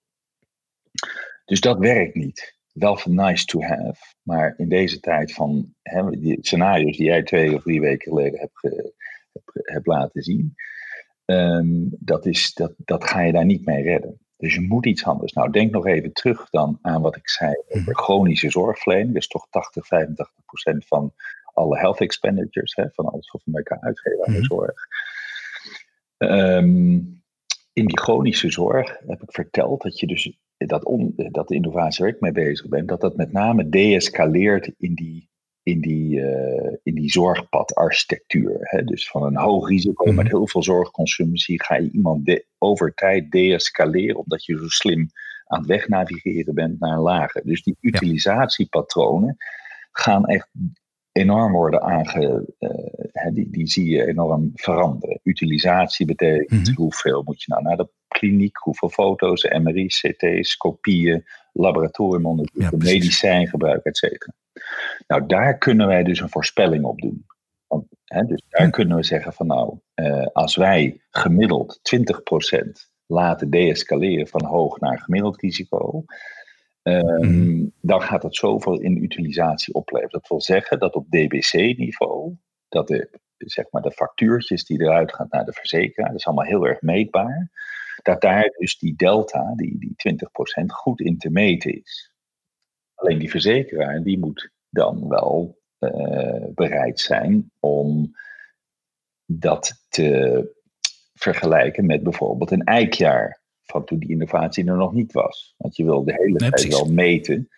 Dus 1.45 1.61
dat 1.61 1.79
werkt 1.79 2.15
niet 2.15 2.59
wel 2.71 2.97
van 2.97 3.15
nice 3.15 3.45
to 3.45 3.61
have. 3.61 4.15
Maar 4.21 4.53
in 4.57 4.69
deze 4.69 4.99
tijd 4.99 5.33
van 5.33 5.73
hè, 5.81 6.09
die 6.09 6.37
scenario's 6.41 6.97
die 6.97 7.05
jij 7.05 7.23
twee 7.23 7.55
of 7.55 7.63
drie 7.63 7.81
weken 7.81 8.11
geleden 8.11 8.39
hebt, 8.39 8.89
hebt, 9.53 9.87
laten 9.87 10.21
zien, 10.21 10.55
um, 11.25 11.89
dat, 11.99 12.25
is, 12.25 12.53
dat, 12.53 12.73
dat 12.77 13.03
ga 13.03 13.21
je 13.21 13.31
daar 13.31 13.45
niet 13.45 13.65
mee 13.65 13.83
redden. 13.83 14.19
Dus 14.37 14.53
je 14.53 14.61
moet 14.61 14.85
iets 14.85 15.05
anders. 15.05 15.33
Nou, 15.33 15.51
denk 15.51 15.71
nog 15.71 15.87
even 15.87 16.13
terug 16.13 16.49
dan 16.49 16.79
aan 16.81 17.01
wat 17.01 17.15
ik 17.15 17.29
zei 17.29 17.55
over 17.67 17.91
mhm. 17.91 18.01
chronische 18.01 18.49
zorgverlening. 18.49 19.13
Dat 19.13 19.21
is 19.21 19.27
toch 19.27 19.47
80, 19.49 19.87
85 19.87 20.45
procent 20.45 20.87
van 20.87 21.13
alle 21.53 21.77
health 21.77 21.99
expenditures, 21.99 22.75
hè, 22.75 22.85
van 22.91 23.05
alles 23.05 23.31
wat 23.31 23.41
we 23.45 23.57
elkaar 23.57 23.81
uitgeven 23.81 24.25
aan 24.25 24.33
de 24.33 24.39
mhm. 24.39 24.47
zorg. 24.47 24.87
Um, 26.17 27.23
in 27.73 27.85
die 27.85 27.99
chronische 27.99 28.51
zorg 28.51 28.97
heb 29.07 29.21
ik 29.21 29.31
verteld 29.31 29.81
dat 29.81 29.99
je 29.99 30.07
dus 30.07 30.37
dat, 30.65 30.85
on, 30.85 31.13
dat 31.15 31.47
de 31.47 31.55
innovatie 31.55 32.05
waar 32.05 32.13
ik 32.13 32.21
mee 32.21 32.31
bezig 32.31 32.67
ben, 32.67 32.85
dat 32.85 33.01
dat 33.01 33.15
met 33.15 33.31
name 33.31 33.69
deescaleert 33.69 34.71
in 34.77 34.93
die, 34.93 35.29
in 35.63 35.81
die, 35.81 36.15
uh, 36.15 36.75
in 36.83 36.95
die 36.95 37.11
zorgpadarchitectuur. 37.11 38.57
Hè? 38.59 38.83
Dus 38.83 39.09
van 39.09 39.23
een 39.23 39.37
hoog 39.37 39.69
risico 39.69 40.05
met 40.05 40.15
mhm. 40.15 40.35
heel 40.35 40.47
veel 40.47 40.63
zorgconsumptie 40.63 41.63
ga 41.63 41.75
je 41.75 41.91
iemand 41.91 42.25
de, 42.25 42.45
over 42.57 42.93
tijd 42.93 43.31
deescaleren, 43.31 44.15
omdat 44.15 44.45
je 44.45 44.57
zo 44.57 44.67
slim 44.67 45.09
aan 45.45 45.59
het 45.59 45.67
wegnavigeren 45.67 46.53
bent 46.53 46.79
naar 46.79 46.93
een 46.93 46.99
lager. 46.99 47.41
Dus 47.45 47.63
die 47.63 47.77
utilisatiepatronen 47.79 49.37
gaan 49.91 50.25
echt 50.25 50.49
enorm 51.11 51.51
worden 51.51 51.81
aange. 51.81 52.53
Uh, 52.59 53.33
die, 53.33 53.49
die 53.49 53.67
zie 53.67 53.89
je 53.89 54.07
enorm 54.07 54.51
veranderen. 54.53 55.19
Utilisatie 55.23 56.05
betekent 56.05 56.67
mhm. 56.67 56.75
hoeveel 56.75 57.21
moet 57.23 57.43
je 57.43 57.51
nou 57.51 57.63
naar 57.63 57.77
de 57.77 57.89
kliniek, 58.07 58.57
hoeveel 58.57 58.89
foto's, 58.89 59.43
MRI's, 59.43 60.01
CT's, 60.01 60.57
kopieën, 60.57 61.23
laboratoriumonderzoeken, 61.53 62.79
ja, 62.79 62.93
medicijngebruik, 62.93 63.83
et 63.83 63.97
cetera. 63.97 64.33
Nou, 65.07 65.25
daar 65.25 65.57
kunnen 65.57 65.87
wij 65.87 66.03
dus 66.03 66.19
een 66.19 66.29
voorspelling 66.29 66.83
op 66.83 67.01
doen. 67.01 67.25
Want, 67.67 67.85
hè, 68.03 68.23
dus 68.23 68.43
daar 68.49 68.69
kunnen 68.69 68.97
we 68.97 69.03
zeggen 69.03 69.33
van 69.33 69.47
nou, 69.47 69.77
uh, 69.95 70.25
als 70.33 70.55
wij 70.55 71.01
gemiddeld 71.09 71.79
20% 71.81 72.89
laten 73.05 73.49
deescaleren 73.49 74.27
van 74.27 74.45
hoog 74.45 74.79
naar 74.79 74.99
gemiddeld 74.99 75.41
risico, 75.41 76.03
um, 76.83 77.73
dan 77.81 78.01
gaat 78.01 78.23
het 78.23 78.35
zoveel 78.35 78.79
in 78.79 79.03
utilisatie 79.03 79.73
opleveren. 79.73 80.19
Dat 80.19 80.27
wil 80.27 80.41
zeggen 80.41 80.79
dat 80.79 80.95
op 80.95 81.09
DBC-niveau, 81.09 82.35
dat 82.69 82.87
de, 82.87 83.19
zeg 83.37 83.65
maar 83.71 83.81
de 83.81 83.91
factuurtjes 83.91 84.65
die 84.65 84.81
eruit 84.81 85.13
gaan 85.13 85.27
naar 85.29 85.45
de 85.45 85.53
verzekeraar, 85.53 86.09
dat 86.09 86.19
is 86.19 86.25
allemaal 86.25 86.45
heel 86.45 86.67
erg 86.67 86.81
meetbaar 86.81 87.49
dat 88.01 88.21
daar 88.21 88.55
dus 88.57 88.77
die 88.77 88.95
delta, 88.95 89.53
die, 89.55 89.77
die 89.79 89.95
20%, 90.61 90.65
goed 90.65 90.99
in 90.99 91.17
te 91.17 91.29
meten 91.29 91.81
is. 91.81 92.11
Alleen 92.95 93.19
die 93.19 93.29
verzekeraar, 93.29 94.03
die 94.03 94.19
moet 94.19 94.51
dan 94.69 95.07
wel 95.07 95.59
uh, 95.79 96.45
bereid 96.53 96.99
zijn 96.99 97.51
om 97.59 98.15
dat 99.25 99.85
te 99.89 100.59
vergelijken 101.13 101.85
met 101.85 102.03
bijvoorbeeld 102.03 102.51
een 102.51 102.63
eikjaar 102.63 103.40
van 103.71 103.85
toen 103.85 103.99
die 103.99 104.09
innovatie 104.09 104.65
er 104.65 104.77
nog 104.77 104.93
niet 104.93 105.11
was. 105.11 105.53
Want 105.57 105.75
je 105.75 105.83
wil 105.83 106.03
de 106.03 106.13
hele 106.13 106.37
tijd 106.37 106.67
wel 106.67 106.91
meten 106.91 107.49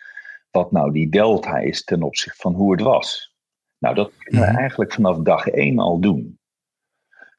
wat 0.50 0.72
nou 0.72 0.92
die 0.92 1.08
delta 1.08 1.58
is 1.58 1.84
ten 1.84 2.02
opzichte 2.02 2.40
van 2.40 2.54
hoe 2.54 2.72
het 2.72 2.80
was. 2.80 3.34
Nou, 3.78 3.94
dat 3.94 4.12
kunnen 4.18 4.42
we 4.42 4.50
mhm. 4.50 4.58
eigenlijk 4.58 4.92
vanaf 4.92 5.18
dag 5.18 5.48
één 5.48 5.78
al 5.78 6.00
doen. 6.00 6.38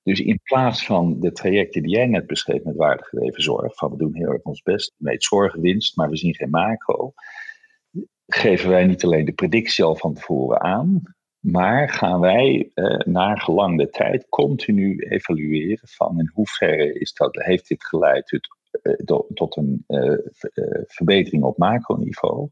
Dus 0.04 0.20
in 0.20 0.40
plaats 0.44 0.86
van 0.86 1.20
de 1.20 1.32
trajecten 1.32 1.82
die 1.82 1.92
jij 1.92 2.06
net 2.06 2.28
beschreef 2.28 2.64
met 2.64 2.76
waardegedreven 2.76 3.44
zorg, 3.44 3.76
van 3.76 3.92
we 3.92 3.98
doen 3.98 4.16
heel 4.16 4.32
erg 4.32 4.42
ons 4.42 4.62
best, 4.62 4.94
met 4.98 5.24
zorgwinst, 5.24 5.96
maar 5.96 6.10
we 6.10 6.18
zien 6.18 6.36
geen 6.36 6.50
macro, 6.50 7.14
geven 8.28 8.70
wij 8.70 8.86
niet 8.86 9.04
alleen 9.04 9.26
de 9.26 9.34
predictie 9.34 9.84
al 9.84 9.96
van 9.96 10.14
tevoren 10.14 10.62
aan, 10.62 11.02
maar 11.40 11.90
gaan 11.90 12.20
wij 12.20 12.72
eh, 12.74 12.98
naar 12.98 13.40
gelang 13.40 13.78
de 13.78 13.90
tijd 13.90 14.30
continu 14.30 15.00
evalueren 15.00 15.88
van 15.88 16.20
in 16.20 16.32
hoeverre 16.34 17.00
is 17.00 17.14
dat, 17.14 17.36
heeft 17.36 17.68
dit 17.68 17.86
geleid 17.86 18.28
tot, 18.28 18.55
uh, 18.84 19.20
tot 19.34 19.58
een 19.58 19.84
uh, 19.88 20.18
verbetering 20.86 21.44
op 21.44 21.58
macroniveau. 21.58 22.48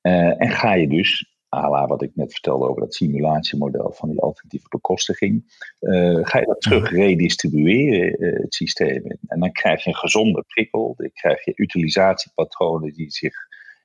en 0.00 0.50
ga 0.50 0.74
je 0.74 0.88
dus 0.88 1.36
ala 1.48 1.86
wat 1.86 2.02
ik 2.02 2.10
net 2.14 2.32
vertelde 2.32 2.68
over 2.68 2.80
dat 2.80 2.94
simulatiemodel 2.94 3.92
van 3.92 4.08
die 4.08 4.20
alternatieve 4.20 4.68
bekostiging, 4.68 5.64
uh, 5.80 6.18
ga 6.22 6.38
je 6.38 6.46
dat 6.46 6.60
terug 6.60 6.90
redistribueren, 6.90 8.24
uh, 8.24 8.42
het 8.42 8.54
systeem 8.54 9.04
in. 9.04 9.18
En 9.26 9.40
dan 9.40 9.52
krijg 9.52 9.84
je 9.84 9.90
een 9.90 9.96
gezonde 9.96 10.44
prikkel, 10.46 10.94
dan 10.96 11.10
krijg 11.12 11.44
je 11.44 11.52
utilisatiepatronen 11.54 12.92
die 12.92 13.10
zich 13.10 13.34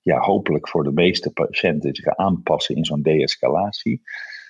ja, 0.01 0.19
hopelijk 0.19 0.69
voor 0.69 0.84
de 0.84 0.91
meeste 0.91 1.31
patiënten 1.31 1.95
zich 1.95 2.15
aanpassen 2.15 2.75
in 2.75 2.86
zo'n 2.86 3.01
de-escalatie. 3.01 4.01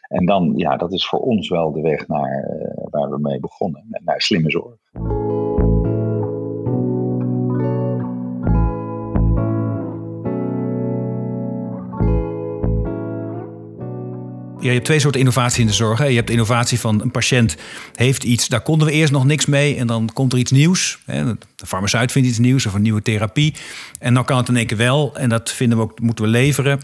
En 0.02 0.26
dan, 0.26 0.54
ja, 0.56 0.78
dat 0.78 0.94
is 0.94 1.08
voor 1.08 1.20
ons 1.20 1.50
wel 1.50 1.72
de 1.72 1.82
weg 1.82 2.08
naar 2.08 2.44
uh, 2.44 2.86
waar 2.90 3.10
we 3.10 3.18
mee 3.20 3.40
begonnen, 3.40 3.86
naar 4.04 4.22
slimme 4.22 4.50
zorg. 4.50 4.80
Ja, 14.62 14.68
je 14.68 14.74
hebt 14.74 14.86
twee 14.86 15.00
soorten 15.00 15.20
innovatie 15.20 15.62
in 15.62 15.68
de 15.68 15.74
zorg. 15.74 16.00
Hè. 16.00 16.06
Je 16.06 16.16
hebt 16.16 16.30
innovatie 16.30 16.80
van 16.80 17.02
een 17.02 17.12
patiënt 17.12 17.56
heeft 17.96 18.24
iets, 18.24 18.48
daar 18.48 18.62
konden 18.62 18.88
we 18.88 18.94
eerst 18.94 19.12
nog 19.12 19.26
niks 19.26 19.46
mee. 19.46 19.76
En 19.76 19.88
dan 19.88 20.10
komt 20.14 20.34
er 20.34 20.40
iets 20.40 20.52
nieuws. 20.52 21.00
Hè. 21.06 21.26
De 21.26 21.66
farmaceut 21.66 22.12
vindt 22.12 22.28
iets 22.28 22.38
nieuws 22.38 22.66
of 22.66 22.74
een 22.74 22.82
nieuwe 22.82 23.02
therapie. 23.02 23.54
En 24.00 24.14
dan 24.14 24.26
kan 24.26 24.38
het 24.38 24.50
in 24.50 24.58
één 24.58 24.66
keer 24.66 24.78
wel. 24.78 25.16
En 25.16 25.30
dat 25.30 25.52
vinden 25.52 25.78
we 25.78 25.84
ook, 25.84 26.00
moeten 26.00 26.26
we 26.26 26.32
leveren. 26.32 26.80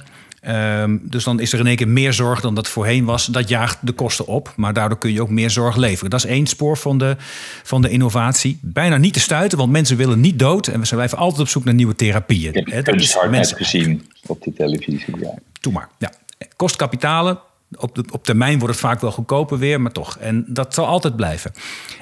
Um, 0.48 1.02
dus 1.04 1.24
dan 1.24 1.40
is 1.40 1.54
er 1.54 1.60
in 1.60 1.68
één 1.68 1.76
keer 1.76 1.88
meer 1.88 2.14
zorg 2.14 2.42
dan 2.42 2.56
dat 2.56 2.68
voorheen 2.68 3.06
was. 3.06 3.26
Dat 3.26 3.50
jaagt 3.50 3.78
de 3.82 3.92
kosten 3.92 4.28
op, 4.28 4.54
maar 4.56 4.74
daardoor 4.74 4.98
kun 4.98 5.14
je 5.14 5.22
ook 5.22 5.30
meer 5.30 5.50
zorg 5.50 5.76
leveren. 5.76 6.10
Dat 6.10 6.24
is 6.24 6.30
één 6.30 6.48
spoor 6.48 6.78
van 6.78 6.98
de, 6.98 7.16
van 7.64 7.82
de 7.82 7.90
innovatie. 7.90 8.60
Bijna 8.62 8.98
niet 8.98 9.14
te 9.14 9.20
stuiten, 9.20 9.58
want 9.58 9.72
mensen 9.72 9.98
willen 9.98 10.20
niet 10.20 10.40
dood. 10.40 10.68
En 10.68 10.82
we 10.82 10.88
blijven 10.90 11.18
altijd 11.18 11.42
op 11.42 11.48
zoek 11.48 11.64
naar 11.64 11.74
nieuwe 11.74 11.96
therapieën. 11.96 12.54
Ik 12.54 12.68
heb 12.68 13.30
mensen 13.30 13.58
gezien 13.58 14.10
op 14.26 14.42
de 14.42 14.54
televisie. 14.54 15.18
Ja. 15.20 15.34
Doe 15.62 15.74
maar. 15.74 15.90
Ja. 15.98 16.12
Kost 16.56 16.76
kapitalen, 16.76 17.40
op, 17.76 17.98
op 18.12 18.24
termijn 18.24 18.60
wordt 18.60 18.74
het 18.74 18.84
vaak 18.84 19.02
wel 19.02 19.12
goedkoper 19.12 19.58
weer, 19.58 19.82
maar 19.82 19.92
toch. 19.92 20.18
En 20.18 20.46
dat 20.48 20.74
zal 20.74 20.86
altijd 20.86 21.16
blijven. 21.16 21.52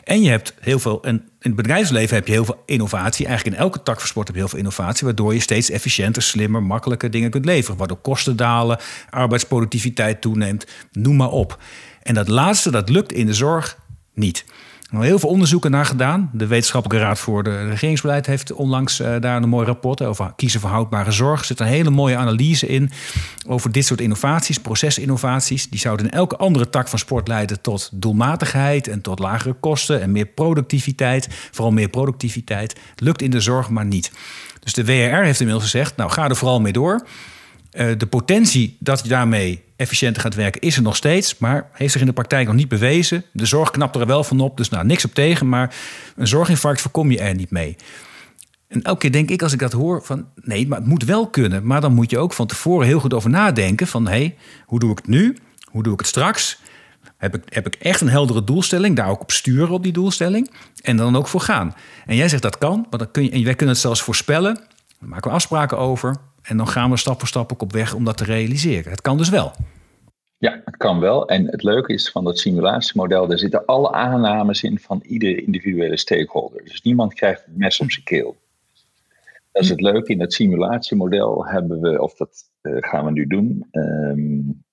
En 0.03 0.21
je 0.21 0.29
hebt 0.29 0.53
heel 0.59 0.79
veel, 0.79 0.99
in 0.99 1.29
het 1.39 1.55
bedrijfsleven 1.55 2.15
heb 2.15 2.27
je 2.27 2.33
heel 2.33 2.45
veel 2.45 2.63
innovatie. 2.65 3.25
Eigenlijk 3.25 3.57
in 3.57 3.63
elke 3.63 3.83
tak 3.83 3.99
van 3.99 4.07
sport 4.07 4.27
heb 4.27 4.35
je 4.35 4.41
heel 4.41 4.51
veel 4.51 4.59
innovatie, 4.59 5.05
waardoor 5.05 5.33
je 5.33 5.39
steeds 5.39 5.69
efficiënter, 5.69 6.21
slimmer, 6.21 6.63
makkelijker 6.63 7.11
dingen 7.11 7.29
kunt 7.29 7.45
leveren. 7.45 7.77
Waardoor 7.77 7.97
kosten 7.97 8.35
dalen, 8.35 8.79
arbeidsproductiviteit 9.09 10.21
toeneemt, 10.21 10.67
noem 10.91 11.15
maar 11.15 11.31
op. 11.31 11.59
En 12.01 12.13
dat 12.13 12.27
laatste, 12.27 12.71
dat 12.71 12.89
lukt 12.89 13.11
in 13.11 13.25
de 13.25 13.33
zorg 13.33 13.79
niet. 14.13 14.45
Er 14.95 15.01
heel 15.01 15.19
veel 15.19 15.29
onderzoeken 15.29 15.71
naar 15.71 15.85
gedaan. 15.85 16.29
De 16.33 16.47
Wetenschappelijke 16.47 17.05
Raad 17.05 17.19
voor 17.19 17.43
de 17.43 17.67
Regeringsbeleid 17.67 18.25
heeft 18.25 18.53
onlangs 18.53 18.99
uh, 18.99 19.15
daar 19.19 19.43
een 19.43 19.49
mooi 19.49 19.65
rapport 19.65 20.01
over 20.01 20.33
kiezen 20.35 20.59
voor 20.59 20.69
houdbare 20.69 21.11
zorg. 21.11 21.39
Er 21.39 21.45
zit 21.45 21.59
een 21.59 21.65
hele 21.65 21.89
mooie 21.89 22.17
analyse 22.17 22.67
in 22.67 22.91
over 23.47 23.71
dit 23.71 23.85
soort 23.85 24.01
innovaties, 24.01 24.59
procesinnovaties. 24.59 25.69
Die 25.69 25.79
zouden 25.79 26.05
in 26.05 26.11
elke 26.11 26.37
andere 26.37 26.69
tak 26.69 26.87
van 26.87 26.99
sport 26.99 27.27
leiden 27.27 27.61
tot 27.61 27.89
doelmatigheid 27.93 28.87
en 28.87 29.01
tot 29.01 29.19
lagere 29.19 29.53
kosten 29.53 30.01
en 30.01 30.11
meer 30.11 30.25
productiviteit. 30.25 31.27
Vooral 31.51 31.73
meer 31.73 31.89
productiviteit. 31.89 32.75
Lukt 32.95 33.21
in 33.21 33.31
de 33.31 33.39
zorg 33.39 33.69
maar 33.69 33.85
niet. 33.85 34.11
Dus 34.59 34.73
de 34.73 34.85
WRR 34.85 35.23
heeft 35.23 35.39
inmiddels 35.39 35.71
gezegd, 35.71 35.95
nou 35.95 36.11
ga 36.11 36.29
er 36.29 36.35
vooral 36.35 36.61
mee 36.61 36.73
door. 36.73 37.05
Uh, 37.75 37.91
de 37.97 38.07
potentie 38.07 38.77
dat 38.79 39.03
je 39.03 39.09
daarmee 39.09 39.63
efficiënter 39.75 40.21
gaat 40.21 40.35
werken, 40.35 40.61
is 40.61 40.75
er 40.75 40.81
nog 40.81 40.95
steeds, 40.95 41.37
maar 41.37 41.69
heeft 41.73 41.91
zich 41.91 42.01
in 42.01 42.07
de 42.07 42.13
praktijk 42.13 42.47
nog 42.47 42.55
niet 42.55 42.67
bewezen. 42.67 43.25
De 43.33 43.45
zorg 43.45 43.71
knapt 43.71 43.95
er 43.95 44.05
wel 44.05 44.23
van 44.23 44.39
op, 44.39 44.57
dus 44.57 44.69
nou, 44.69 44.85
niks 44.85 45.05
op 45.05 45.13
tegen, 45.13 45.49
maar 45.49 45.75
een 46.15 46.27
zorginfarct 46.27 46.81
voorkom 46.81 47.11
je 47.11 47.19
er 47.19 47.35
niet 47.35 47.51
mee. 47.51 47.75
En 48.67 48.81
elke 48.81 48.99
keer 48.99 49.11
denk 49.11 49.29
ik 49.29 49.41
als 49.41 49.53
ik 49.53 49.59
dat 49.59 49.71
hoor 49.71 50.03
van 50.03 50.27
nee, 50.35 50.67
maar 50.67 50.79
het 50.79 50.87
moet 50.87 51.03
wel 51.03 51.29
kunnen. 51.29 51.65
Maar 51.65 51.81
dan 51.81 51.93
moet 51.93 52.09
je 52.09 52.17
ook 52.17 52.33
van 52.33 52.47
tevoren 52.47 52.87
heel 52.87 52.99
goed 52.99 53.13
over 53.13 53.29
nadenken 53.29 53.87
van 53.87 54.07
hé, 54.07 54.11
hey, 54.11 54.35
hoe 54.65 54.79
doe 54.79 54.91
ik 54.91 54.97
het 54.97 55.07
nu? 55.07 55.37
Hoe 55.71 55.83
doe 55.83 55.93
ik 55.93 55.99
het 55.99 56.07
straks? 56.07 56.59
Heb 57.17 57.35
ik, 57.35 57.43
heb 57.45 57.65
ik 57.65 57.75
echt 57.75 58.01
een 58.01 58.09
heldere 58.09 58.43
doelstelling, 58.43 58.95
daar 58.95 59.09
ook 59.09 59.21
op 59.21 59.31
sturen 59.31 59.69
op 59.69 59.83
die 59.83 59.91
doelstelling 59.91 60.51
en 60.81 60.97
dan 60.97 61.15
ook 61.15 61.27
voor 61.27 61.41
gaan. 61.41 61.75
En 62.05 62.15
jij 62.15 62.29
zegt 62.29 62.41
dat 62.41 62.57
kan, 62.57 62.87
maar 62.89 62.99
dan 62.99 63.11
kun 63.11 63.23
je, 63.23 63.29
en 63.29 63.43
wij 63.43 63.55
kunnen 63.55 63.75
het 63.75 63.83
zelfs 63.83 64.01
voorspellen. 64.01 64.53
Daar 64.99 65.09
maken 65.09 65.29
we 65.29 65.35
afspraken 65.35 65.77
over. 65.77 66.15
En 66.45 66.57
dan 66.57 66.67
gaan 66.67 66.89
we 66.89 66.97
stap 66.97 67.19
voor 67.19 67.27
stap 67.27 67.51
ook 67.51 67.61
op 67.61 67.71
weg 67.71 67.93
om 67.93 68.03
dat 68.03 68.17
te 68.17 68.23
realiseren. 68.23 68.91
Het 68.91 69.01
kan 69.01 69.17
dus 69.17 69.29
wel. 69.29 69.51
Ja, 70.37 70.61
het 70.65 70.77
kan 70.77 70.99
wel. 70.99 71.27
En 71.27 71.45
het 71.45 71.63
leuke 71.63 71.93
is 71.93 72.11
van 72.11 72.23
dat 72.23 72.39
simulatiemodel, 72.39 73.27
daar 73.27 73.37
zitten 73.37 73.65
alle 73.65 73.91
aannames 73.91 74.63
in 74.63 74.79
van 74.79 75.01
iedere 75.03 75.41
individuele 75.41 75.97
stakeholder. 75.97 76.63
Dus 76.63 76.81
niemand 76.81 77.13
krijgt 77.13 77.45
het 77.45 77.57
mes 77.57 77.79
op 77.79 77.91
zijn 77.91 78.05
keel. 78.05 78.37
Dat 79.51 79.63
is 79.63 79.69
het 79.69 79.81
leuke. 79.81 80.11
In 80.11 80.17
dat 80.17 80.33
simulatiemodel 80.33 81.45
hebben 81.45 81.81
we, 81.81 82.01
of 82.01 82.13
dat 82.13 82.43
uh, 82.61 82.77
gaan 82.79 83.05
we 83.05 83.11
nu 83.11 83.27
doen, 83.27 83.67
um, 83.71 84.63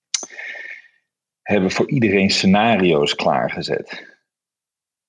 hebben 1.42 1.68
we 1.68 1.74
voor 1.74 1.88
iedereen 1.90 2.30
scenario's 2.30 3.14
klaargezet. 3.14 4.12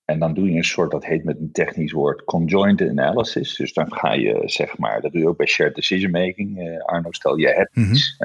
En 0.05 0.19
dan 0.19 0.33
doe 0.33 0.49
je 0.49 0.57
een 0.57 0.63
soort, 0.63 0.91
dat 0.91 1.05
heet 1.05 1.23
met 1.23 1.39
een 1.39 1.51
technisch 1.51 1.91
woord, 1.91 2.23
conjoint 2.23 2.81
analysis. 2.81 3.55
Dus 3.55 3.73
dan 3.73 3.93
ga 3.93 4.13
je, 4.13 4.41
zeg 4.45 4.77
maar, 4.77 5.01
dat 5.01 5.11
doe 5.11 5.21
je 5.21 5.27
ook 5.27 5.37
bij 5.37 5.47
shared 5.47 5.75
decision 5.75 6.11
making. 6.11 6.59
Uh, 6.59 6.83
Arno, 6.83 7.11
stel 7.11 7.37
je 7.37 7.47
hebt 7.47 7.75
mm 7.75 7.91
iets, 7.91 8.15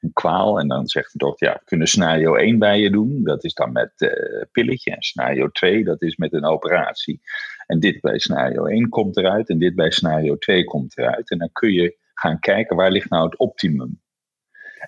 een 0.00 0.12
kwaal. 0.12 0.58
En 0.58 0.68
dan 0.68 0.88
zegt 0.88 1.12
de 1.12 1.18
dokter, 1.18 1.48
ja, 1.48 1.54
we 1.54 1.64
kunnen 1.64 1.86
scenario 1.86 2.34
1 2.34 2.58
bij 2.58 2.80
je 2.80 2.90
doen. 2.90 3.24
Dat 3.24 3.44
is 3.44 3.54
dan 3.54 3.72
met 3.72 3.92
uh, 3.96 4.10
pilletje. 4.52 4.90
En 4.90 5.02
scenario 5.02 5.48
2, 5.48 5.84
dat 5.84 6.02
is 6.02 6.16
met 6.16 6.32
een 6.32 6.44
operatie. 6.44 7.20
En 7.66 7.80
dit 7.80 8.00
bij 8.00 8.18
scenario 8.18 8.64
1 8.64 8.88
komt 8.88 9.16
eruit. 9.16 9.48
En 9.48 9.58
dit 9.58 9.74
bij 9.74 9.90
scenario 9.90 10.38
2 10.38 10.64
komt 10.64 10.98
eruit. 10.98 11.30
En 11.30 11.38
dan 11.38 11.50
kun 11.52 11.72
je 11.72 11.96
gaan 12.14 12.38
kijken, 12.38 12.76
waar 12.76 12.90
ligt 12.90 13.10
nou 13.10 13.24
het 13.24 13.38
optimum? 13.38 14.00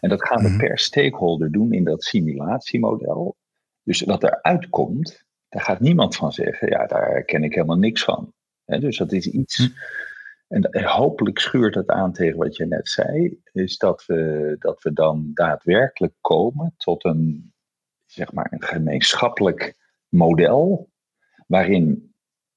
En 0.01 0.09
dat 0.09 0.27
gaan 0.27 0.43
we 0.43 0.49
mhm. 0.49 0.59
per 0.59 0.79
stakeholder 0.79 1.53
doen 1.53 1.73
in 1.73 1.85
dat 1.85 2.05
simulatiemodel. 2.05 3.37
Dus 3.83 4.01
wat 4.01 4.23
eruit 4.23 4.69
komt, 4.69 5.24
daar 5.55 5.63
gaat 5.63 5.81
niemand 5.81 6.17
van 6.17 6.33
zeggen, 6.33 6.69
ja, 6.69 6.87
daar 6.87 7.23
ken 7.23 7.45
ik 7.45 7.55
helemaal 7.55 7.79
niks 7.79 8.05
van. 8.05 8.33
dus 8.65 8.97
dat 8.97 9.13
is 9.13 9.27
iets. 9.27 9.57
Hm. 9.57 9.73
En, 10.49 10.85
hopelijk 10.85 11.39
schuurt 11.39 11.75
het 11.75 11.89
aan 11.89 12.13
tegen 12.13 12.39
wat 12.39 12.57
je 12.57 12.67
net 12.67 12.89
zei, 12.89 13.41
is 13.53 13.79
dat 13.79 14.07
we, 14.07 14.57
dat 14.59 14.83
we 14.83 14.93
dan 14.93 15.31
daadwerkelijk 15.35 16.15
komen 16.21 16.75
tot 16.77 17.05
een, 17.05 17.53
zeg 18.07 18.33
maar, 18.33 18.47
een 18.51 18.63
gemeenschappelijk 18.63 19.75
model 20.09 20.91
waarin 21.47 22.15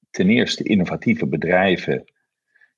ten 0.09 0.29
eerste 0.29 0.63
innovatieve 0.63 1.27
bedrijven 1.27 2.03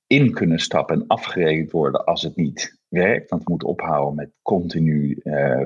in 0.06 0.32
kunnen 0.32 0.58
stappen 0.58 1.00
en 1.00 1.06
afgerekend 1.06 1.70
worden 1.70 2.04
als 2.04 2.22
het 2.22 2.36
niet 2.36 2.78
werkt. 2.88 3.30
Want 3.30 3.44
we 3.44 3.50
moeten 3.50 3.68
ophouden 3.68 4.14
met 4.14 4.30
continu 4.42 5.20
uh, 5.22 5.62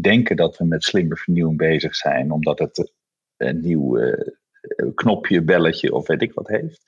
denken 0.00 0.36
dat 0.36 0.56
we 0.56 0.64
met 0.64 0.84
slimme 0.84 1.16
vernieuwing 1.16 1.58
bezig 1.58 1.94
zijn, 1.94 2.30
omdat 2.30 2.58
het 2.58 2.92
een 3.40 3.60
nieuw 3.60 3.98
uh, 3.98 4.30
knopje, 4.94 5.42
belletje 5.42 5.94
of 5.94 6.06
weet 6.06 6.22
ik 6.22 6.32
wat 6.32 6.48
heeft. 6.48 6.82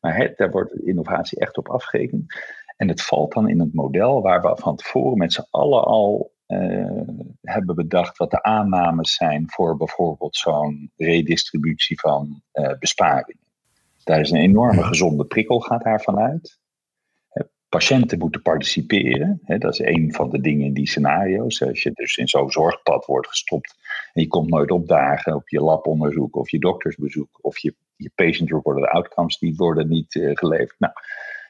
Maar 0.00 0.32
daar 0.36 0.50
wordt 0.50 0.80
innovatie 0.80 1.38
echt 1.38 1.56
op 1.56 1.68
afgerekend. 1.68 2.34
En 2.76 2.88
het 2.88 3.02
valt 3.02 3.32
dan 3.32 3.48
in 3.48 3.60
het 3.60 3.74
model 3.74 4.22
waar 4.22 4.42
we 4.42 4.56
van 4.56 4.76
tevoren 4.76 5.18
met 5.18 5.32
z'n 5.32 5.46
allen 5.50 5.84
al 5.84 6.34
uh, 6.48 7.00
hebben 7.40 7.74
bedacht 7.74 8.16
wat 8.16 8.30
de 8.30 8.42
aannames 8.42 9.14
zijn 9.14 9.44
voor 9.46 9.76
bijvoorbeeld 9.76 10.36
zo'n 10.36 10.92
redistributie 10.96 12.00
van 12.00 12.42
uh, 12.52 12.78
besparingen. 12.78 13.44
Daar 14.04 14.20
is 14.20 14.30
een 14.30 14.40
enorme 14.40 14.82
gezonde 14.82 15.24
prikkel, 15.24 15.60
gaat 15.60 15.84
daarvan 15.84 16.18
uit. 16.18 16.58
Patiënten 17.68 18.18
moeten 18.18 18.42
participeren. 18.42 19.40
Hè, 19.44 19.58
dat 19.58 19.72
is 19.72 19.78
een 19.78 20.12
van 20.12 20.30
de 20.30 20.40
dingen 20.40 20.66
in 20.66 20.72
die 20.72 20.88
scenario's. 20.88 21.62
Als 21.62 21.82
je 21.82 21.90
dus 21.92 22.16
in 22.16 22.28
zo'n 22.28 22.50
zorgpad 22.50 23.06
wordt 23.06 23.28
gestopt 23.28 23.74
en 24.12 24.22
je 24.22 24.28
komt 24.28 24.50
nooit 24.50 24.70
opdagen 24.70 25.34
op 25.34 25.48
je 25.48 25.60
labonderzoek 25.60 26.36
of 26.36 26.50
je 26.50 26.58
doktersbezoek 26.58 27.38
of 27.40 27.58
je, 27.58 27.74
je 27.96 28.10
patient 28.14 28.50
reported 28.50 28.84
outcomes, 28.84 29.38
die 29.38 29.56
worden 29.56 29.88
niet 29.88 30.14
uh, 30.14 30.30
geleverd. 30.34 30.74
Nou, 30.78 30.92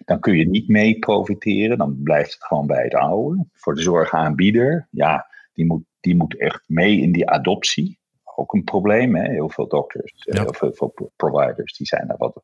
dan 0.05 0.21
kun 0.21 0.37
je 0.37 0.49
niet 0.49 0.69
mee 0.69 0.99
profiteren. 0.99 1.79
Dan 1.79 2.03
blijft 2.03 2.33
het 2.33 2.45
gewoon 2.45 2.67
bij 2.67 2.83
het 2.83 2.95
oude. 2.95 3.47
Voor 3.53 3.75
de 3.75 3.83
zorgaanbieder, 3.83 4.89
ja, 4.91 5.27
die 5.53 5.67
moet, 5.67 5.85
die 6.01 6.17
moet 6.17 6.39
echt 6.39 6.63
mee 6.67 7.01
in 7.01 7.13
die 7.13 7.31
adoptie. 7.31 7.99
Ook 8.35 8.55
een 8.55 8.65
probleem, 8.65 9.17
hè? 9.17 9.31
heel 9.31 9.49
veel 9.49 9.69
dokters, 9.69 10.13
ja. 10.17 10.43
heel 10.43 10.73
veel 10.73 10.95
providers, 11.17 11.77
die 11.77 11.87
zijn 11.87 12.07
daar 12.07 12.17
wat, 12.17 12.43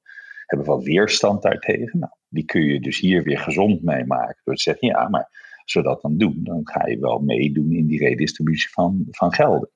hebben 0.56 0.74
wat 0.76 0.84
weerstand 0.84 1.42
daartegen. 1.42 1.98
Nou, 1.98 2.12
die 2.28 2.44
kun 2.44 2.62
je 2.62 2.80
dus 2.80 3.00
hier 3.00 3.22
weer 3.22 3.38
gezond 3.38 3.82
mee 3.82 4.04
maken. 4.04 4.40
Door 4.44 4.54
te 4.54 4.62
zeggen, 4.62 4.88
ja, 4.88 5.08
maar 5.08 5.28
als 5.62 5.74
we 5.74 5.82
dat 5.82 6.02
dan 6.02 6.16
doen, 6.16 6.40
dan 6.42 6.60
ga 6.64 6.86
je 6.86 6.98
wel 6.98 7.18
meedoen 7.18 7.72
in 7.72 7.86
die 7.86 7.98
redistributie 7.98 8.70
van, 8.70 9.06
van 9.10 9.32
gelden. 9.32 9.70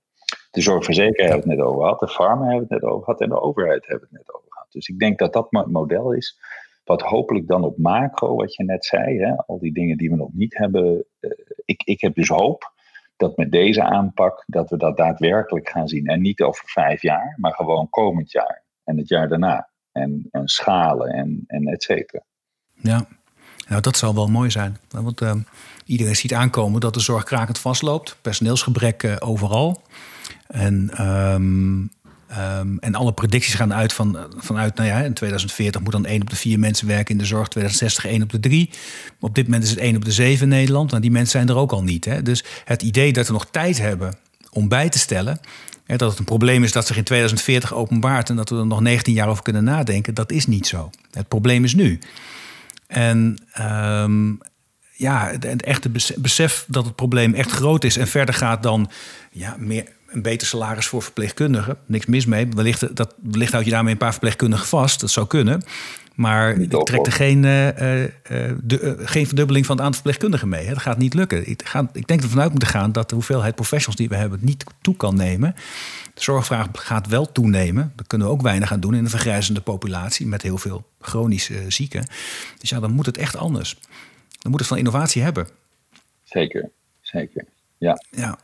De 0.51 0.61
zorgverzekeraar 0.61 1.31
hebben 1.31 1.49
het 1.49 1.59
net 1.59 1.66
over 1.66 1.81
gehad, 1.81 2.01
de 2.01 2.09
farma 2.09 2.43
hebben 2.43 2.62
het 2.68 2.70
net 2.70 2.83
over 2.83 3.05
gehad 3.05 3.20
en 3.20 3.29
de 3.29 3.41
overheid 3.41 3.87
hebben 3.87 4.09
het 4.11 4.18
net 4.18 4.35
over 4.35 4.47
gehad. 4.49 4.72
Dus 4.72 4.89
ik 4.89 4.99
denk 4.99 5.18
dat 5.18 5.33
dat 5.33 5.51
model 5.51 6.12
is 6.12 6.39
wat 6.85 7.03
hopelijk 7.03 7.47
dan 7.47 7.64
op 7.64 7.79
macro, 7.79 8.37
wat 8.37 8.55
je 8.55 8.64
net 8.64 8.85
zei, 8.85 9.18
hè, 9.18 9.37
al 9.37 9.59
die 9.59 9.72
dingen 9.72 9.97
die 9.97 10.11
we 10.11 10.16
nog 10.16 10.33
niet 10.33 10.57
hebben. 10.57 11.05
Uh, 11.20 11.31
ik, 11.64 11.83
ik 11.83 12.01
heb 12.01 12.14
dus 12.14 12.29
hoop 12.29 12.74
dat 13.16 13.37
met 13.37 13.53
deze 13.53 13.83
aanpak 13.83 14.45
dat 14.47 14.70
we 14.70 14.77
dat 14.77 14.97
daadwerkelijk 14.97 15.68
gaan 15.68 15.89
zien. 15.89 16.07
En 16.07 16.20
niet 16.20 16.43
over 16.43 16.68
vijf 16.68 17.03
jaar, 17.03 17.35
maar 17.37 17.53
gewoon 17.53 17.91
komend 17.91 18.31
jaar 18.31 18.64
en 18.85 18.99
het 18.99 19.09
jaar 19.09 19.29
daarna. 19.29 19.70
En, 19.97 20.28
en 20.30 20.49
schalen 20.49 21.09
en, 21.09 21.44
en 21.47 21.66
et 21.66 21.82
cetera. 21.82 22.22
Ja, 22.74 23.07
nou, 23.68 23.80
dat 23.80 23.97
zal 23.97 24.14
wel 24.14 24.26
mooi 24.26 24.51
zijn. 24.51 24.76
Want 24.90 25.20
uh, 25.20 25.32
iedereen 25.84 26.16
ziet 26.16 26.32
aankomen 26.32 26.80
dat 26.80 26.94
de 26.94 27.01
zorg 27.01 27.24
krakend 27.24 27.59
vastloopt. 27.59 28.16
Personeelsgebrek 28.22 29.03
uh, 29.03 29.16
overal. 29.18 29.82
En 30.47 31.07
um, 31.07 31.90
Um, 32.61 32.78
en 32.78 32.94
alle 32.94 33.12
predicties 33.12 33.55
gaan 33.55 33.74
uit 33.74 33.92
van, 33.92 34.18
vanuit, 34.36 34.74
nou 34.74 34.88
ja, 34.88 34.99
in 34.99 35.14
2040 35.14 35.80
moet 35.80 35.92
dan 35.92 36.07
1 36.07 36.20
op 36.20 36.30
de 36.30 36.36
4 36.36 36.59
mensen 36.59 36.86
werken 36.86 37.14
in 37.14 37.18
de 37.18 37.24
zorg, 37.24 37.49
2060 37.49 38.07
1 38.07 38.22
op 38.22 38.30
de 38.30 38.40
3. 38.40 38.70
Op 39.20 39.34
dit 39.34 39.44
moment 39.44 39.64
is 39.64 39.70
het 39.70 39.78
1 39.78 39.97
op 39.97 40.05
de 40.05 40.12
7 40.12 40.42
in 40.42 40.49
Nederland. 40.49 40.90
Nou, 40.90 41.03
die 41.03 41.11
mensen 41.11 41.30
zijn 41.30 41.49
er 41.49 41.57
ook 41.57 41.72
al 41.72 41.82
niet. 41.82 42.05
Hè? 42.05 42.22
Dus 42.22 42.44
het 42.64 42.82
idee 42.82 43.12
dat 43.12 43.26
we 43.26 43.32
nog 43.32 43.47
tijd 43.51 43.78
hebben 43.78 44.14
om 44.51 44.68
bij 44.68 44.88
te 44.88 44.99
stellen, 44.99 45.40
dat 45.87 46.11
het 46.11 46.18
een 46.18 46.24
probleem 46.24 46.64
is 46.64 46.72
dat 46.72 46.87
zich 46.87 46.97
in 46.97 47.05
2040 47.05 47.74
openbaart 47.74 48.30
en 48.30 48.37
dat 48.37 48.49
we 48.49 48.57
er 48.57 48.66
nog 48.66 48.80
19 48.80 49.14
jaar 49.14 49.28
over 49.28 49.43
kunnen 49.43 49.64
nadenken, 49.64 50.14
dat 50.14 50.32
is 50.32 50.47
niet 50.47 50.66
zo. 50.66 50.91
Het 51.11 51.28
probleem 51.28 51.64
is 51.64 51.74
nu. 51.74 51.99
En 52.87 53.39
um, 53.61 54.39
ja, 54.93 55.30
het 55.41 55.62
echte 55.62 55.91
besef 56.16 56.64
dat 56.68 56.84
het 56.84 56.95
probleem 56.95 57.34
echt 57.34 57.51
groot 57.51 57.84
is 57.84 57.97
en 57.97 58.07
verder 58.07 58.34
gaat 58.34 58.62
dan 58.62 58.91
ja, 59.30 59.57
meer, 59.59 59.87
een 60.09 60.22
beter 60.22 60.47
salaris 60.47 60.87
voor 60.87 61.03
verpleegkundigen. 61.03 61.76
Niks 61.87 62.07
mis 62.07 62.26
mee. 62.26 62.49
Wellicht, 62.55 62.97
dat, 62.97 63.14
wellicht 63.22 63.53
houd 63.53 63.64
je 63.64 63.70
daarmee 63.70 63.93
een 63.93 63.99
paar 63.99 64.11
verpleegkundigen 64.11 64.66
vast. 64.66 65.01
Dat 65.01 65.11
zou 65.11 65.26
kunnen. 65.26 65.62
Maar 66.17 66.61
ik 66.61 66.71
trek 66.71 67.07
er 67.07 67.12
geen, 67.12 67.43
uh, 67.43 67.67
uh, 67.67 67.73
de, 68.62 68.81
uh, 68.81 68.93
geen 69.09 69.27
verdubbeling 69.27 69.67
van 69.67 69.77
het 69.77 69.85
aantal 69.85 70.01
verpleegkundigen 70.01 70.49
mee. 70.49 70.64
Hè. 70.64 70.73
Dat 70.73 70.83
gaat 70.83 70.99
niet 70.99 71.14
lukken. 71.14 71.49
Ik, 71.49 71.62
ga, 71.64 71.89
ik 71.93 72.07
denk 72.07 72.23
er 72.23 72.29
vanuit 72.29 72.51
moeten 72.51 72.69
gaan 72.69 72.93
dat 72.93 73.09
de 73.09 73.14
hoeveelheid 73.14 73.55
professionals 73.55 73.97
die 73.97 74.09
we 74.09 74.17
hebben 74.17 74.39
niet 74.43 74.64
toe 74.81 74.97
kan 74.97 75.17
nemen. 75.17 75.55
De 76.14 76.23
zorgvraag 76.23 76.69
gaat 76.73 77.07
wel 77.07 77.33
toenemen. 77.33 77.93
Dat 77.97 78.07
kunnen 78.07 78.27
we 78.27 78.33
ook 78.33 78.43
weinig 78.43 78.73
aan 78.73 78.81
doen 78.81 78.95
in 78.95 79.05
een 79.05 79.11
vergrijzende 79.11 79.61
populatie 79.61 80.27
met 80.27 80.43
heel 80.43 80.59
veel 80.59 80.87
chronische 81.01 81.64
zieken. 81.69 82.07
Dus 82.59 82.71
ja, 82.71 82.81
dan 82.81 82.93
moet 82.93 83.07
het 83.07 83.19
echt 83.19 83.37
anders. 83.37 83.79
Dan 84.39 84.51
moet 84.51 84.61
het 84.61 84.69
van 84.69 84.79
innovatie 84.79 85.23
hebben. 85.23 85.49
Zeker, 86.25 86.71
zeker. 87.01 87.45
Ja. 87.79 88.03
ja. 88.11 88.39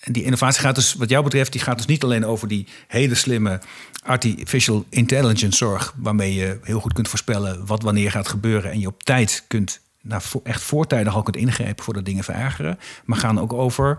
En 0.00 0.12
die 0.12 0.22
innovatie 0.22 0.60
gaat 0.60 0.74
dus, 0.74 0.94
wat 0.94 1.08
jou 1.08 1.24
betreft, 1.24 1.52
die 1.52 1.60
gaat 1.60 1.76
dus 1.76 1.86
niet 1.86 2.04
alleen 2.04 2.26
over 2.26 2.48
die 2.48 2.66
hele 2.86 3.14
slimme 3.14 3.60
artificial 4.02 4.84
intelligence 4.88 5.56
zorg, 5.56 5.94
waarmee 5.96 6.34
je 6.34 6.58
heel 6.62 6.80
goed 6.80 6.92
kunt 6.92 7.08
voorspellen 7.08 7.66
wat 7.66 7.82
wanneer 7.82 8.10
gaat 8.10 8.28
gebeuren 8.28 8.70
en 8.70 8.80
je 8.80 8.86
op 8.86 9.02
tijd 9.02 9.44
kunt, 9.46 9.80
nou, 10.02 10.22
echt 10.42 10.62
voortijdig 10.62 11.14
al 11.14 11.22
kunt 11.22 11.36
ingrijpen 11.36 11.84
voordat 11.84 12.04
dingen 12.04 12.24
verergeren. 12.24 12.78
Maar 13.04 13.18
gaan 13.18 13.40
ook 13.40 13.52
over 13.52 13.98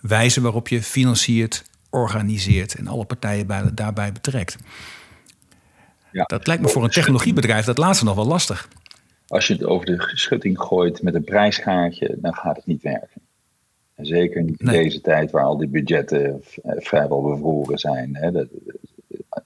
wijze 0.00 0.40
waarop 0.40 0.68
je 0.68 0.82
financiert, 0.82 1.64
organiseert 1.90 2.74
en 2.74 2.86
alle 2.86 3.04
partijen 3.04 3.46
bij, 3.46 3.70
daarbij 3.72 4.12
betrekt. 4.12 4.56
Ja. 6.12 6.24
Dat 6.24 6.46
lijkt 6.46 6.62
me 6.62 6.68
voor 6.68 6.84
een 6.84 6.90
technologiebedrijf 6.90 7.64
dat 7.64 7.78
laatste 7.78 8.04
nog 8.04 8.14
wel 8.14 8.26
lastig. 8.26 8.68
Als 9.28 9.46
je 9.46 9.52
het 9.52 9.64
over 9.64 9.86
de 9.86 10.10
schutting 10.14 10.58
gooit 10.60 11.02
met 11.02 11.14
een 11.14 11.24
prijskaartje, 11.24 12.16
dan 12.20 12.34
gaat 12.34 12.56
het 12.56 12.66
niet 12.66 12.82
werken. 12.82 13.20
Zeker 14.00 14.42
niet 14.42 14.60
in 14.60 14.66
deze 14.66 15.00
tijd 15.00 15.30
waar 15.30 15.44
al 15.44 15.56
die 15.56 15.68
budgetten 15.68 16.42
eh, 16.62 16.72
vrijwel 16.76 17.22
bevroren 17.22 17.78
zijn. 17.78 18.16
Hè, 18.16 18.30
dat, 18.32 18.48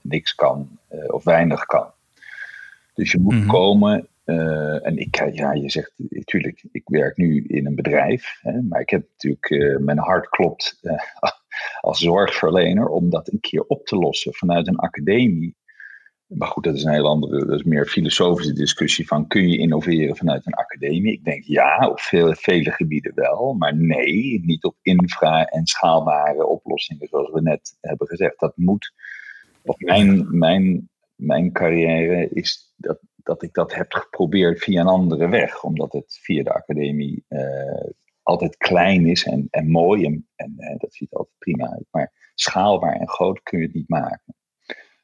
niks 0.01 0.35
kan 0.35 0.79
uh, 0.93 1.15
of 1.15 1.25
weinig 1.25 1.65
kan. 1.65 1.87
Dus 2.95 3.13
je 3.13 3.19
moet 3.19 3.35
mhm. 3.35 3.49
komen. 3.49 4.07
Uh, 4.25 4.87
en 4.87 4.97
ik, 4.99 5.35
ja, 5.35 5.53
je 5.53 5.71
zegt 5.71 5.93
natuurlijk, 5.97 6.65
ik 6.73 6.83
werk 6.85 7.17
nu 7.17 7.45
in 7.47 7.67
een 7.67 7.75
bedrijf. 7.75 8.39
Hè, 8.41 8.63
maar 8.63 8.81
ik 8.81 8.91
heb 8.91 9.05
natuurlijk, 9.13 9.51
uh, 9.51 9.79
mijn 9.79 9.99
hart 9.99 10.29
klopt 10.29 10.81
als 11.81 11.99
zorgverlener 11.99 12.89
om 12.89 13.11
dat 13.11 13.33
een 13.33 13.41
keer 13.41 13.63
op 13.63 13.87
te 13.87 13.97
lossen 13.97 14.35
vanuit 14.35 14.67
een 14.67 14.79
academie 14.79 15.57
maar 16.35 16.49
goed, 16.49 16.65
dat 16.65 16.75
is 16.75 16.85
een 16.85 16.93
heel 16.93 17.07
andere, 17.07 17.47
dat 17.47 17.59
is 17.59 17.65
meer 17.65 17.87
filosofische 17.87 18.53
discussie 18.53 19.07
van 19.07 19.27
kun 19.27 19.49
je 19.49 19.59
innoveren 19.59 20.17
vanuit 20.17 20.47
een 20.47 20.55
academie? 20.55 21.13
Ik 21.13 21.25
denk 21.25 21.45
ja, 21.45 21.89
op 21.89 22.01
vele 22.37 22.71
gebieden 22.71 23.15
wel, 23.15 23.55
maar 23.55 23.77
nee, 23.77 24.41
niet 24.45 24.65
op 24.65 24.77
infra 24.83 25.45
en 25.45 25.67
schaalbare 25.67 26.47
oplossingen 26.47 27.09
zoals 27.09 27.31
we 27.31 27.41
net 27.41 27.79
hebben 27.81 28.07
gezegd. 28.07 28.41
Dat 28.41 28.57
moet, 28.57 28.93
of 29.63 29.79
mijn, 29.79 30.39
mijn, 30.39 30.91
mijn 31.15 31.53
carrière 31.53 32.29
is 32.29 32.75
dat, 32.77 33.01
dat 33.17 33.43
ik 33.43 33.53
dat 33.53 33.75
heb 33.75 33.93
geprobeerd 33.93 34.63
via 34.63 34.81
een 34.81 34.87
andere 34.87 35.29
weg, 35.29 35.65
omdat 35.65 35.93
het 35.93 36.19
via 36.23 36.43
de 36.43 36.53
academie 36.53 37.25
uh, 37.29 37.91
altijd 38.23 38.57
klein 38.57 39.07
is 39.07 39.25
en, 39.25 39.47
en 39.51 39.71
mooi 39.71 40.05
en, 40.05 40.29
en 40.37 40.55
uh, 40.59 40.79
dat 40.79 40.95
ziet 40.95 41.13
altijd 41.13 41.39
prima 41.39 41.71
uit, 41.71 41.87
maar 41.91 42.13
schaalbaar 42.35 42.95
en 42.95 43.09
groot 43.09 43.43
kun 43.43 43.59
je 43.59 43.65
het 43.65 43.75
niet 43.75 43.89
maken. 43.89 44.35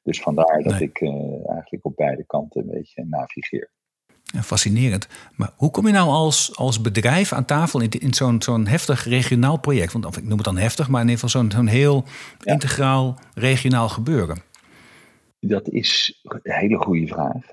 Dus 0.09 0.20
vandaar 0.20 0.62
dat 0.62 0.80
ik 0.80 1.00
uh, 1.00 1.11
eigenlijk 1.50 1.84
op 1.84 1.96
beide 1.96 2.24
kanten 2.24 2.61
een 2.61 2.70
beetje 2.70 3.04
navigeer. 3.04 3.70
Ja, 4.22 4.42
fascinerend. 4.42 5.09
Maar 5.36 5.50
hoe 5.56 5.70
kom 5.70 5.86
je 5.86 5.92
nou 5.92 6.09
als, 6.09 6.56
als 6.56 6.80
bedrijf 6.80 7.32
aan 7.32 7.44
tafel 7.44 7.80
in, 7.80 7.90
in 7.90 8.14
zo'n 8.14 8.42
zo'n 8.42 8.66
heftig 8.66 9.04
regionaal 9.04 9.59
project? 9.59 9.92
Want 9.92 10.04
of 10.04 10.16
ik 10.16 10.22
noem 10.22 10.36
het 10.36 10.44
dan 10.44 10.56
heftig, 10.56 10.88
maar 10.88 11.02
in 11.02 11.09
ieder 11.09 11.24
geval 11.24 11.40
zo'n 11.40 11.50
zo'n 11.50 11.66
heel 11.66 12.04
integraal 12.42 13.18
regionaal 13.34 13.88
gebeuren. 13.88 14.38
Dat 15.40 15.68
is 15.68 16.20
een 16.22 16.40
hele 16.42 16.76
goede 16.76 17.06
vraag. 17.06 17.44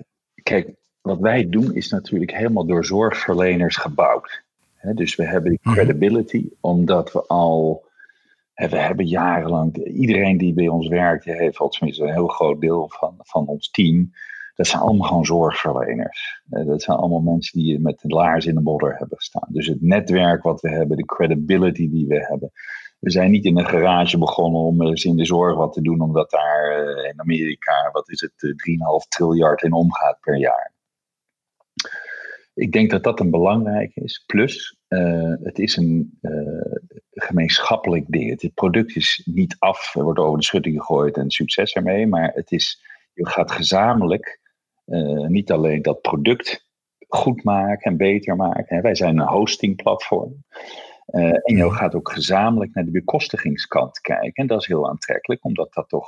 Kijk, 0.43 0.70
wat 1.01 1.20
wij 1.20 1.49
doen 1.49 1.74
is 1.74 1.89
natuurlijk 1.89 2.32
helemaal 2.32 2.66
door 2.66 2.86
zorgverleners 2.86 3.76
gebouwd. 3.76 4.43
dus 4.82 5.16
we 5.16 5.26
hebben 5.26 5.49
die 5.49 5.60
mhm. 5.62 5.76
credibility, 5.76 6.49
omdat 6.60 7.12
we 7.12 7.28
al 7.28 7.86
we 8.56 8.78
hebben 8.78 9.08
jarenlang, 9.08 9.78
iedereen 9.86 10.38
die 10.38 10.53
bij 10.53 10.68
ons 10.68 10.88
werkt, 10.88 11.26
heeft, 11.26 11.58
tenminste 11.70 12.03
een 12.03 12.14
heel 12.14 12.28
groot 12.28 12.62
deel 12.62 12.89
van, 12.89 13.16
van 13.18 13.45
ons 13.47 13.70
team, 13.70 14.12
dat 14.56 14.68
zijn 14.68 14.82
allemaal 14.82 15.08
gewoon 15.08 15.26
zorgverleners. 15.26 16.41
Eh, 16.49 16.66
dat 16.66 16.82
zijn 16.82 16.97
allemaal 16.97 17.22
mensen 17.22 17.60
die 17.60 17.80
met 17.80 17.99
de 18.01 18.08
laars 18.08 18.45
in 18.45 18.56
de 18.56 18.62
modder 18.62 18.97
hebben 18.97 19.18
gestaan. 19.18 19.47
Dus 19.49 19.68
het 19.68 19.82
netwerk 19.82 20.43
wat 20.43 20.62
we 20.62 20.70
hebben, 20.70 20.97
de 20.97 21.06
credibility 21.06 21.89
die 21.89 22.08
we 22.08 22.26
hebben. 22.26 22.51
we 22.99 23.12
zijn 23.12 23.32
niet 23.32 23.45
in 23.45 23.58
een 23.58 23.68
garage 23.68 24.18
begonnen 24.18 24.62
om 24.62 24.82
eens 24.82 25.06
in 25.06 25.16
de 25.16 25.26
zorg 25.26 25.56
wat 25.56 25.74
te 25.74 25.82
doen, 25.82 26.01
omdat 26.01 26.30
daar 26.32 26.88
in 27.06 27.20
Amerika, 27.20 27.89
wat 27.91 28.10
is 28.10 28.22
het, 28.22 28.32
3,5 28.34 29.08
triljard 29.08 29.62
in 29.62 29.74
omgaat 29.74 30.20
per 30.20 30.38
jaar. 30.38 30.74
Ik 32.53 32.72
denk 32.72 32.89
dat 32.91 33.03
dat 33.03 33.20
een 33.20 33.32
belangrijk 33.32 33.95
is. 33.95 34.24
Plus, 34.26 34.75
het 35.44 35.60
is 35.60 35.76
een 35.78 36.20
gemeenschappelijk 37.12 38.06
ding. 38.08 38.42
Het 38.42 38.54
product 38.54 38.96
is 38.96 39.22
niet 39.26 39.56
af, 39.60 39.96
er 39.96 40.04
wordt 40.04 40.20
over 40.20 40.38
de 40.40 40.46
schutting 40.46 40.78
gegooid 40.78 41.18
en 41.18 41.32
succes 41.32 41.74
ermee, 41.74 42.08
maar 42.08 42.32
het 42.34 42.52
is, 42.52 42.86
je 43.14 43.28
gaat 43.28 43.52
gezamenlijk 43.52 44.40
niet 45.28 45.52
alleen 45.52 45.82
dat 45.82 46.02
product 46.02 46.68
goed 47.08 47.44
maken 47.44 47.92
en 47.92 47.98
beter 47.98 48.36
maken. 48.36 48.82
Wij 48.82 48.96
zijn 48.96 49.18
een 49.18 49.28
hostingplatform. 49.28 50.44
En 51.06 51.56
je 51.58 51.72
gaat 51.72 51.96
ook 51.96 52.12
gezamenlijk 52.12 52.74
naar 52.74 52.86
de 52.86 52.92
bekostigingskant 52.92 54.00
kijken. 54.00 54.34
En 54.34 54.48
dat 54.48 54.62
is 54.62 54.68
heel 54.68 54.90
aantrekkelijk, 54.90 55.44
omdat 55.44 55.74
dat 55.74 55.90
toch 55.90 56.08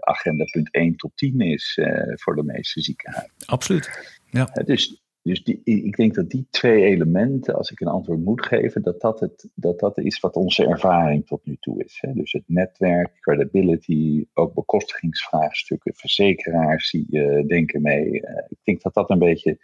agenda 0.00 0.44
punt 0.44 0.72
1 0.72 0.96
tot 0.96 1.10
10 1.14 1.40
is 1.40 1.78
voor 2.14 2.36
de 2.36 2.44
meeste 2.44 2.80
ziekenhuizen. 2.80 3.34
Absoluut. 3.46 4.20
Ja. 4.30 4.44
dus 4.44 5.02
dus 5.28 5.44
die, 5.44 5.60
ik 5.64 5.96
denk 5.96 6.14
dat 6.14 6.30
die 6.30 6.46
twee 6.50 6.84
elementen, 6.84 7.54
als 7.54 7.70
ik 7.70 7.80
een 7.80 7.86
antwoord 7.86 8.24
moet 8.24 8.46
geven, 8.46 8.82
dat 8.82 9.00
dat, 9.00 9.20
het, 9.20 9.48
dat, 9.54 9.78
dat 9.78 9.98
is 9.98 10.20
wat 10.20 10.36
onze 10.36 10.66
ervaring 10.66 11.26
tot 11.26 11.46
nu 11.46 11.56
toe 11.60 11.84
is. 11.84 11.98
Hè. 12.00 12.12
Dus 12.12 12.32
het 12.32 12.44
netwerk, 12.46 13.20
credibility, 13.20 14.24
ook 14.34 14.54
bekostigingsvraagstukken, 14.54 15.94
verzekeraars 15.94 16.90
die 16.90 17.06
denken 17.46 17.82
mee. 17.82 18.12
ik 18.48 18.58
denk 18.62 18.82
dat 18.82 18.94
dat 18.94 19.10
een 19.10 19.18
beetje 19.18 19.58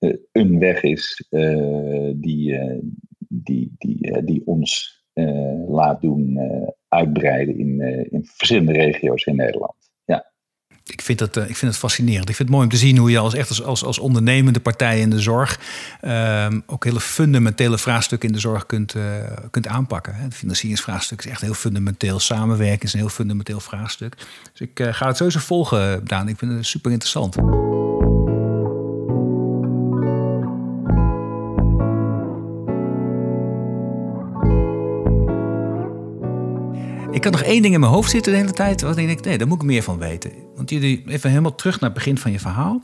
eh, 0.00 0.14
een 0.32 0.58
weg 0.58 0.82
is 0.82 1.26
eh, 1.30 2.10
die, 2.14 2.56
eh, 2.56 2.78
die, 3.28 3.74
die, 3.78 4.24
die 4.24 4.42
ons 4.44 4.98
laat 5.66 6.00
doen 6.00 6.38
uitbreiden 6.88 7.58
in, 7.58 7.80
in 8.10 8.24
verschillende 8.24 8.72
regio's 8.72 9.24
in 9.24 9.36
Nederland. 9.36 9.79
Ik 10.92 11.02
vind, 11.02 11.18
dat, 11.18 11.36
ik 11.36 11.56
vind 11.56 11.72
het 11.72 11.76
fascinerend. 11.76 12.28
Ik 12.28 12.36
vind 12.36 12.48
het 12.48 12.56
mooi 12.56 12.64
om 12.64 12.72
te 12.72 12.78
zien 12.78 12.96
hoe 12.96 13.10
je 13.10 13.18
als, 13.18 13.34
echt 13.34 13.48
als, 13.48 13.62
als, 13.62 13.84
als 13.84 13.98
ondernemende 13.98 14.60
partij 14.60 15.00
in 15.00 15.10
de 15.10 15.20
zorg 15.20 15.60
ehm, 16.00 16.60
ook 16.66 16.84
hele 16.84 17.00
fundamentele 17.00 17.78
vraagstukken 17.78 18.28
in 18.28 18.34
de 18.34 18.40
zorg 18.40 18.66
kunt, 18.66 18.94
kunt 19.50 19.66
aanpakken. 19.66 20.14
Het 20.14 20.34
financieringsvraagstuk 20.34 21.18
is 21.18 21.30
echt 21.30 21.40
heel 21.40 21.54
fundamenteel. 21.54 22.18
Samenwerken 22.18 22.82
is 22.82 22.92
een 22.92 22.98
heel 22.98 23.08
fundamenteel 23.08 23.60
vraagstuk. 23.60 24.14
Dus 24.52 24.68
ik 24.68 24.88
ga 24.90 25.06
het 25.06 25.16
sowieso 25.16 25.38
volgen, 25.38 26.04
Daan. 26.04 26.28
Ik 26.28 26.38
vind 26.38 26.52
het 26.52 26.66
super 26.66 26.90
interessant. 26.90 27.36
Ik 37.20 37.26
had 37.26 37.34
nog 37.34 37.42
één 37.42 37.62
ding 37.62 37.74
in 37.74 37.80
mijn 37.80 37.92
hoofd 37.92 38.10
zitten 38.10 38.32
de 38.32 38.38
hele 38.38 38.52
tijd. 38.52 38.80
Wat 38.80 38.96
ik 38.96 39.06
denk, 39.06 39.24
nee, 39.24 39.38
daar 39.38 39.46
moet 39.46 39.62
ik 39.62 39.68
meer 39.68 39.82
van 39.82 39.98
weten. 39.98 40.30
Want 40.56 40.70
jullie, 40.70 41.02
even 41.06 41.30
helemaal 41.30 41.54
terug 41.54 41.80
naar 41.80 41.90
het 41.90 41.98
begin 41.98 42.18
van 42.18 42.32
je 42.32 42.38
verhaal. 42.38 42.82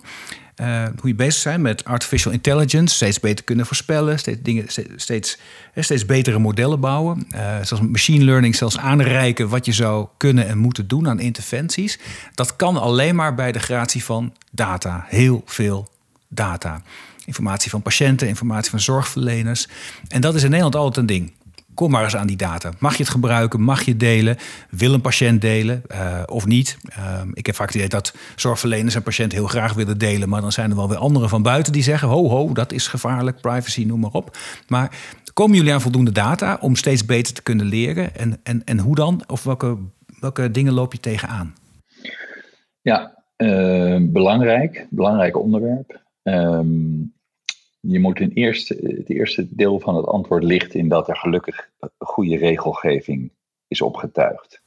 Uh, 0.60 0.84
hoe 0.84 1.08
je 1.08 1.14
bezig 1.14 1.40
zijn 1.40 1.60
met 1.60 1.84
artificial 1.84 2.32
intelligence, 2.32 2.94
steeds 2.94 3.20
beter 3.20 3.44
kunnen 3.44 3.66
voorspellen, 3.66 4.18
steeds, 4.18 4.42
dingen, 4.42 4.64
steeds, 4.96 5.38
steeds 5.74 6.06
betere 6.06 6.38
modellen 6.38 6.80
bouwen. 6.80 7.26
Uh, 7.34 7.56
zoals 7.62 7.82
machine 7.82 8.24
learning 8.24 8.56
zelfs 8.56 8.78
aanreiken 8.78 9.48
wat 9.48 9.66
je 9.66 9.72
zou 9.72 10.06
kunnen 10.16 10.46
en 10.46 10.58
moeten 10.58 10.88
doen 10.88 11.08
aan 11.08 11.20
interventies. 11.20 11.98
Dat 12.34 12.56
kan 12.56 12.76
alleen 12.76 13.14
maar 13.14 13.34
bij 13.34 13.52
de 13.52 13.60
gratie 13.60 14.04
van 14.04 14.32
data. 14.50 15.04
Heel 15.08 15.42
veel 15.44 15.88
data. 16.28 16.82
Informatie 17.24 17.70
van 17.70 17.82
patiënten, 17.82 18.28
informatie 18.28 18.70
van 18.70 18.80
zorgverleners. 18.80 19.68
En 20.08 20.20
dat 20.20 20.34
is 20.34 20.42
in 20.42 20.50
Nederland 20.50 20.76
altijd 20.76 20.96
een 20.96 21.06
ding. 21.06 21.32
Kom 21.76 21.90
maar 21.90 22.04
eens 22.04 22.16
aan 22.16 22.26
die 22.26 22.36
data. 22.36 22.70
Mag 22.78 22.96
je 22.96 23.02
het 23.02 23.12
gebruiken? 23.12 23.60
Mag 23.60 23.82
je 23.82 23.96
delen? 23.96 24.36
Wil 24.70 24.94
een 24.94 25.00
patiënt 25.00 25.40
delen 25.40 25.82
uh, 25.92 26.22
of 26.26 26.46
niet? 26.46 26.78
Uh, 26.98 27.20
ik 27.32 27.46
heb 27.46 27.54
vaak 27.54 27.66
het 27.66 27.76
idee 27.76 27.88
dat 27.88 28.14
zorgverleners 28.36 28.94
en 28.94 29.02
patiënten 29.02 29.38
heel 29.38 29.46
graag 29.46 29.72
willen 29.72 29.98
delen. 29.98 30.28
Maar 30.28 30.40
dan 30.40 30.52
zijn 30.52 30.70
er 30.70 30.76
wel 30.76 30.88
weer 30.88 30.98
anderen 30.98 31.28
van 31.28 31.42
buiten 31.42 31.72
die 31.72 31.82
zeggen: 31.82 32.08
ho, 32.08 32.28
ho, 32.28 32.52
dat 32.52 32.72
is 32.72 32.88
gevaarlijk, 32.88 33.40
privacy, 33.40 33.84
noem 33.84 34.00
maar 34.00 34.10
op. 34.10 34.36
Maar 34.68 34.96
komen 35.32 35.56
jullie 35.56 35.72
aan 35.72 35.80
voldoende 35.80 36.12
data 36.12 36.58
om 36.60 36.76
steeds 36.76 37.04
beter 37.04 37.34
te 37.34 37.42
kunnen 37.42 37.66
leren? 37.66 38.16
En, 38.16 38.40
en, 38.42 38.64
en 38.64 38.78
hoe 38.78 38.94
dan? 38.94 39.22
Of 39.26 39.44
welke, 39.44 39.76
welke 40.20 40.50
dingen 40.50 40.72
loop 40.72 40.92
je 40.92 41.00
tegenaan? 41.00 41.54
Ja, 42.80 43.24
uh, 43.36 43.98
belangrijk, 44.00 44.86
belangrijk 44.90 45.36
onderwerp. 45.38 46.00
Um, 46.22 47.14
je 47.88 48.00
moet 48.00 48.20
in 48.20 48.30
eerste, 48.30 48.74
het 48.96 49.10
eerste 49.10 49.46
deel 49.50 49.80
van 49.80 49.96
het 49.96 50.06
antwoord 50.06 50.42
ligt 50.42 50.74
in 50.74 50.88
dat 50.88 51.08
er 51.08 51.16
gelukkig 51.16 51.70
goede 51.98 52.36
regelgeving 52.36 53.30
is 53.68 53.80
opgetuigd. 53.80 54.62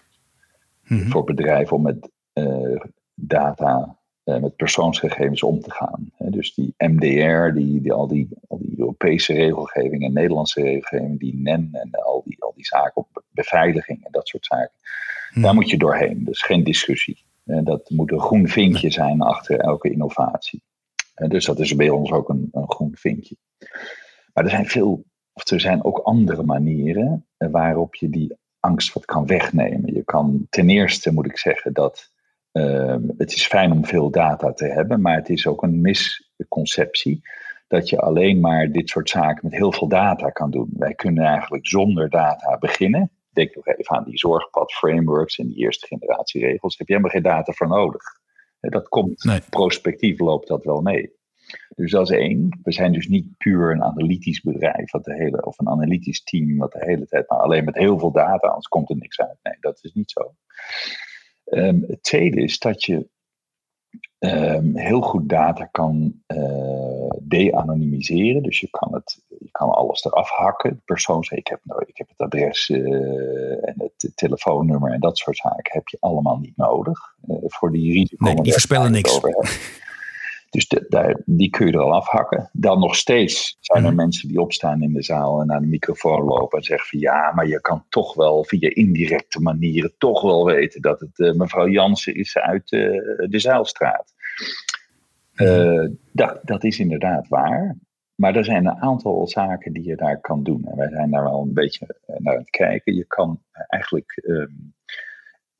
Mhm. 0.83 1.09
Voor 1.09 1.23
bedrijven 1.23 1.75
om 1.75 1.81
met 1.81 2.09
uh, 2.33 2.81
data, 3.13 3.97
uh, 4.25 4.37
met 4.37 4.55
persoonsgegevens 4.55 5.43
om 5.43 5.59
te 5.59 5.71
gaan. 5.71 6.11
dus 6.17 6.53
die 6.53 6.73
MDR, 6.77 7.53
die, 7.53 7.81
die, 7.81 7.93
al, 7.93 8.07
die, 8.07 8.27
al 8.47 8.57
die 8.57 8.79
Europese 8.79 9.33
regelgeving 9.33 10.03
en 10.03 10.13
Nederlandse 10.13 10.61
regelgeving, 10.61 11.19
die 11.19 11.35
NEN 11.35 11.69
en 11.71 11.89
al 11.91 12.21
die, 12.25 12.43
al 12.43 12.53
die 12.55 12.65
zaken 12.65 12.95
op 12.95 13.23
beveiliging 13.31 14.05
en 14.05 14.11
dat 14.11 14.27
soort 14.27 14.45
zaken. 14.45 14.71
Mhm. 15.31 15.41
Daar 15.41 15.53
moet 15.53 15.69
je 15.69 15.77
doorheen. 15.77 16.23
Dus 16.23 16.41
geen 16.41 16.63
discussie. 16.63 17.17
dat 17.43 17.89
moet 17.89 18.11
een 18.11 18.19
groen 18.19 18.47
vinkje 18.47 18.91
zijn 18.91 19.21
achter 19.21 19.59
elke 19.59 19.91
innovatie 19.91 20.61
dus 21.27 21.45
dat 21.45 21.59
is 21.59 21.75
bij 21.75 21.89
ons 21.89 22.11
ook 22.11 22.29
een, 22.29 22.49
een 22.51 22.71
groen 22.71 22.95
vinkje. 22.95 23.35
Maar 24.33 24.43
er 24.43 24.49
zijn 24.49 24.65
veel, 24.65 25.05
of 25.33 25.49
er 25.49 25.59
zijn 25.59 25.83
ook 25.83 25.97
andere 25.97 26.43
manieren 26.43 27.27
eh, 27.37 27.49
waarop 27.51 27.95
je 27.95 28.09
die 28.09 28.37
angst 28.59 28.93
wat 28.93 29.05
kan 29.05 29.25
wegnemen. 29.25 29.93
Je 29.93 30.03
kan 30.03 30.47
ten 30.49 30.69
eerste 30.69 31.13
moet 31.13 31.25
ik 31.25 31.37
zeggen 31.37 31.73
dat 31.73 32.11
ehm, 32.51 33.01
het 33.17 33.33
is 33.33 33.47
fijn 33.47 33.71
om 33.71 33.85
veel 33.85 34.09
data 34.09 34.53
te 34.53 34.65
hebben, 34.65 35.01
maar 35.01 35.15
het 35.15 35.29
is 35.29 35.47
ook 35.47 35.63
een 35.63 35.81
misconceptie 35.81 37.21
dat 37.67 37.89
je 37.89 37.99
alleen 37.99 38.39
maar 38.39 38.71
dit 38.71 38.89
soort 38.89 39.09
zaken 39.09 39.39
met 39.43 39.53
heel 39.53 39.71
veel 39.71 39.87
data 39.87 40.29
kan 40.29 40.51
doen. 40.51 40.69
Wij 40.77 40.93
kunnen 40.93 41.23
eigenlijk 41.23 41.67
zonder 41.67 42.09
data 42.09 42.57
beginnen. 42.57 43.11
Denk 43.29 43.55
nog 43.55 43.67
even 43.67 43.95
aan 43.95 44.03
die 44.03 44.17
zorgpad 44.17 44.71
frameworks 44.71 45.39
en 45.39 45.47
die 45.47 45.57
eerste 45.57 45.87
generatie 45.87 46.41
regels. 46.41 46.77
Daar 46.77 46.87
heb 46.87 46.87
je 46.87 46.93
helemaal 46.93 47.11
geen 47.11 47.37
data 47.37 47.51
voor 47.51 47.67
nodig. 47.67 48.18
Dat 48.59 48.87
komt, 48.87 49.45
prospectief 49.49 50.19
loopt 50.19 50.47
dat 50.47 50.63
wel 50.63 50.81
mee. 50.81 51.17
Dus 51.75 51.91
dat 51.91 52.09
is 52.11 52.17
één. 52.17 52.59
We 52.63 52.71
zijn 52.71 52.91
dus 52.91 53.07
niet 53.07 53.37
puur 53.37 53.71
een 53.71 53.83
analytisch 53.83 54.41
bedrijf 54.41 54.91
wat 54.91 55.03
de 55.03 55.13
hele, 55.13 55.45
of 55.45 55.59
een 55.59 55.69
analytisch 55.69 56.23
team 56.23 56.57
wat 56.57 56.71
de 56.71 56.85
hele 56.85 57.07
tijd 57.07 57.29
maar 57.29 57.39
alleen 57.39 57.63
met 57.63 57.75
heel 57.75 57.99
veel 57.99 58.11
data, 58.11 58.47
anders 58.47 58.67
komt 58.67 58.89
er 58.89 58.95
niks 58.95 59.19
uit. 59.19 59.37
Nee, 59.43 59.55
dat 59.59 59.79
is 59.81 59.93
niet 59.93 60.11
zo. 60.11 60.35
Um, 61.45 61.83
het 61.87 62.03
tweede 62.03 62.41
is 62.41 62.59
dat 62.59 62.85
je 62.85 63.09
um, 64.19 64.77
heel 64.77 65.01
goed 65.01 65.29
data 65.29 65.65
kan 65.71 66.13
uh, 66.27 67.09
de-anonymiseren. 67.19 68.43
Dus 68.43 68.59
je 68.59 68.67
kan, 68.69 68.93
het, 68.93 69.21
je 69.39 69.49
kan 69.51 69.69
alles 69.69 70.05
eraf 70.05 70.29
hakken. 70.29 70.81
Persoons, 70.85 71.29
ik 71.29 71.47
heb, 71.47 71.59
nou, 71.63 71.83
ik 71.87 71.97
heb 71.97 72.07
het 72.07 72.17
adres 72.17 72.69
uh, 72.69 73.67
en 73.67 73.75
het 73.77 74.11
telefoonnummer 74.15 74.91
en 74.91 74.99
dat 74.99 75.17
soort 75.17 75.37
zaken 75.37 75.73
heb 75.73 75.87
je 75.87 75.97
allemaal 75.99 76.37
niet 76.37 76.57
nodig. 76.57 77.15
Uh, 77.29 77.37
voor 77.45 77.71
die 77.71 77.93
risico. 77.93 78.25
Nee, 78.25 78.35
die 78.35 78.51
voorspellen 78.51 78.91
niks. 78.91 79.19
Dus 80.49 80.67
de, 80.67 81.21
die 81.25 81.49
kun 81.49 81.67
je 81.67 81.71
er 81.71 81.79
al 81.79 81.93
afhakken. 81.93 82.49
Dan 82.53 82.79
nog 82.79 82.95
steeds 82.95 83.57
zijn 83.59 83.83
er 83.83 83.89
mhm. 83.89 83.99
mensen 83.99 84.27
die 84.27 84.41
opstaan 84.41 84.81
in 84.81 84.93
de 84.93 85.03
zaal 85.03 85.41
en 85.41 85.47
naar 85.47 85.61
de 85.61 85.67
microfoon 85.67 86.23
lopen 86.23 86.57
en 86.57 86.63
zeggen 86.63 86.87
van 86.89 86.99
ja, 86.99 87.31
maar 87.35 87.47
je 87.47 87.61
kan 87.61 87.85
toch 87.89 88.13
wel 88.13 88.43
via 88.43 88.69
indirecte 88.73 89.39
manieren 89.39 89.93
toch 89.97 90.21
wel 90.21 90.45
weten 90.45 90.81
dat 90.81 90.99
het 90.99 91.19
uh, 91.19 91.33
mevrouw 91.33 91.67
Jansen 91.67 92.15
is 92.15 92.37
uit 92.37 92.71
uh, 92.71 92.89
de 93.29 93.39
Zeilstraat. 93.39 94.13
Uh, 95.35 95.89
dat, 96.11 96.39
dat 96.43 96.63
is 96.63 96.79
inderdaad 96.79 97.27
waar. 97.27 97.77
Maar 98.15 98.35
er 98.35 98.45
zijn 98.45 98.65
een 98.65 98.81
aantal 98.81 99.27
zaken 99.27 99.73
die 99.73 99.83
je 99.83 99.95
daar 99.95 100.21
kan 100.21 100.43
doen. 100.43 100.65
En 100.65 100.77
wij 100.77 100.89
zijn 100.89 101.11
daar 101.11 101.23
wel 101.23 101.41
een 101.41 101.53
beetje 101.53 101.95
naar 102.05 102.33
aan 102.33 102.39
het 102.39 102.49
kijken. 102.49 102.95
Je 102.95 103.05
kan 103.05 103.41
eigenlijk, 103.67 104.21
um, 104.25 104.73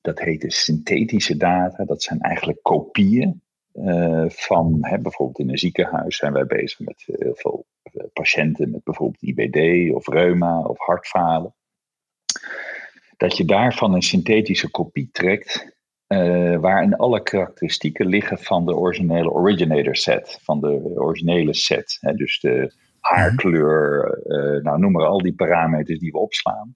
dat 0.01 0.19
heet 0.19 0.41
de 0.41 0.51
synthetische 0.51 1.37
data, 1.37 1.85
dat 1.85 2.03
zijn 2.03 2.19
eigenlijk 2.19 2.59
kopieën 2.61 3.41
uh, 3.81 4.25
van 4.27 4.77
hè, 4.81 4.99
bijvoorbeeld 4.99 5.39
in 5.39 5.49
een 5.49 5.57
ziekenhuis 5.57 6.17
zijn 6.17 6.33
wij 6.33 6.45
bezig 6.45 6.79
met 6.79 7.03
eh, 7.07 7.15
heel 7.17 7.35
veel 7.35 7.65
eh, 7.83 8.05
patiënten 8.13 8.71
met 8.71 8.83
bijvoorbeeld 8.83 9.21
IBD 9.21 9.91
of 9.93 10.07
reuma 10.07 10.59
of 10.61 10.79
hartfalen. 10.79 11.55
Dat 13.17 13.37
je 13.37 13.45
daarvan 13.45 13.93
een 13.93 14.01
synthetische 14.01 14.69
kopie 14.69 15.09
trekt 15.11 15.77
waarin 16.59 16.95
alle 16.95 17.23
karakteristieken 17.23 18.07
liggen 18.07 18.39
van 18.39 18.65
de 18.65 18.75
originele 18.75 19.31
originator 19.31 19.95
set, 19.95 20.39
van 20.41 20.59
de 20.59 20.81
originele 20.95 21.53
set. 21.53 21.97
Hè, 21.99 22.13
dus 22.13 22.39
de 22.39 22.73
haarkleur, 22.99 24.19
nou 24.63 24.79
noem 24.79 24.91
maar 24.91 25.05
al 25.05 25.17
die 25.17 25.35
parameters 25.35 25.99
die 25.99 26.11
we 26.11 26.17
opslaan. 26.17 26.75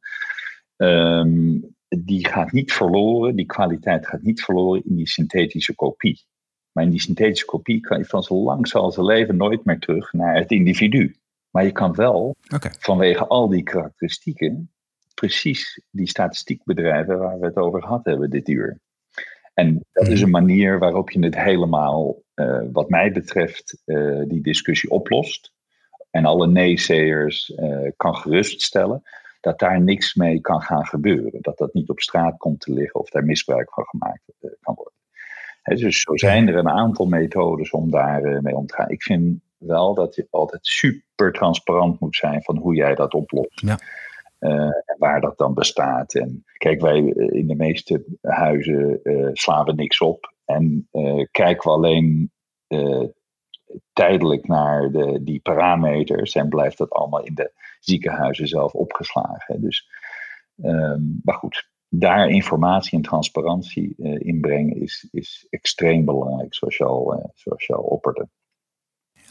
Um, 0.77 1.75
die 1.89 2.27
gaat 2.27 2.51
niet 2.51 2.73
verloren, 2.73 3.35
die 3.35 3.45
kwaliteit 3.45 4.07
gaat 4.07 4.21
niet 4.21 4.43
verloren 4.43 4.85
in 4.85 4.95
die 4.95 5.07
synthetische 5.07 5.75
kopie. 5.75 6.25
Maar 6.73 6.83
in 6.83 6.89
die 6.89 7.01
synthetische 7.01 7.45
kopie 7.45 7.79
kan 7.79 7.97
je 7.97 8.05
van 8.05 8.23
zo 8.23 8.35
lang 8.35 8.67
zal 8.67 8.91
ze 8.91 9.03
leven 9.03 9.37
nooit 9.37 9.65
meer 9.65 9.79
terug 9.79 10.13
naar 10.13 10.35
het 10.35 10.51
individu. 10.51 11.15
Maar 11.49 11.65
je 11.65 11.71
kan 11.71 11.95
wel 11.95 12.35
vanwege 12.79 13.27
al 13.27 13.47
die 13.47 13.63
karakteristieken 13.63 14.71
precies 15.13 15.81
die 15.91 16.07
statistiekbedrijven 16.07 17.19
waar 17.19 17.39
we 17.39 17.45
het 17.45 17.57
over 17.57 17.81
gehad 17.81 18.05
hebben 18.05 18.29
dit 18.29 18.47
uur. 18.47 18.79
En 19.53 19.85
dat 19.91 20.07
is 20.07 20.21
een 20.21 20.29
manier 20.29 20.79
waarop 20.79 21.09
je 21.09 21.19
het 21.19 21.35
helemaal, 21.35 22.21
uh, 22.35 22.61
wat 22.71 22.89
mij 22.89 23.11
betreft, 23.11 23.81
uh, 23.85 24.23
die 24.27 24.41
discussie 24.41 24.89
oplost. 24.89 25.53
En 26.09 26.25
alle 26.25 26.47
nee-sayers 26.47 27.49
uh, 27.49 27.91
kan 27.97 28.15
geruststellen 28.15 29.01
dat 29.39 29.59
daar 29.59 29.81
niks 29.81 30.13
mee 30.13 30.41
kan 30.41 30.61
gaan 30.61 30.85
gebeuren. 30.85 31.41
Dat 31.41 31.57
dat 31.57 31.73
niet 31.73 31.89
op 31.89 31.99
straat 31.99 32.37
komt 32.37 32.59
te 32.59 32.73
liggen 32.73 32.99
of 32.99 33.09
daar 33.09 33.25
misbruik 33.25 33.73
van 33.73 33.85
gemaakt 33.85 34.21
kan 34.59 34.75
worden. 34.75 34.92
He, 35.63 35.75
dus 35.75 36.01
zo 36.01 36.17
zijn 36.17 36.47
er 36.47 36.55
een 36.55 36.69
aantal 36.69 37.05
methodes 37.05 37.71
om 37.71 37.91
daar 37.91 38.41
mee 38.41 38.55
om 38.55 38.65
te 38.65 38.73
gaan. 38.73 38.89
Ik 38.89 39.03
vind 39.03 39.41
wel 39.57 39.93
dat 39.93 40.15
je 40.15 40.27
altijd 40.29 40.67
super 40.67 41.31
transparant 41.31 41.99
moet 41.99 42.15
zijn 42.15 42.43
van 42.43 42.57
hoe 42.57 42.75
jij 42.75 42.95
dat 42.95 43.13
oplost. 43.13 43.61
Ja. 43.61 43.77
Uh, 44.39 44.51
en 44.61 44.95
waar 44.97 45.21
dat 45.21 45.37
dan 45.37 45.53
bestaat. 45.53 46.13
En 46.13 46.43
kijk, 46.57 46.81
wij 46.81 47.13
eh, 47.13 47.39
in 47.39 47.47
de 47.47 47.55
meeste 47.55 48.05
huizen 48.21 48.99
uh, 49.03 49.29
slaan 49.33 49.65
we 49.65 49.73
niks 49.73 50.01
op. 50.01 50.33
En 50.45 50.87
uh, 50.91 51.25
kijken 51.31 51.69
we 51.69 51.75
alleen 51.75 52.31
tijdelijk 53.93 54.47
naar 54.47 54.91
de, 54.91 55.23
die 55.23 55.39
parameters. 55.41 56.35
En 56.35 56.49
blijft 56.49 56.77
dat 56.77 56.89
allemaal 56.89 57.23
in 57.23 57.33
de 57.33 57.51
ziekenhuizen 57.79 58.47
zelf 58.47 58.73
opgeslagen. 58.73 59.61
Dus, 59.61 59.89
ehm, 60.61 61.01
maar 61.23 61.35
goed, 61.35 61.69
daar 61.95 62.29
informatie 62.29 62.97
en 62.97 63.03
transparantie 63.03 63.95
inbrengen 64.17 64.81
is, 64.81 65.07
is 65.11 65.47
extreem 65.49 66.05
belangrijk, 66.05 66.55
zoals 66.55 66.77
je 66.77 66.83
al, 66.83 67.31
zoals 67.35 67.65
je 67.65 67.73
al 67.73 67.83
opperde. 67.83 68.27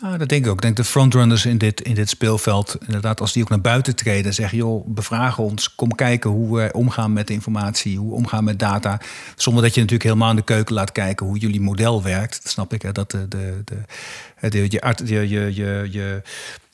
Ja, 0.03 0.17
dat 0.17 0.29
denk 0.29 0.45
ik 0.45 0.51
ook. 0.51 0.57
Ik 0.57 0.63
denk 0.63 0.77
de 0.77 0.85
frontrunners 0.85 1.47
in 1.47 1.59
dit, 1.59 1.81
in 1.81 1.95
dit 1.95 2.09
speelveld, 2.09 2.77
inderdaad, 2.87 3.21
als 3.21 3.33
die 3.33 3.43
ook 3.43 3.49
naar 3.49 3.61
buiten 3.61 3.97
treden, 3.97 4.35
zeggen: 4.35 4.59
joh, 4.59 4.87
bevraag 4.87 5.39
ons, 5.39 5.75
kom 5.75 5.95
kijken 5.95 6.31
hoe 6.31 6.57
we 6.57 6.71
omgaan 6.73 7.13
met 7.13 7.31
informatie, 7.31 7.99
hoe 7.99 8.11
we 8.11 8.17
omgaan 8.17 8.45
met 8.45 8.59
data. 8.59 9.01
Zonder 9.37 9.63
dat 9.63 9.75
je 9.75 9.81
natuurlijk 9.81 10.09
helemaal 10.09 10.31
in 10.31 10.37
de 10.37 10.43
keuken 10.43 10.75
laat 10.75 10.93
kijken 10.93 11.27
hoe 11.27 11.39
jullie 11.39 11.61
model 11.61 12.03
werkt. 12.03 12.43
Dat 12.43 12.53
snap 12.53 12.73
ik, 12.73 12.83
hè, 12.83 12.93
dat 12.93 13.11
de, 13.11 13.29
de, 13.29 13.63
de, 13.65 14.49
de, 14.51 14.69
je, 15.07 15.29
je, 15.29 15.91
je, 15.91 16.23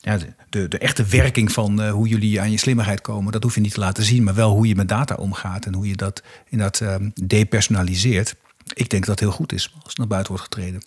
ja, 0.01 0.17
de, 0.49 0.67
de 0.67 0.77
echte 0.77 1.05
werking 1.05 1.51
van 1.51 1.81
uh, 1.81 1.91
hoe 1.91 2.07
jullie 2.07 2.41
aan 2.41 2.51
je 2.51 2.57
slimmerheid 2.57 3.01
komen, 3.01 3.31
dat 3.31 3.43
hoef 3.43 3.55
je 3.55 3.61
niet 3.61 3.73
te 3.73 3.79
laten 3.79 4.03
zien, 4.03 4.23
maar 4.23 4.35
wel 4.35 4.51
hoe 4.51 4.67
je 4.67 4.75
met 4.75 4.89
data 4.89 5.15
omgaat 5.15 5.65
en 5.65 5.73
hoe 5.73 5.87
je 5.87 5.95
dat 5.95 6.23
inderdaad 6.49 7.01
um, 7.01 7.11
depersonaliseert. 7.23 8.35
Ik 8.73 8.89
denk 8.89 9.05
dat 9.05 9.19
het 9.19 9.29
heel 9.29 9.37
goed 9.37 9.53
is 9.53 9.71
als 9.73 9.83
het 9.87 9.97
naar 9.97 10.07
buiten 10.07 10.31
wordt 10.31 10.47
getreden 10.53 10.81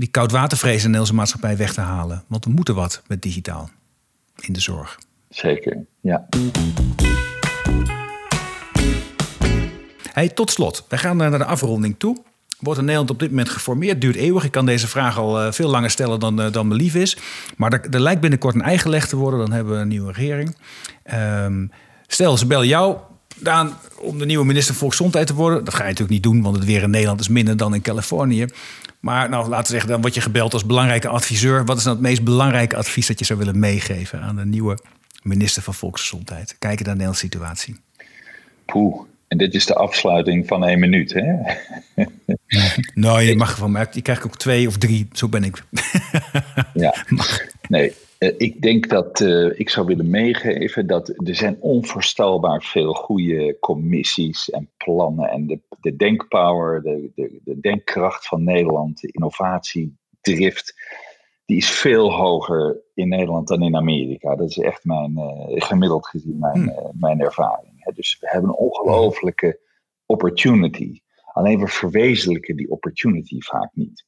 die 0.00 0.08
koudwatervrees 0.08 0.72
in 0.72 0.78
de 0.78 0.84
Nederlandse 0.86 1.14
maatschappij 1.14 1.56
weg 1.56 1.72
te 1.72 1.80
halen. 1.80 2.24
Want 2.26 2.44
we 2.44 2.50
moeten 2.50 2.74
wat 2.74 3.02
met 3.06 3.22
digitaal 3.22 3.70
in 4.40 4.52
de 4.52 4.60
zorg. 4.60 4.98
Zeker, 5.28 5.84
ja. 6.00 6.28
Hey, 10.12 10.28
tot 10.28 10.50
slot, 10.50 10.84
wij 10.88 10.98
gaan 10.98 11.16
naar 11.16 11.38
de 11.38 11.44
afronding 11.44 11.94
toe. 11.98 12.22
Wordt 12.60 12.78
in 12.78 12.84
Nederland 12.84 13.10
op 13.10 13.18
dit 13.18 13.30
moment 13.30 13.48
geformeerd? 13.48 14.00
Duurt 14.00 14.16
eeuwig. 14.16 14.44
Ik 14.44 14.50
kan 14.50 14.66
deze 14.66 14.88
vraag 14.88 15.18
al 15.18 15.40
eh, 15.40 15.52
veel 15.52 15.68
langer 15.68 15.90
stellen 15.90 16.20
dan, 16.20 16.40
uh, 16.40 16.52
dan 16.52 16.68
me 16.68 16.74
lief 16.74 16.94
is. 16.94 17.16
Maar 17.56 17.72
er, 17.72 17.86
er, 17.90 18.00
lijkt 18.00 18.20
binnenkort 18.20 18.54
een 18.54 18.62
eigen 18.62 18.90
leg 18.90 19.06
te 19.06 19.16
worden. 19.16 19.40
Dan 19.40 19.52
hebben 19.52 19.74
we 19.74 19.80
een 19.80 19.88
nieuwe 19.88 20.12
regering. 20.12 20.56
Um, 21.44 21.70
stel, 22.06 22.36
ze 22.36 22.46
bellen 22.46 22.66
jou, 22.66 22.96
Daan, 23.36 23.76
om 23.98 24.18
de 24.18 24.26
nieuwe 24.26 24.44
minister 24.44 24.72
van 24.72 24.80
Volksgezondheid 24.80 25.26
te 25.26 25.34
worden. 25.34 25.64
Dat 25.64 25.74
ga 25.74 25.82
je 25.82 25.88
natuurlijk 25.88 26.10
niet 26.10 26.22
doen, 26.22 26.42
want 26.42 26.56
het 26.56 26.64
weer 26.64 26.82
in 26.82 26.90
Nederland 26.90 27.20
is 27.20 27.28
minder 27.28 27.56
dan 27.56 27.74
in 27.74 27.82
Californië. 27.82 28.46
Maar 29.00 29.28
nou, 29.28 29.48
laten 29.48 29.64
we 29.64 29.70
zeggen, 29.70 29.90
dan 29.90 30.00
word 30.00 30.14
je 30.14 30.20
gebeld 30.20 30.52
als 30.52 30.66
belangrijke 30.66 31.08
adviseur. 31.08 31.64
Wat 31.64 31.76
is 31.76 31.84
nou 31.84 31.96
het 31.96 32.04
meest 32.04 32.24
belangrijke 32.24 32.76
advies 32.76 33.06
dat 33.06 33.18
je 33.18 33.24
zou 33.24 33.38
willen 33.38 33.58
meegeven 33.58 34.20
aan 34.20 34.36
de 34.36 34.44
nieuwe 34.44 34.78
minister 35.22 35.62
van 35.62 35.74
Volksgezondheid? 35.74 36.56
Kijken 36.58 36.68
naar 36.68 36.96
de 36.96 37.04
Nederlandse 37.04 37.24
situatie. 37.24 37.80
Poeh, 38.66 39.00
en 39.30 39.38
dit 39.38 39.54
is 39.54 39.66
de 39.66 39.74
afsluiting 39.74 40.46
van 40.46 40.64
één 40.64 40.78
minuut, 40.78 41.12
hè? 41.12 41.34
nou, 43.04 43.22
je 43.22 43.36
mag 43.36 43.56
van 43.56 43.70
mij. 43.70 43.86
Je 43.90 44.02
krijgt 44.02 44.24
ook 44.24 44.36
twee 44.36 44.66
of 44.66 44.78
drie, 44.78 45.08
zo 45.12 45.28
ben 45.28 45.44
ik. 45.44 45.64
ja, 46.74 46.94
nee. 47.68 47.92
Eh, 48.18 48.34
ik 48.36 48.60
denk 48.62 48.88
dat 48.88 49.20
uh, 49.20 49.58
ik 49.58 49.70
zou 49.70 49.86
willen 49.86 50.10
meegeven 50.10 50.86
dat 50.86 51.08
er 51.08 51.34
zijn 51.34 51.56
onvoorstelbaar 51.60 52.62
veel 52.62 52.92
goede 52.92 53.56
commissies 53.60 54.50
en 54.50 54.70
plannen. 54.76 55.28
En 55.28 55.46
de, 55.46 55.58
de 55.80 55.96
denkpower, 55.96 56.82
de, 56.82 57.10
de, 57.14 57.40
de 57.44 57.60
denkkracht 57.60 58.26
van 58.26 58.44
Nederland, 58.44 59.00
de 59.00 59.08
innovatiedrift, 59.12 60.74
die 61.44 61.56
is 61.56 61.70
veel 61.70 62.12
hoger 62.12 62.80
in 62.94 63.08
Nederland 63.08 63.48
dan 63.48 63.62
in 63.62 63.76
Amerika. 63.76 64.36
Dat 64.36 64.48
is 64.48 64.58
echt 64.58 64.84
mijn, 64.84 65.12
uh, 65.12 65.62
gemiddeld 65.62 66.06
gezien 66.06 66.38
mijn, 66.38 66.62
uh, 66.62 66.88
mijn 66.92 67.20
ervaring. 67.20 67.69
Dus 67.94 68.18
we 68.20 68.28
hebben 68.30 68.50
een 68.50 68.56
ongelofelijke 68.56 69.60
opportunity. 70.06 71.00
Alleen 71.32 71.58
we 71.58 71.66
verwezenlijken 71.66 72.56
die 72.56 72.70
opportunity 72.70 73.40
vaak 73.40 73.70
niet. 73.74 74.06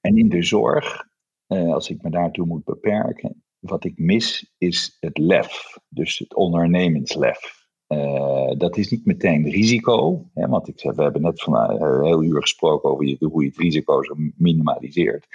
En 0.00 0.16
in 0.16 0.28
de 0.28 0.42
zorg 0.42 1.08
uh, 1.48 1.72
als 1.72 1.90
ik 1.90 2.02
me 2.02 2.10
daartoe 2.10 2.46
moet 2.46 2.64
beperken, 2.64 3.42
wat 3.58 3.84
ik 3.84 3.98
mis 3.98 4.54
is 4.58 4.96
het 5.00 5.18
lef, 5.18 5.78
dus 5.88 6.18
het 6.18 6.34
ondernemingslef. 6.34 7.58
Uh, 7.88 8.50
dat 8.56 8.76
is 8.76 8.90
niet 8.90 9.06
meteen 9.06 9.50
risico, 9.50 10.28
hè, 10.34 10.48
want 10.48 10.68
ik 10.68 10.82
we 10.82 11.02
hebben 11.02 11.22
net 11.22 11.42
van 11.42 11.54
uh, 11.54 11.80
een 11.80 12.04
heel 12.04 12.22
uur 12.22 12.40
gesproken 12.40 12.90
over 12.90 13.16
hoe 13.18 13.42
je 13.42 13.48
het 13.48 13.58
risico 13.58 14.02
zo 14.02 14.14
minimaliseert. 14.36 15.26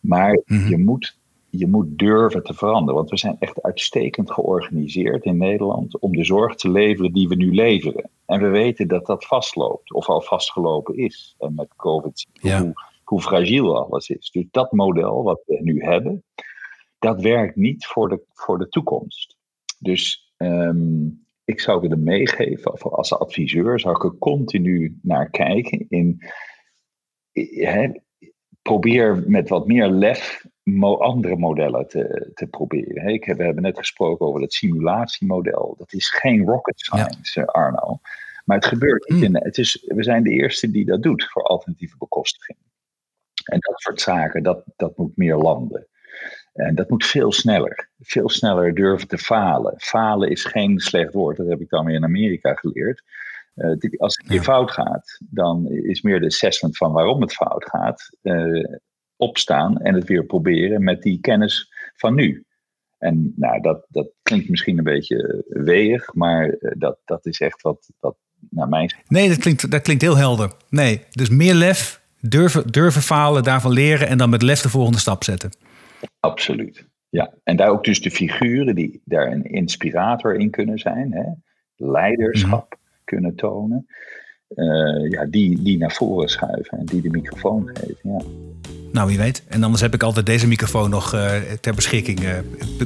Maar 0.00 0.40
mhm. 0.44 0.68
je, 0.68 0.78
moet, 0.78 1.18
je 1.50 1.66
moet 1.66 1.98
durven 1.98 2.42
te 2.42 2.54
veranderen, 2.54 2.94
want 2.94 3.10
we 3.10 3.16
zijn 3.16 3.36
echt 3.38 3.62
uitstekend 3.62 4.30
georganiseerd 4.30 5.24
in 5.24 5.36
Nederland 5.36 5.98
om 5.98 6.12
de 6.12 6.24
zorg 6.24 6.54
te 6.54 6.70
leveren 6.70 7.12
die 7.12 7.28
we 7.28 7.34
nu 7.34 7.54
leveren. 7.54 8.10
En 8.26 8.40
we 8.40 8.48
weten 8.48 8.88
dat 8.88 9.06
dat 9.06 9.26
vastloopt, 9.26 9.92
of 9.92 10.08
al 10.08 10.20
vastgelopen 10.20 10.96
is. 10.96 11.34
En 11.38 11.54
met 11.54 11.76
COVID 11.76 12.26
ja 12.32 12.72
hoe 13.08 13.20
fragiel 13.20 13.84
alles 13.84 14.08
is. 14.08 14.30
Dus 14.30 14.44
dat 14.50 14.72
model 14.72 15.22
wat 15.22 15.42
we 15.46 15.58
nu 15.62 15.82
hebben, 15.82 16.24
dat 16.98 17.20
werkt 17.20 17.56
niet 17.56 17.86
voor 17.86 18.08
de, 18.08 18.20
voor 18.32 18.58
de 18.58 18.68
toekomst. 18.68 19.36
Dus 19.78 20.32
um, 20.36 21.26
ik 21.44 21.60
zou 21.60 21.80
willen 21.80 22.02
meegeven, 22.02 22.72
als 22.80 23.12
adviseur 23.12 23.80
zou 23.80 23.96
ik 23.96 24.04
er 24.04 24.18
continu 24.18 24.98
naar 25.02 25.30
kijken. 25.30 25.86
In, 25.88 26.22
he, 27.32 27.90
probeer 28.62 29.24
met 29.26 29.48
wat 29.48 29.66
meer 29.66 29.88
lef 29.88 30.46
andere 31.00 31.36
modellen 31.36 31.88
te, 31.88 32.30
te 32.34 32.46
proberen. 32.46 33.06
Ik 33.08 33.24
we 33.24 33.44
hebben 33.44 33.62
net 33.62 33.78
gesproken 33.78 34.26
over 34.26 34.40
het 34.40 34.52
simulatiemodel. 34.52 35.74
Dat 35.78 35.92
is 35.92 36.08
geen 36.08 36.44
rocket 36.44 36.80
science, 36.80 37.46
Arno. 37.46 38.00
Maar 38.44 38.56
het 38.56 38.66
gebeurt 38.66 39.08
niet. 39.08 39.24
Hmm. 39.24 39.36
In, 39.36 39.44
het 39.44 39.58
is, 39.58 39.84
we 39.86 40.02
zijn 40.02 40.22
de 40.22 40.30
eerste 40.30 40.70
die 40.70 40.84
dat 40.84 41.02
doet 41.02 41.24
voor 41.24 41.42
alternatieve 41.42 41.96
bekostiging. 41.98 42.58
En 43.44 43.58
dat 43.60 43.80
soort 43.80 44.00
zaken, 44.00 44.42
dat, 44.42 44.62
dat 44.76 44.96
moet 44.96 45.16
meer 45.16 45.36
landen. 45.36 45.86
En 46.52 46.74
dat 46.74 46.90
moet 46.90 47.06
veel 47.06 47.32
sneller. 47.32 47.90
Veel 47.98 48.28
sneller 48.28 48.74
durven 48.74 49.08
te 49.08 49.18
falen. 49.18 49.74
Falen 49.76 50.30
is 50.30 50.44
geen 50.44 50.78
slecht 50.78 51.12
woord, 51.12 51.36
dat 51.36 51.48
heb 51.48 51.60
ik 51.60 51.68
dan 51.68 51.84
weer 51.84 51.94
in 51.94 52.04
Amerika 52.04 52.54
geleerd. 52.54 53.02
Uh, 53.54 54.00
als 54.00 54.20
het 54.24 54.42
fout 54.42 54.70
gaat, 54.70 55.20
dan 55.30 55.68
is 55.68 56.02
meer 56.02 56.20
de 56.20 56.26
assessment 56.26 56.76
van 56.76 56.92
waarom 56.92 57.20
het 57.20 57.32
fout 57.32 57.64
gaat. 57.64 58.16
Uh, 58.22 58.64
opstaan 59.18 59.78
en 59.78 59.94
het 59.94 60.08
weer 60.08 60.24
proberen 60.24 60.84
met 60.84 61.02
die 61.02 61.20
kennis 61.20 61.72
van 61.96 62.14
nu. 62.14 62.44
En 62.98 63.32
nou, 63.36 63.60
dat, 63.60 63.86
dat 63.88 64.10
klinkt 64.22 64.48
misschien 64.48 64.78
een 64.78 64.84
beetje 64.84 65.44
weeg, 65.48 66.14
maar 66.14 66.46
uh, 66.46 66.72
dat, 66.78 66.98
dat 67.04 67.26
is 67.26 67.40
echt 67.40 67.62
wat, 67.62 67.90
wat 68.00 68.16
naar 68.50 68.68
mijn. 68.68 68.94
Nee, 69.08 69.28
dat 69.28 69.38
klinkt, 69.38 69.70
dat 69.70 69.82
klinkt 69.82 70.02
heel 70.02 70.16
helder. 70.16 70.52
Nee, 70.68 71.02
dus 71.10 71.28
meer 71.28 71.54
lef, 71.54 72.00
Durven, 72.20 72.66
durven 72.66 73.02
falen, 73.02 73.42
daarvan 73.42 73.72
leren 73.72 74.08
en 74.08 74.18
dan 74.18 74.30
met 74.30 74.42
lef 74.42 74.60
de 74.60 74.68
volgende 74.68 74.98
stap 74.98 75.24
zetten. 75.24 75.50
Absoluut. 76.20 76.86
Ja, 77.08 77.34
en 77.44 77.56
daar 77.56 77.68
ook 77.68 77.84
dus 77.84 78.00
de 78.00 78.10
figuren 78.10 78.74
die 78.74 79.02
daar 79.04 79.32
een 79.32 79.44
inspirator 79.44 80.34
in 80.34 80.50
kunnen 80.50 80.78
zijn, 80.78 81.12
hè? 81.12 81.24
leiderschap 81.76 82.70
mhm. 82.70 82.80
kunnen 83.04 83.34
tonen, 83.34 83.86
uh, 84.48 85.10
ja, 85.10 85.24
die, 85.24 85.62
die 85.62 85.78
naar 85.78 85.92
voren 85.92 86.28
schuiven 86.28 86.78
en 86.78 86.86
die 86.86 87.02
de 87.02 87.10
microfoon 87.10 87.70
geven. 87.72 88.10
Ja. 88.10 88.20
Nou, 88.92 89.08
wie 89.08 89.18
weet. 89.18 89.42
En 89.48 89.62
anders 89.62 89.82
heb 89.82 89.94
ik 89.94 90.02
altijd 90.02 90.26
deze 90.26 90.46
microfoon 90.46 90.90
nog 90.90 91.14
uh, 91.14 91.30
ter 91.60 91.74
beschikking. 91.74 92.22
Uh, 92.22 92.30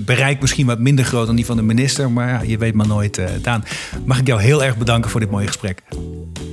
bereik 0.00 0.40
misschien 0.40 0.66
wat 0.66 0.78
minder 0.78 1.04
groot 1.04 1.26
dan 1.26 1.36
die 1.36 1.46
van 1.46 1.56
de 1.56 1.62
minister, 1.62 2.10
maar 2.10 2.28
ja, 2.28 2.40
je 2.40 2.58
weet 2.58 2.74
maar 2.74 2.86
nooit. 2.86 3.20
Daan, 3.42 3.64
mag 4.04 4.18
ik 4.18 4.26
jou 4.26 4.40
heel 4.40 4.64
erg 4.64 4.76
bedanken 4.76 5.10
voor 5.10 5.20
dit 5.20 5.30
mooie 5.30 5.46
gesprek. 5.46 5.82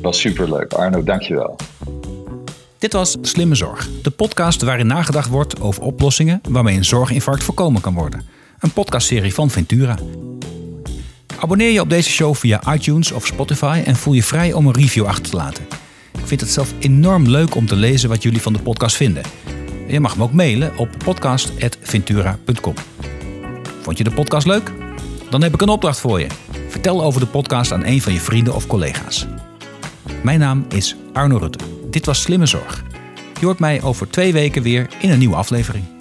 Was 0.02 0.20
superleuk. 0.20 0.74
Arno, 0.74 1.04
dankjewel. 1.04 1.56
Dit 2.80 2.94
was 2.94 3.18
Slimme 3.22 3.56
Zorg, 3.56 3.90
de 4.02 4.10
podcast 4.10 4.62
waarin 4.62 4.88
nagedacht 4.88 5.30
wordt 5.30 5.62
over 5.62 5.84
oplossingen 5.84 6.42
waarmee 6.50 6.78
een 6.78 6.86
zorginfarct 6.86 7.44
voorkomen 7.44 7.82
kan 7.82 7.94
worden. 7.94 8.26
Een 8.60 8.72
podcastserie 8.72 9.34
van 9.34 9.50
Ventura. 9.50 9.98
Abonneer 11.40 11.72
je 11.72 11.82
op 11.82 11.90
deze 11.90 12.10
show 12.10 12.36
via 12.36 12.74
iTunes 12.74 13.12
of 13.12 13.26
Spotify 13.26 13.82
en 13.86 13.96
voel 13.96 14.14
je 14.14 14.24
vrij 14.24 14.54
om 14.54 14.68
een 14.68 14.74
review 14.74 15.06
achter 15.06 15.30
te 15.30 15.36
laten. 15.36 15.68
Vind 16.30 16.42
het 16.42 16.50
zelf 16.50 16.74
enorm 16.80 17.28
leuk 17.28 17.56
om 17.56 17.66
te 17.66 17.76
lezen 17.76 18.10
wat 18.10 18.24
jullie 18.24 18.42
van 18.42 18.54
de 18.54 18.60
podcast 18.60 18.96
vinden. 18.96 19.24
Je 19.88 20.00
mag 20.00 20.18
me 20.18 20.24
ook 20.24 20.34
mailen 20.34 20.78
op 20.78 20.90
podcast.ventura.com. 21.04 22.74
Vond 23.82 23.98
je 23.98 24.04
de 24.04 24.12
podcast 24.12 24.48
leuk? 24.48 24.72
Dan 25.30 25.44
heb 25.44 25.54
ik 25.54 25.62
een 25.62 25.70
opdracht 25.70 26.00
voor 26.00 26.20
je. 26.20 26.28
Vertel 26.68 27.04
over 27.04 27.20
de 27.20 27.28
podcast 27.28 27.72
aan 27.72 27.86
een 27.86 28.02
van 28.02 28.14
je 28.14 28.20
vrienden 28.20 28.56
of 28.56 28.68
collega's. 28.68 29.28
Mijn 30.24 30.40
naam 30.40 30.66
is 30.76 30.96
Arno 31.14 31.38
Rutte. 31.38 31.60
Dit 31.90 32.06
was 32.06 32.22
Slimme 32.22 32.46
Zorg. 32.46 32.84
Je 33.40 33.46
hoort 33.46 33.60
mij 33.60 33.82
over 33.82 34.10
twee 34.10 34.34
weken 34.34 34.62
weer 34.62 34.88
in 35.02 35.10
een 35.10 35.20
nieuwe 35.20 35.36
aflevering. 35.36 35.99